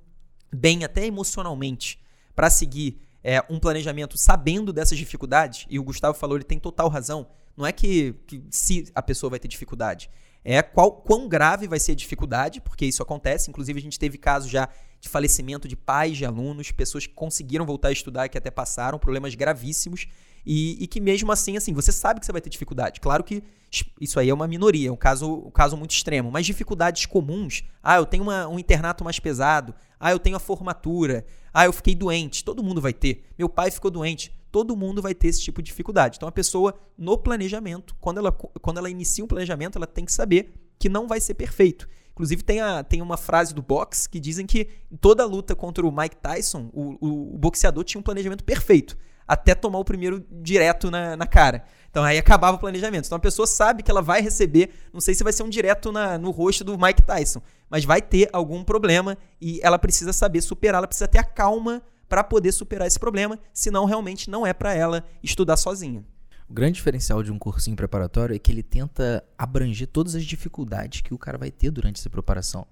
bem, 0.50 0.86
até 0.86 1.06
emocionalmente, 1.06 2.00
para 2.34 2.50
seguir 2.50 3.02
é, 3.24 3.44
um 3.50 3.60
planejamento 3.60 4.18
sabendo 4.18 4.74
dessas 4.74 4.98
dificuldades, 4.98 5.66
e 5.70 5.80
o 5.80 5.84
Gustavo 5.84 6.18
falou, 6.18 6.38
ele 6.38 6.44
tem 6.44 6.60
total 6.60 6.90
razão, 6.90 7.28
não 7.56 7.66
é 7.66 7.72
que, 7.72 8.14
que 8.28 8.44
se 8.50 8.92
a 8.94 9.02
pessoa 9.02 9.30
vai 9.30 9.40
ter 9.40 9.48
dificuldade, 9.48 10.10
é 10.44 10.62
qual, 10.62 10.92
quão 10.92 11.28
grave 11.28 11.68
vai 11.68 11.80
ser 11.80 11.94
a 11.94 11.96
dificuldade, 11.96 12.60
porque 12.60 12.86
isso 12.86 13.02
acontece. 13.02 13.50
Inclusive, 13.50 13.80
a 13.80 13.82
gente 13.82 13.98
teve 13.98 14.18
casos 14.18 14.52
já 14.52 14.68
de 15.00 15.08
falecimento 15.08 15.68
de 15.68 15.76
pais 15.76 16.18
de 16.18 16.26
alunos, 16.26 16.72
pessoas 16.72 17.08
que 17.08 17.14
conseguiram 17.14 17.66
voltar 17.66 17.90
a 17.90 17.92
estudar 17.92 18.28
que 18.28 18.38
até 18.38 18.52
passaram, 18.52 19.00
problemas 19.00 19.36
gravíssimos. 19.36 20.08
E, 20.46 20.84
e, 20.84 20.88
que 20.88 21.00
mesmo 21.00 21.32
assim, 21.32 21.56
assim, 21.56 21.74
você 21.74 21.92
sabe 21.92 22.20
que 22.20 22.26
você 22.26 22.32
vai 22.34 22.42
ter 22.42 22.50
dificuldade. 22.50 23.00
Claro 23.00 23.24
que 23.24 23.42
isso 24.00 24.20
aí 24.20 24.30
é 24.30 24.34
uma 24.34 24.46
minoria, 24.46 24.90
é 24.90 24.92
um 24.92 24.98
caso, 24.98 25.46
um 25.46 25.52
caso 25.52 25.78
muito 25.78 25.92
extremo. 25.92 26.30
Mas 26.30 26.46
dificuldades 26.46 27.06
comuns, 27.06 27.64
ah, 27.82 27.96
eu 27.96 28.06
tenho 28.06 28.24
uma, 28.24 28.46
um 28.50 28.60
internato 28.60 29.06
mais 29.06 29.20
pesado, 29.20 29.74
ah, 30.04 30.12
eu 30.12 30.20
tenho 30.20 30.36
a 30.36 30.40
formatura, 30.40 31.26
ah, 31.54 31.64
eu 31.66 31.72
fiquei 31.72 31.96
doente, 31.96 32.44
todo 32.44 32.62
mundo 32.62 32.82
vai 32.82 32.92
ter. 32.92 33.24
Meu 33.38 33.48
pai 33.48 33.72
ficou 33.72 33.90
doente, 33.90 34.36
todo 34.52 34.76
mundo 34.76 35.02
vai 35.02 35.16
ter 35.16 35.30
esse 35.30 35.42
tipo 35.42 35.62
de 35.62 35.68
dificuldade. 35.68 36.18
Então 36.18 36.28
a 36.28 36.32
pessoa, 36.32 36.76
no 36.98 37.18
planejamento, 37.18 37.96
quando 38.02 38.18
ela, 38.18 38.32
quando 38.32 38.80
ela 38.80 38.90
inicia 38.90 39.24
um 39.24 39.28
planejamento, 39.28 39.78
ela 39.78 39.88
tem 39.88 40.04
que 40.04 40.12
saber 40.12 40.54
que 40.78 40.90
não 40.90 41.08
vai 41.08 41.22
ser 41.22 41.36
perfeito. 41.36 41.88
Inclusive, 42.12 42.44
tem, 42.44 42.60
a, 42.60 42.84
tem 42.84 43.02
uma 43.02 43.16
frase 43.16 43.56
do 43.56 43.62
boxe 43.62 44.10
que 44.10 44.20
dizem 44.20 44.46
que 44.46 44.68
toda 45.00 45.24
a 45.24 45.26
luta 45.26 45.56
contra 45.56 45.88
o 45.88 45.92
Mike 45.92 46.18
Tyson, 46.18 46.70
o, 46.74 46.98
o, 47.00 47.36
o 47.36 47.38
boxeador 47.38 47.86
tinha 47.86 48.00
um 48.00 48.04
planejamento 48.04 48.44
perfeito 48.44 48.98
até 49.28 49.56
tomar 49.56 49.80
o 49.80 49.86
primeiro 49.86 50.24
direto 50.30 50.92
na, 50.92 51.16
na 51.16 51.26
cara. 51.26 51.64
Então 51.94 52.04
aí 52.04 52.18
acabava 52.18 52.58
o 52.58 52.60
planejamento. 52.60 53.06
Então 53.06 53.18
a 53.18 53.22
pessoa 53.22 53.46
sabe 53.46 53.84
que 53.84 53.92
ela 53.92 54.02
vai 54.02 54.20
receber, 54.20 54.72
não 54.92 55.00
sei 55.00 55.14
se 55.14 55.24
vai 55.24 55.32
ser 55.32 55.44
um 55.44 55.50
direto 55.50 55.92
na, 55.92 56.18
no 56.18 56.32
rosto 56.32 56.64
do 56.64 56.76
Mike 56.76 57.04
Tyson, 57.04 57.40
mas 57.70 57.86
vai 57.86 58.02
ter 58.02 58.28
algum 58.34 58.64
problema 58.64 59.16
e 59.40 59.60
ela 59.62 59.78
precisa 59.78 60.12
saber 60.12 60.42
superar, 60.42 60.80
ela 60.80 60.88
precisa 60.88 61.08
ter 61.08 61.20
a 61.20 61.24
calma 61.24 61.84
para 62.10 62.24
poder 62.24 62.52
superar 62.52 62.88
esse 62.88 63.00
problema, 63.00 63.38
senão 63.54 63.86
realmente 63.86 64.28
não 64.28 64.46
é 64.46 64.54
para 64.54 64.74
ela 64.74 65.04
estudar 65.22 65.56
sozinha. 65.56 66.04
O 66.50 66.54
grande 66.54 66.74
diferencial 66.74 67.22
de 67.22 67.32
um 67.32 67.38
cursinho 67.38 67.76
preparatório 67.76 68.36
é 68.36 68.40
que 68.40 68.52
ele 68.52 68.64
tenta 68.64 69.24
abranger 69.38 69.88
todas 69.88 70.16
as 70.16 70.26
dificuldades 70.26 71.02
que 71.02 71.14
o 71.14 71.18
cara 71.18 71.38
vai 71.38 71.52
ter 71.52 71.70
durante 71.70 72.00
essa 72.00 72.10
preparação. 72.10 72.66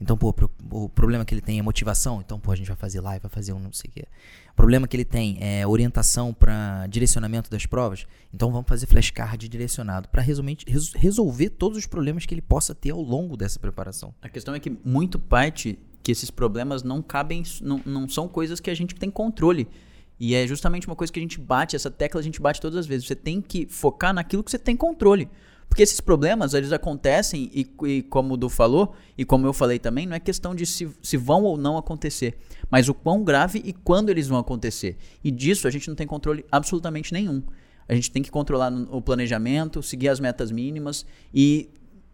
Então, 0.00 0.16
pô, 0.16 0.32
o 0.70 0.88
problema 0.88 1.24
que 1.24 1.34
ele 1.34 1.40
tem 1.40 1.58
é 1.58 1.62
motivação. 1.62 2.20
Então, 2.20 2.38
pô, 2.38 2.52
a 2.52 2.56
gente 2.56 2.68
vai 2.68 2.76
fazer 2.76 3.00
live, 3.00 3.20
vai 3.20 3.30
fazer 3.30 3.52
um 3.52 3.58
não 3.58 3.72
sei 3.72 3.90
o 3.90 3.92
quê. 3.92 4.04
O 4.52 4.54
problema 4.54 4.86
que 4.86 4.96
ele 4.96 5.04
tem 5.04 5.38
é 5.40 5.66
orientação 5.66 6.32
para 6.32 6.86
direcionamento 6.86 7.50
das 7.50 7.66
provas. 7.66 8.06
Então, 8.32 8.52
vamos 8.52 8.68
fazer 8.68 8.86
flashcard 8.86 9.48
direcionado 9.48 10.08
para 10.08 10.22
resolver 10.22 11.50
todos 11.50 11.76
os 11.76 11.86
problemas 11.86 12.26
que 12.26 12.34
ele 12.34 12.42
possa 12.42 12.74
ter 12.74 12.90
ao 12.90 13.02
longo 13.02 13.36
dessa 13.36 13.58
preparação. 13.58 14.14
A 14.22 14.28
questão 14.28 14.54
é 14.54 14.60
que 14.60 14.70
muito 14.84 15.18
parte 15.18 15.78
que 16.02 16.12
esses 16.12 16.30
problemas 16.30 16.82
não 16.82 17.02
cabem, 17.02 17.42
não, 17.60 17.82
não 17.84 18.08
são 18.08 18.28
coisas 18.28 18.60
que 18.60 18.70
a 18.70 18.74
gente 18.74 18.94
tem 18.94 19.10
controle. 19.10 19.68
E 20.20 20.34
é 20.34 20.46
justamente 20.46 20.86
uma 20.86 20.96
coisa 20.96 21.12
que 21.12 21.18
a 21.18 21.22
gente 21.22 21.40
bate, 21.40 21.76
essa 21.76 21.90
tecla 21.90 22.20
a 22.20 22.24
gente 22.24 22.40
bate 22.40 22.60
todas 22.60 22.78
as 22.78 22.86
vezes. 22.86 23.06
Você 23.06 23.14
tem 23.14 23.40
que 23.40 23.66
focar 23.66 24.14
naquilo 24.14 24.42
que 24.42 24.50
você 24.50 24.58
tem 24.58 24.76
controle. 24.76 25.28
Porque 25.68 25.82
esses 25.82 26.00
problemas, 26.00 26.54
eles 26.54 26.72
acontecem 26.72 27.50
e, 27.52 27.70
e, 27.86 28.02
como 28.02 28.34
o 28.34 28.36
Du 28.36 28.48
falou, 28.48 28.94
e 29.16 29.24
como 29.24 29.46
eu 29.46 29.52
falei 29.52 29.78
também, 29.78 30.06
não 30.06 30.16
é 30.16 30.20
questão 30.20 30.54
de 30.54 30.64
se, 30.64 30.88
se 31.02 31.16
vão 31.16 31.44
ou 31.44 31.56
não 31.56 31.76
acontecer, 31.76 32.38
mas 32.70 32.88
o 32.88 32.94
quão 32.94 33.22
grave 33.22 33.62
e 33.64 33.72
quando 33.72 34.08
eles 34.08 34.26
vão 34.26 34.38
acontecer. 34.38 34.96
E 35.22 35.30
disso 35.30 35.68
a 35.68 35.70
gente 35.70 35.86
não 35.88 35.94
tem 35.94 36.06
controle 36.06 36.44
absolutamente 36.50 37.12
nenhum. 37.12 37.42
A 37.88 37.94
gente 37.94 38.10
tem 38.10 38.22
que 38.22 38.30
controlar 38.30 38.72
o 38.90 39.00
planejamento, 39.00 39.82
seguir 39.82 40.08
as 40.08 40.20
metas 40.20 40.50
mínimas 40.50 41.06
e 41.32 41.70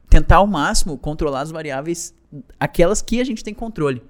tentar 0.09 0.37
ao 0.37 0.47
máximo 0.47 0.97
controlar 0.97 1.41
as 1.41 1.51
variáveis, 1.51 2.15
aquelas 2.59 3.03
que 3.03 3.21
a 3.21 3.25
gente 3.25 3.43
tem 3.43 3.53
controle. 3.53 4.03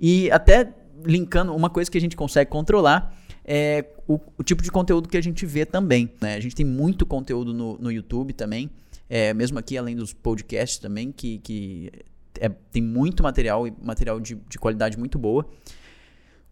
E 0.00 0.30
até 0.30 0.72
linkando, 1.04 1.54
uma 1.54 1.68
coisa 1.68 1.90
que 1.90 1.98
a 1.98 2.00
gente 2.00 2.16
consegue 2.16 2.50
controlar 2.50 3.14
é 3.44 3.84
o, 4.08 4.18
o, 4.38 4.42
tipo 4.42 4.62
de 4.62 4.70
conteúdo 4.70 5.08
que 5.08 5.16
a 5.16 5.22
gente 5.22 5.44
vê 5.44 5.66
também. 5.66 6.10
Né? 6.20 6.34
A 6.34 6.40
gente 6.40 6.54
tem 6.54 6.64
muito 6.64 7.04
conteúdo 7.04 7.52
no, 7.52 7.76
no 7.78 7.92
YouTube 7.92 8.32
também, 8.32 8.70
é, 9.08 9.34
mesmo 9.34 9.58
aqui 9.58 9.76
além 9.76 9.94
dos 9.94 10.12
podcasts 10.12 10.78
também, 10.78 11.12
que, 11.12 11.38
que 11.38 11.92
é, 12.40 12.48
tem 12.48 12.82
muito 12.82 13.22
material 13.22 13.66
e 13.66 13.72
material 13.82 14.18
de, 14.18 14.34
de 14.48 14.58
qualidade 14.58 14.98
muito 14.98 15.18
boa. 15.18 15.46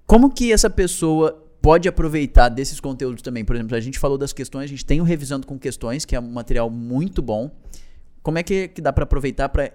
Como 0.07 0.31
que 0.31 0.53
essa 0.53 0.69
pessoa 0.69 1.33
pode 1.63 1.89
aproveitar 1.89 2.49
desses 2.49 2.79
conteúdos 2.81 3.23
também? 3.23 3.45
Por 3.45 3.57
exemplo, 3.57 3.77
a 3.77 3.81
gente 3.81 3.99
falou 3.99 4.19
das 4.19 4.33
questões, 4.33 4.65
a 4.65 4.69
gente 4.69 4.85
tem 4.85 5.01
o 5.01 5.05
Revisando 5.05 5.47
com 5.47 5.59
Questões, 5.59 6.05
que 6.05 6.15
é 6.15 6.21
um 6.21 6.31
material 6.31 6.69
muito 6.69 7.23
bom. 7.23 7.51
Como 8.23 8.39
é 8.39 8.43
que, 8.43 8.69
que 8.69 8.81
dá 8.81 8.93
para 8.93 9.05
aproveitar 9.05 9.49
para 9.49 9.73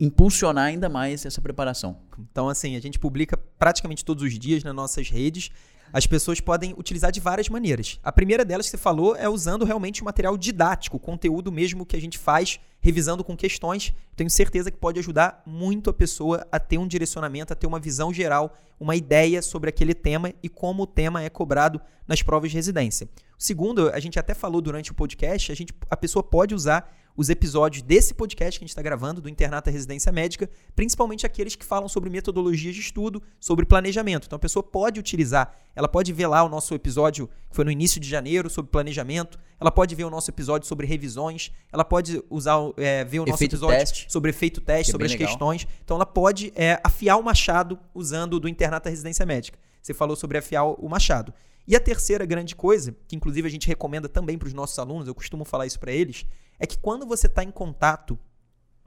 impulsionar 0.00 0.64
ainda 0.64 0.88
mais 0.88 1.26
essa 1.26 1.40
preparação? 1.40 1.98
Então, 2.30 2.48
assim, 2.48 2.76
a 2.76 2.80
gente 2.80 2.98
publica 2.98 3.36
praticamente 3.58 4.04
todos 4.04 4.24
os 4.24 4.38
dias 4.38 4.64
nas 4.64 4.74
nossas 4.74 5.10
redes 5.10 5.50
as 5.94 6.08
pessoas 6.08 6.40
podem 6.40 6.74
utilizar 6.76 7.12
de 7.12 7.20
várias 7.20 7.48
maneiras. 7.48 8.00
A 8.02 8.10
primeira 8.10 8.44
delas 8.44 8.66
que 8.66 8.72
você 8.72 8.76
falou 8.76 9.14
é 9.14 9.28
usando 9.28 9.64
realmente 9.64 10.02
o 10.02 10.04
material 10.04 10.36
didático, 10.36 10.98
conteúdo 10.98 11.52
mesmo 11.52 11.86
que 11.86 11.94
a 11.94 12.00
gente 12.00 12.18
faz 12.18 12.58
revisando 12.80 13.22
com 13.22 13.36
questões. 13.36 13.94
Tenho 14.16 14.28
certeza 14.28 14.72
que 14.72 14.76
pode 14.76 14.98
ajudar 14.98 15.40
muito 15.46 15.88
a 15.88 15.94
pessoa 15.94 16.44
a 16.50 16.58
ter 16.58 16.78
um 16.78 16.88
direcionamento, 16.88 17.52
a 17.52 17.56
ter 17.56 17.68
uma 17.68 17.78
visão 17.78 18.12
geral, 18.12 18.56
uma 18.80 18.96
ideia 18.96 19.40
sobre 19.40 19.70
aquele 19.70 19.94
tema 19.94 20.34
e 20.42 20.48
como 20.48 20.82
o 20.82 20.86
tema 20.86 21.22
é 21.22 21.30
cobrado 21.30 21.80
nas 22.08 22.20
provas 22.22 22.50
de 22.50 22.56
residência. 22.56 23.08
O 23.38 23.42
segundo, 23.42 23.88
a 23.90 24.00
gente 24.00 24.18
até 24.18 24.34
falou 24.34 24.60
durante 24.60 24.90
o 24.90 24.94
podcast, 24.94 25.52
a, 25.52 25.54
gente, 25.54 25.72
a 25.88 25.96
pessoa 25.96 26.24
pode 26.24 26.56
usar 26.56 26.92
os 27.16 27.28
episódios 27.28 27.82
desse 27.82 28.12
podcast 28.12 28.58
que 28.58 28.64
a 28.64 28.66
gente 28.66 28.70
está 28.70 28.82
gravando, 28.82 29.20
do 29.20 29.28
Internato 29.28 29.70
Residência 29.70 30.10
Médica, 30.10 30.50
principalmente 30.74 31.24
aqueles 31.24 31.54
que 31.54 31.64
falam 31.64 31.88
sobre 31.88 32.10
metodologias 32.10 32.74
de 32.74 32.80
estudo, 32.80 33.22
sobre 33.38 33.64
planejamento. 33.64 34.26
Então 34.26 34.36
a 34.36 34.40
pessoa 34.40 34.62
pode 34.62 34.98
utilizar, 34.98 35.56
ela 35.74 35.88
pode 35.88 36.12
ver 36.12 36.26
lá 36.26 36.42
o 36.42 36.48
nosso 36.48 36.74
episódio 36.74 37.28
que 37.48 37.56
foi 37.56 37.64
no 37.64 37.70
início 37.70 38.00
de 38.00 38.08
janeiro 38.08 38.50
sobre 38.50 38.70
planejamento, 38.70 39.38
ela 39.60 39.70
pode 39.70 39.94
ver 39.94 40.04
o 40.04 40.10
nosso 40.10 40.30
episódio 40.30 40.66
sobre 40.66 40.86
revisões, 40.86 41.52
ela 41.72 41.84
pode 41.84 42.22
usar, 42.28 42.58
é, 42.76 43.04
ver 43.04 43.20
o 43.20 43.26
nosso 43.26 43.36
efeito 43.36 43.54
episódio 43.54 43.78
teste, 43.78 44.12
sobre 44.12 44.30
efeito 44.30 44.60
teste, 44.60 44.90
é 44.90 44.92
sobre 44.92 45.06
as 45.06 45.12
legal. 45.12 45.28
questões. 45.28 45.66
Então 45.84 45.96
ela 45.96 46.06
pode 46.06 46.52
é, 46.56 46.80
afiar 46.82 47.16
o 47.16 47.22
machado 47.22 47.78
usando 47.94 48.40
do 48.40 48.48
Internato 48.48 48.88
Residência 48.88 49.24
Médica. 49.24 49.58
Você 49.80 49.94
falou 49.94 50.16
sobre 50.16 50.38
afiar 50.38 50.64
o 50.64 50.88
machado. 50.88 51.32
E 51.66 51.74
a 51.74 51.80
terceira 51.80 52.26
grande 52.26 52.54
coisa, 52.54 52.94
que 53.08 53.16
inclusive 53.16 53.48
a 53.48 53.50
gente 53.50 53.66
recomenda 53.66 54.08
também 54.08 54.36
para 54.36 54.46
os 54.46 54.52
nossos 54.52 54.78
alunos, 54.78 55.08
eu 55.08 55.14
costumo 55.14 55.44
falar 55.44 55.66
isso 55.66 55.80
para 55.80 55.92
eles, 55.92 56.26
é 56.58 56.66
que 56.66 56.78
quando 56.78 57.06
você 57.06 57.26
está 57.26 57.42
em 57.42 57.50
contato 57.50 58.18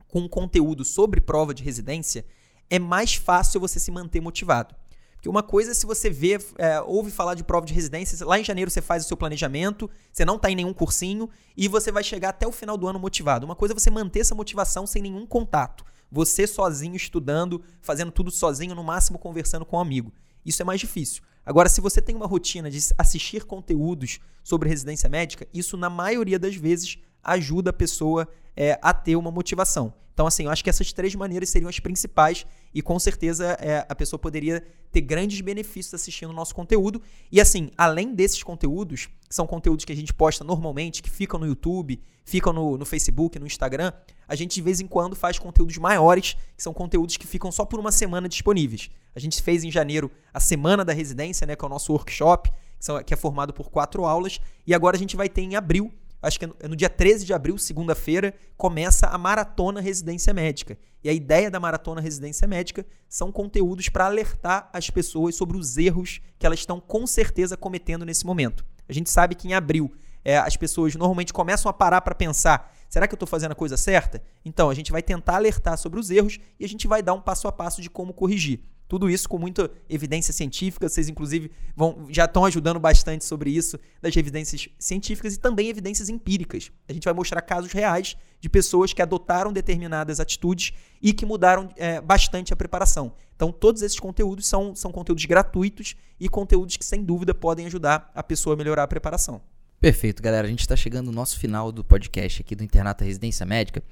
com 0.07 0.27
conteúdo 0.27 0.85
sobre 0.85 1.19
prova 1.19 1.53
de 1.53 1.63
residência, 1.63 2.25
é 2.69 2.79
mais 2.79 3.15
fácil 3.15 3.59
você 3.59 3.79
se 3.79 3.91
manter 3.91 4.21
motivado. 4.21 4.75
Porque 5.15 5.29
uma 5.29 5.41
coisa 5.41 5.71
é 5.71 5.73
se 5.73 5.85
você 5.85 6.09
vê, 6.09 6.37
é, 6.57 6.79
ouve 6.81 7.09
falar 7.09 7.33
de 7.33 7.43
prova 7.43 7.65
de 7.65 7.73
residência, 7.73 8.25
lá 8.25 8.39
em 8.39 8.43
janeiro 8.43 8.69
você 8.69 8.81
faz 8.81 9.03
o 9.03 9.07
seu 9.07 9.17
planejamento, 9.17 9.89
você 10.11 10.23
não 10.23 10.35
está 10.35 10.49
em 10.49 10.55
nenhum 10.55 10.73
cursinho 10.73 11.27
e 11.55 11.67
você 11.67 11.91
vai 11.91 12.03
chegar 12.03 12.29
até 12.29 12.47
o 12.47 12.51
final 12.51 12.77
do 12.77 12.87
ano 12.87 12.99
motivado. 12.99 13.45
Uma 13.45 13.55
coisa 13.55 13.73
é 13.73 13.79
você 13.79 13.89
manter 13.89 14.19
essa 14.19 14.35
motivação 14.35 14.85
sem 14.85 15.01
nenhum 15.01 15.25
contato. 15.25 15.83
Você 16.11 16.45
sozinho 16.45 16.95
estudando, 16.95 17.63
fazendo 17.81 18.11
tudo 18.11 18.29
sozinho, 18.29 18.75
no 18.75 18.83
máximo 18.83 19.17
conversando 19.17 19.65
com 19.65 19.77
um 19.77 19.79
amigo. 19.81 20.13
Isso 20.45 20.61
é 20.61 20.65
mais 20.65 20.79
difícil. 20.79 21.23
Agora, 21.43 21.67
se 21.67 21.81
você 21.81 22.01
tem 22.01 22.15
uma 22.15 22.27
rotina 22.27 22.69
de 22.69 22.79
assistir 22.97 23.45
conteúdos 23.45 24.19
sobre 24.43 24.69
residência 24.69 25.09
médica, 25.09 25.47
isso 25.53 25.75
na 25.77 25.89
maioria 25.89 26.37
das 26.37 26.55
vezes 26.55 26.99
ajuda 27.27 27.69
a 27.69 27.73
pessoa 27.73 28.27
é, 28.55 28.79
a 28.81 28.93
ter 28.93 29.15
uma 29.15 29.29
motivação. 29.29 29.93
Então, 30.17 30.25
assim, 30.25 30.45
eu 30.45 30.49
acho 30.49 30.63
que 30.63 30.69
essas 30.71 30.91
três 30.91 31.13
maneiras 31.13 31.47
seriam 31.47 31.69
as 31.69 31.79
principais 31.79 32.43
e 32.73 32.81
com 32.81 32.97
certeza 32.97 33.55
é, 33.61 33.85
a 33.87 33.93
pessoa 33.93 34.19
poderia 34.19 34.65
ter 34.91 35.01
grandes 35.01 35.39
benefícios 35.41 35.93
assistindo 35.93 36.31
o 36.31 36.33
nosso 36.33 36.55
conteúdo. 36.55 36.99
E 37.31 37.39
assim, 37.39 37.69
além 37.77 38.15
desses 38.15 38.41
conteúdos, 38.41 39.09
que 39.29 39.35
são 39.35 39.45
conteúdos 39.45 39.85
que 39.85 39.93
a 39.93 39.95
gente 39.95 40.11
posta 40.11 40.43
normalmente, 40.43 41.03
que 41.03 41.09
ficam 41.11 41.39
no 41.39 41.45
YouTube, 41.45 42.01
ficam 42.25 42.51
no, 42.51 42.79
no 42.79 42.83
Facebook, 42.83 43.37
no 43.37 43.45
Instagram, 43.45 43.93
a 44.27 44.35
gente 44.35 44.55
de 44.55 44.61
vez 44.63 44.81
em 44.81 44.87
quando 44.87 45.15
faz 45.15 45.37
conteúdos 45.37 45.77
maiores, 45.77 46.35
que 46.55 46.63
são 46.63 46.73
conteúdos 46.73 47.15
que 47.15 47.27
ficam 47.27 47.51
só 47.51 47.63
por 47.63 47.79
uma 47.79 47.91
semana 47.91 48.27
disponíveis. 48.27 48.89
A 49.15 49.19
gente 49.19 49.39
fez 49.39 49.63
em 49.63 49.69
janeiro 49.69 50.09
a 50.33 50.39
Semana 50.39 50.83
da 50.83 50.93
Residência, 50.93 51.45
né, 51.45 51.55
que 51.55 51.63
é 51.63 51.67
o 51.67 51.69
nosso 51.69 51.93
workshop, 51.93 52.49
que, 52.49 52.85
são, 52.85 53.03
que 53.03 53.13
é 53.13 53.17
formado 53.17 53.53
por 53.53 53.69
quatro 53.69 54.03
aulas, 54.03 54.41
e 54.65 54.73
agora 54.73 54.95
a 54.95 54.99
gente 54.99 55.15
vai 55.15 55.29
ter 55.29 55.41
em 55.41 55.55
abril 55.55 55.93
acho 56.21 56.39
que 56.39 56.45
é 56.45 56.67
no 56.67 56.75
dia 56.75 56.89
13 56.89 57.25
de 57.25 57.33
abril, 57.33 57.57
segunda-feira, 57.57 58.33
começa 58.55 59.07
a 59.07 59.17
Maratona 59.17 59.81
Residência 59.81 60.33
Médica. 60.33 60.77
E 61.03 61.09
a 61.09 61.13
ideia 61.13 61.49
da 61.49 61.59
Maratona 61.59 62.01
Residência 62.01 62.47
Médica 62.47 62.85
são 63.07 63.31
conteúdos 63.31 63.89
para 63.89 64.05
alertar 64.05 64.69
as 64.73 64.89
pessoas 64.89 65.35
sobre 65.35 65.57
os 65.57 65.77
erros 65.77 66.19
que 66.37 66.45
elas 66.45 66.59
estão 66.59 66.79
com 66.79 67.05
certeza 67.05 67.55
cometendo 67.55 68.05
nesse 68.05 68.25
momento. 68.25 68.65
A 68.89 68.93
gente 68.93 69.09
sabe 69.09 69.35
que 69.35 69.47
em 69.47 69.53
abril 69.53 69.93
é, 70.23 70.37
as 70.37 70.57
pessoas 70.57 70.95
normalmente 70.95 71.31
começam 71.31 71.69
a 71.69 71.73
parar 71.73 72.01
para 72.01 72.15
pensar: 72.15 72.73
será 72.89 73.07
que 73.07 73.13
eu 73.13 73.17
estou 73.17 73.27
fazendo 73.27 73.51
a 73.51 73.55
coisa 73.55 73.77
certa? 73.77 74.21
Então, 74.43 74.69
a 74.69 74.73
gente 74.73 74.91
vai 74.91 75.01
tentar 75.01 75.35
alertar 75.35 75.77
sobre 75.77 75.99
os 75.99 76.09
erros 76.09 76.39
e 76.59 76.65
a 76.65 76.67
gente 76.67 76.87
vai 76.87 77.01
dar 77.01 77.13
um 77.13 77.21
passo 77.21 77.47
a 77.47 77.51
passo 77.51 77.81
de 77.81 77.89
como 77.89 78.13
corrigir. 78.13 78.61
Tudo 78.87 79.09
isso 79.09 79.27
com 79.27 79.37
muita 79.37 79.69
evidência 79.89 80.33
científica. 80.33 80.87
Vocês, 80.87 81.09
inclusive, 81.09 81.51
vão, 81.75 82.07
já 82.09 82.25
estão 82.25 82.45
ajudando 82.45 82.79
bastante 82.79 83.25
sobre 83.25 83.49
isso, 83.49 83.77
das 84.01 84.15
evidências 84.15 84.69
científicas 84.79 85.35
e 85.35 85.39
também 85.39 85.67
evidências 85.67 86.09
empíricas. 86.09 86.71
A 86.87 86.93
gente 86.93 87.03
vai 87.03 87.13
mostrar 87.13 87.41
casos 87.41 87.71
reais 87.71 88.15
de 88.39 88.49
pessoas 88.49 88.93
que 88.93 89.01
adotaram 89.01 89.51
determinadas 89.51 90.19
atitudes 90.19 90.73
e 91.01 91.11
que 91.11 91.25
mudaram 91.25 91.69
é, 91.75 91.99
bastante 91.99 92.53
a 92.53 92.55
preparação. 92.55 93.13
Então, 93.35 93.51
todos 93.51 93.81
esses 93.81 93.99
conteúdos 93.99 94.47
são, 94.47 94.75
são 94.75 94.91
conteúdos 94.91 95.25
gratuitos 95.25 95.95
e 96.19 96.27
conteúdos 96.27 96.77
que, 96.77 96.85
sem 96.85 97.03
dúvida, 97.03 97.33
podem 97.33 97.65
ajudar 97.67 98.11
a 98.15 98.23
pessoa 98.23 98.55
a 98.55 98.57
melhorar 98.57 98.83
a 98.83 98.87
preparação. 98.87 99.41
Perfeito, 99.79 100.23
galera. 100.23 100.47
A 100.47 100.49
gente 100.49 100.61
está 100.61 100.75
chegando 100.75 101.07
no 101.07 101.11
nosso 101.11 101.37
final 101.37 101.71
do 101.71 101.83
podcast 101.83 102.41
aqui 102.41 102.55
do 102.55 102.63
Internato 102.63 103.03
Residência 103.03 103.45
Médica. 103.45 103.83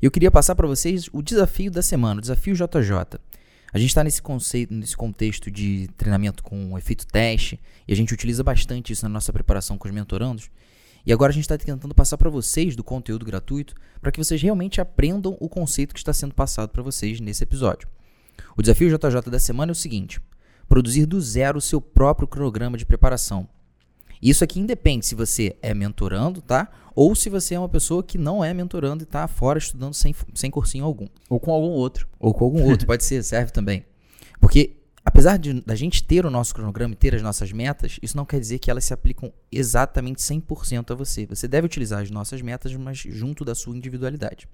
E 0.00 0.06
eu 0.06 0.10
queria 0.10 0.30
passar 0.30 0.54
para 0.54 0.66
vocês 0.66 1.08
o 1.12 1.20
desafio 1.20 1.70
da 1.70 1.82
semana, 1.82 2.18
o 2.18 2.22
desafio 2.22 2.54
JJ. 2.54 3.18
A 3.74 3.78
gente 3.78 3.88
está 3.88 4.04
nesse 4.04 4.22
conceito, 4.22 4.72
nesse 4.72 4.96
contexto 4.96 5.50
de 5.50 5.88
treinamento 5.96 6.44
com 6.44 6.78
efeito 6.78 7.04
teste, 7.04 7.58
e 7.88 7.92
a 7.92 7.96
gente 7.96 8.14
utiliza 8.14 8.44
bastante 8.44 8.92
isso 8.92 9.04
na 9.04 9.08
nossa 9.08 9.32
preparação 9.32 9.76
com 9.76 9.88
os 9.88 9.92
mentorandos. 9.92 10.48
E 11.04 11.12
agora 11.12 11.32
a 11.32 11.34
gente 11.34 11.42
está 11.42 11.58
tentando 11.58 11.92
passar 11.92 12.16
para 12.16 12.30
vocês 12.30 12.76
do 12.76 12.84
conteúdo 12.84 13.26
gratuito, 13.26 13.74
para 14.00 14.12
que 14.12 14.18
vocês 14.18 14.40
realmente 14.40 14.80
aprendam 14.80 15.36
o 15.40 15.48
conceito 15.48 15.92
que 15.92 15.98
está 15.98 16.12
sendo 16.12 16.32
passado 16.32 16.68
para 16.68 16.84
vocês 16.84 17.18
nesse 17.18 17.42
episódio. 17.42 17.88
O 18.56 18.62
desafio 18.62 18.96
JJ 18.96 19.28
da 19.28 19.40
semana 19.40 19.72
é 19.72 19.74
o 19.74 19.76
seguinte: 19.76 20.20
produzir 20.68 21.04
do 21.04 21.20
zero 21.20 21.58
o 21.58 21.60
seu 21.60 21.80
próprio 21.80 22.28
cronograma 22.28 22.78
de 22.78 22.86
preparação. 22.86 23.48
Isso 24.24 24.42
aqui 24.42 24.58
independe 24.58 25.04
se 25.04 25.14
você 25.14 25.54
é 25.60 25.74
mentorando, 25.74 26.40
tá? 26.40 26.70
Ou 26.94 27.14
se 27.14 27.28
você 27.28 27.56
é 27.56 27.58
uma 27.58 27.68
pessoa 27.68 28.02
que 28.02 28.16
não 28.16 28.42
é 28.42 28.54
mentorando 28.54 29.02
e 29.02 29.04
está 29.04 29.28
fora 29.28 29.58
estudando 29.58 29.92
sem, 29.92 30.14
sem 30.34 30.50
cursinho 30.50 30.82
algum. 30.82 31.06
Ou 31.28 31.38
com 31.38 31.52
algum 31.52 31.68
outro. 31.68 32.08
Ou 32.18 32.32
com 32.32 32.46
algum 32.46 32.62
outro, 32.64 32.86
pode 32.86 33.04
ser, 33.04 33.22
serve 33.22 33.52
também. 33.52 33.84
Porque 34.40 34.76
apesar 35.04 35.36
de 35.36 35.60
da 35.60 35.74
gente 35.74 36.02
ter 36.02 36.24
o 36.24 36.30
nosso 36.30 36.54
cronograma 36.54 36.94
e 36.94 36.96
ter 36.96 37.14
as 37.14 37.20
nossas 37.20 37.52
metas, 37.52 37.98
isso 38.00 38.16
não 38.16 38.24
quer 38.24 38.40
dizer 38.40 38.58
que 38.58 38.70
elas 38.70 38.86
se 38.86 38.94
aplicam 38.94 39.30
exatamente 39.52 40.22
100% 40.22 40.92
a 40.92 40.94
você. 40.94 41.26
Você 41.26 41.46
deve 41.46 41.66
utilizar 41.66 42.00
as 42.00 42.10
nossas 42.10 42.40
metas, 42.40 42.74
mas 42.76 42.96
junto 42.96 43.44
da 43.44 43.54
sua 43.54 43.76
individualidade. 43.76 44.48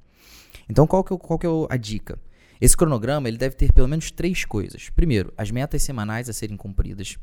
Então, 0.69 0.85
qual 0.85 1.05
que 1.05 1.15
é, 1.15 1.17
qual 1.17 1.39
que 1.39 1.47
é 1.47 1.51
a 1.69 1.77
dica? 1.77 2.19
Esse 2.61 2.77
cronograma 2.77 3.29
ele 3.29 3.39
deve 3.39 3.55
ter 3.55 3.73
pelo 3.73 3.87
menos 3.87 4.11
três 4.11 4.45
coisas. 4.45 4.91
Primeiro, 4.91 5.33
as 5.39 5.53
metas 5.53 5.81
semanais 5.85 6.29
a 6.29 6.33
serem 6.33 6.57
cumpridas. 6.57 7.17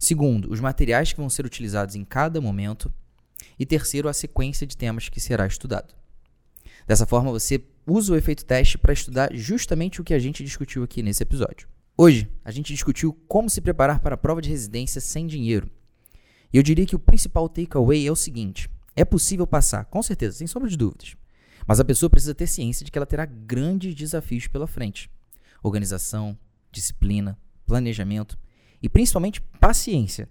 Segundo, 0.00 0.50
os 0.50 0.60
materiais 0.60 1.12
que 1.12 1.20
vão 1.20 1.28
ser 1.28 1.44
utilizados 1.44 1.94
em 1.94 2.06
cada 2.06 2.40
momento. 2.40 2.90
E 3.58 3.66
terceiro, 3.66 4.08
a 4.08 4.14
sequência 4.14 4.66
de 4.66 4.74
temas 4.74 5.10
que 5.10 5.20
será 5.20 5.46
estudado. 5.46 5.94
Dessa 6.86 7.04
forma, 7.04 7.30
você 7.30 7.62
usa 7.86 8.14
o 8.14 8.16
efeito 8.16 8.46
teste 8.46 8.78
para 8.78 8.94
estudar 8.94 9.28
justamente 9.34 10.00
o 10.00 10.04
que 10.04 10.14
a 10.14 10.18
gente 10.18 10.42
discutiu 10.42 10.82
aqui 10.82 11.02
nesse 11.02 11.22
episódio. 11.22 11.68
Hoje, 11.98 12.30
a 12.42 12.50
gente 12.50 12.72
discutiu 12.72 13.12
como 13.28 13.50
se 13.50 13.60
preparar 13.60 14.00
para 14.00 14.14
a 14.14 14.18
prova 14.18 14.40
de 14.40 14.48
residência 14.48 15.02
sem 15.02 15.26
dinheiro. 15.26 15.70
E 16.50 16.56
eu 16.56 16.62
diria 16.62 16.86
que 16.86 16.96
o 16.96 16.98
principal 16.98 17.46
takeaway 17.46 18.06
é 18.06 18.10
o 18.10 18.16
seguinte: 18.16 18.70
é 18.96 19.04
possível 19.04 19.46
passar, 19.46 19.84
com 19.84 20.02
certeza, 20.02 20.38
sem 20.38 20.46
sombra 20.46 20.70
de 20.70 20.78
dúvidas. 20.78 21.14
Mas 21.66 21.78
a 21.78 21.84
pessoa 21.84 22.08
precisa 22.08 22.34
ter 22.34 22.46
ciência 22.46 22.86
de 22.86 22.90
que 22.90 22.98
ela 22.98 23.06
terá 23.06 23.26
grandes 23.26 23.94
desafios 23.94 24.46
pela 24.46 24.66
frente: 24.66 25.10
organização, 25.62 26.38
disciplina, 26.72 27.38
planejamento 27.66 28.38
e 28.82 28.88
principalmente 28.88 29.40
paciência 29.60 30.28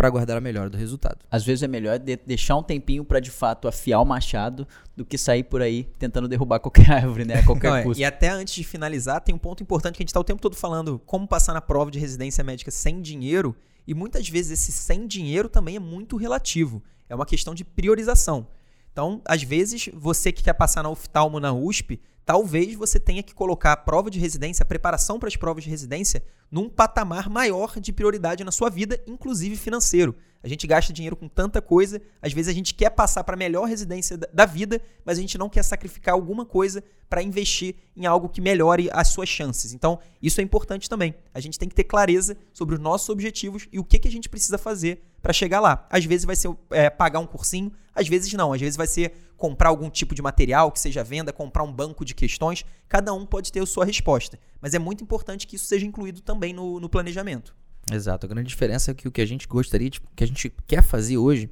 para 0.00 0.08
aguardar 0.08 0.38
a 0.38 0.40
melhora 0.40 0.70
do 0.70 0.78
resultado. 0.78 1.18
Às 1.30 1.44
vezes 1.44 1.62
é 1.62 1.68
melhor 1.68 1.98
de 1.98 2.16
deixar 2.16 2.56
um 2.56 2.62
tempinho 2.62 3.04
para 3.04 3.20
de 3.20 3.30
fato 3.30 3.68
afiar 3.68 4.00
o 4.00 4.04
machado 4.04 4.66
do 4.96 5.04
que 5.04 5.18
sair 5.18 5.42
por 5.42 5.60
aí 5.60 5.84
tentando 5.98 6.26
derrubar 6.26 6.58
qualquer 6.60 6.90
árvore, 6.90 7.26
né? 7.26 7.40
A 7.40 7.44
qualquer 7.44 7.68
Não, 7.68 7.76
é, 7.76 7.82
custo. 7.82 8.00
E 8.00 8.04
até 8.04 8.30
antes 8.30 8.54
de 8.54 8.64
finalizar, 8.64 9.20
tem 9.20 9.34
um 9.34 9.38
ponto 9.38 9.62
importante 9.62 9.96
que 9.96 10.02
a 10.02 10.04
gente 10.04 10.08
está 10.08 10.20
o 10.20 10.24
tempo 10.24 10.40
todo 10.40 10.56
falando 10.56 10.98
como 11.04 11.28
passar 11.28 11.52
na 11.52 11.60
prova 11.60 11.90
de 11.90 11.98
residência 11.98 12.42
médica 12.42 12.70
sem 12.70 13.02
dinheiro. 13.02 13.54
E 13.86 13.92
muitas 13.92 14.26
vezes 14.26 14.52
esse 14.52 14.72
sem 14.72 15.06
dinheiro 15.06 15.50
também 15.50 15.76
é 15.76 15.80
muito 15.80 16.16
relativo. 16.16 16.82
É 17.06 17.14
uma 17.14 17.26
questão 17.26 17.54
de 17.54 17.62
priorização. 17.62 18.46
Então, 18.92 19.22
às 19.24 19.42
vezes, 19.42 19.88
você 19.92 20.32
que 20.32 20.42
quer 20.42 20.52
passar 20.54 20.82
na 20.82 20.90
oftalmo 20.90 21.38
na 21.38 21.52
USP, 21.52 22.00
talvez 22.24 22.74
você 22.74 22.98
tenha 22.98 23.22
que 23.22 23.34
colocar 23.34 23.72
a 23.72 23.76
prova 23.76 24.10
de 24.10 24.18
residência, 24.18 24.62
a 24.62 24.66
preparação 24.66 25.18
para 25.18 25.28
as 25.28 25.36
provas 25.36 25.64
de 25.64 25.70
residência, 25.70 26.22
num 26.50 26.68
patamar 26.68 27.28
maior 27.28 27.78
de 27.80 27.92
prioridade 27.92 28.44
na 28.44 28.50
sua 28.52 28.68
vida, 28.68 29.00
inclusive 29.06 29.56
financeiro. 29.56 30.14
A 30.42 30.48
gente 30.48 30.66
gasta 30.66 30.92
dinheiro 30.92 31.14
com 31.14 31.28
tanta 31.28 31.60
coisa, 31.60 32.00
às 32.22 32.32
vezes 32.32 32.48
a 32.48 32.54
gente 32.54 32.74
quer 32.74 32.90
passar 32.90 33.22
para 33.24 33.34
a 33.34 33.38
melhor 33.38 33.64
residência 33.66 34.16
da 34.16 34.46
vida, 34.46 34.80
mas 35.04 35.18
a 35.18 35.20
gente 35.20 35.36
não 35.36 35.50
quer 35.50 35.62
sacrificar 35.62 36.14
alguma 36.14 36.46
coisa 36.46 36.82
para 37.10 37.22
investir 37.22 37.74
em 37.94 38.06
algo 38.06 38.28
que 38.28 38.40
melhore 38.40 38.88
as 38.92 39.08
suas 39.08 39.28
chances. 39.28 39.74
Então, 39.74 39.98
isso 40.22 40.40
é 40.40 40.44
importante 40.44 40.88
também. 40.88 41.14
A 41.34 41.40
gente 41.40 41.58
tem 41.58 41.68
que 41.68 41.74
ter 41.74 41.84
clareza 41.84 42.36
sobre 42.52 42.74
os 42.74 42.80
nossos 42.80 43.08
objetivos 43.10 43.68
e 43.70 43.78
o 43.78 43.84
que, 43.84 43.98
que 43.98 44.08
a 44.08 44.10
gente 44.10 44.28
precisa 44.28 44.56
fazer 44.56 45.02
para 45.20 45.32
chegar 45.32 45.60
lá. 45.60 45.86
Às 45.90 46.04
vezes 46.04 46.24
vai 46.24 46.36
ser 46.36 46.50
é, 46.70 46.88
pagar 46.88 47.18
um 47.18 47.26
cursinho, 47.26 47.70
às 47.94 48.08
vezes 48.08 48.32
não. 48.32 48.52
Às 48.52 48.60
vezes 48.60 48.76
vai 48.76 48.86
ser 48.86 49.12
comprar 49.36 49.68
algum 49.68 49.90
tipo 49.90 50.14
de 50.14 50.22
material 50.22 50.70
que 50.70 50.78
seja 50.78 51.02
venda, 51.02 51.32
comprar 51.32 51.64
um 51.64 51.72
banco 51.72 52.04
de 52.04 52.14
questões. 52.14 52.64
Cada 52.88 53.12
um 53.12 53.26
pode 53.26 53.52
ter 53.52 53.60
a 53.60 53.66
sua 53.66 53.84
resposta. 53.84 54.38
Mas 54.60 54.72
é 54.72 54.78
muito 54.78 55.02
importante 55.02 55.46
que 55.46 55.56
isso 55.56 55.66
seja 55.66 55.84
incluído 55.84 56.22
também 56.22 56.52
no, 56.52 56.78
no 56.78 56.88
planejamento. 56.88 57.54
Exato. 57.90 58.26
A 58.26 58.28
grande 58.28 58.48
diferença 58.48 58.90
é 58.90 58.94
que 58.94 59.08
o 59.08 59.10
que 59.10 59.20
a 59.20 59.26
gente 59.26 59.46
gostaria, 59.46 59.90
de, 59.90 60.00
que 60.14 60.24
a 60.24 60.26
gente 60.26 60.52
quer 60.66 60.82
fazer 60.82 61.18
hoje, 61.18 61.50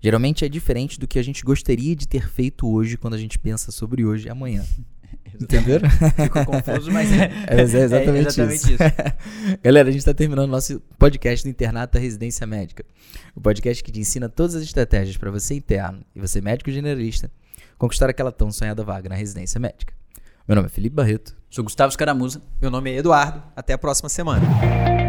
geralmente 0.00 0.44
é 0.44 0.48
diferente 0.48 0.98
do 0.98 1.06
que 1.06 1.18
a 1.18 1.22
gente 1.22 1.42
gostaria 1.42 1.94
de 1.94 2.06
ter 2.06 2.28
feito 2.28 2.68
hoje 2.68 2.96
quando 2.96 3.14
a 3.14 3.18
gente 3.18 3.38
pensa 3.38 3.70
sobre 3.70 4.04
hoje 4.04 4.28
e 4.28 4.30
amanhã. 4.30 4.64
Entenderam? 5.40 5.88
Ficou 5.90 6.44
confuso, 6.44 6.90
mas 6.90 7.12
é, 7.12 7.30
é, 7.48 7.60
é 7.60 7.60
exatamente, 7.60 8.08
é 8.08 8.20
exatamente 8.20 8.56
isso. 8.56 8.70
isso. 8.72 8.78
Galera, 9.62 9.88
a 9.88 9.92
gente 9.92 10.00
está 10.00 10.14
terminando 10.14 10.50
nosso 10.50 10.80
podcast 10.98 11.46
do 11.46 11.50
Internato 11.50 11.94
da 11.94 12.00
Residência 12.00 12.46
Médica. 12.46 12.84
O 13.34 13.40
podcast 13.40 13.82
que 13.82 13.92
te 13.92 14.00
ensina 14.00 14.28
todas 14.28 14.54
as 14.54 14.62
estratégias 14.62 15.16
para 15.16 15.30
você 15.30 15.54
interno 15.54 16.00
e 16.14 16.20
você 16.20 16.40
médico 16.40 16.70
generalista 16.70 17.30
conquistar 17.78 18.10
aquela 18.10 18.32
tão 18.32 18.50
sonhada 18.50 18.82
vaga 18.82 19.08
na 19.08 19.14
residência 19.14 19.60
médica. 19.60 19.94
Meu 20.46 20.56
nome 20.56 20.66
é 20.66 20.70
Felipe 20.70 20.96
Barreto. 20.96 21.36
Sou 21.50 21.62
Gustavo 21.62 21.92
Scaramuza. 21.92 22.42
Meu 22.60 22.70
nome 22.70 22.90
é 22.90 22.96
Eduardo. 22.96 23.42
Até 23.54 23.74
a 23.74 23.78
próxima 23.78 24.08
semana. 24.08 25.07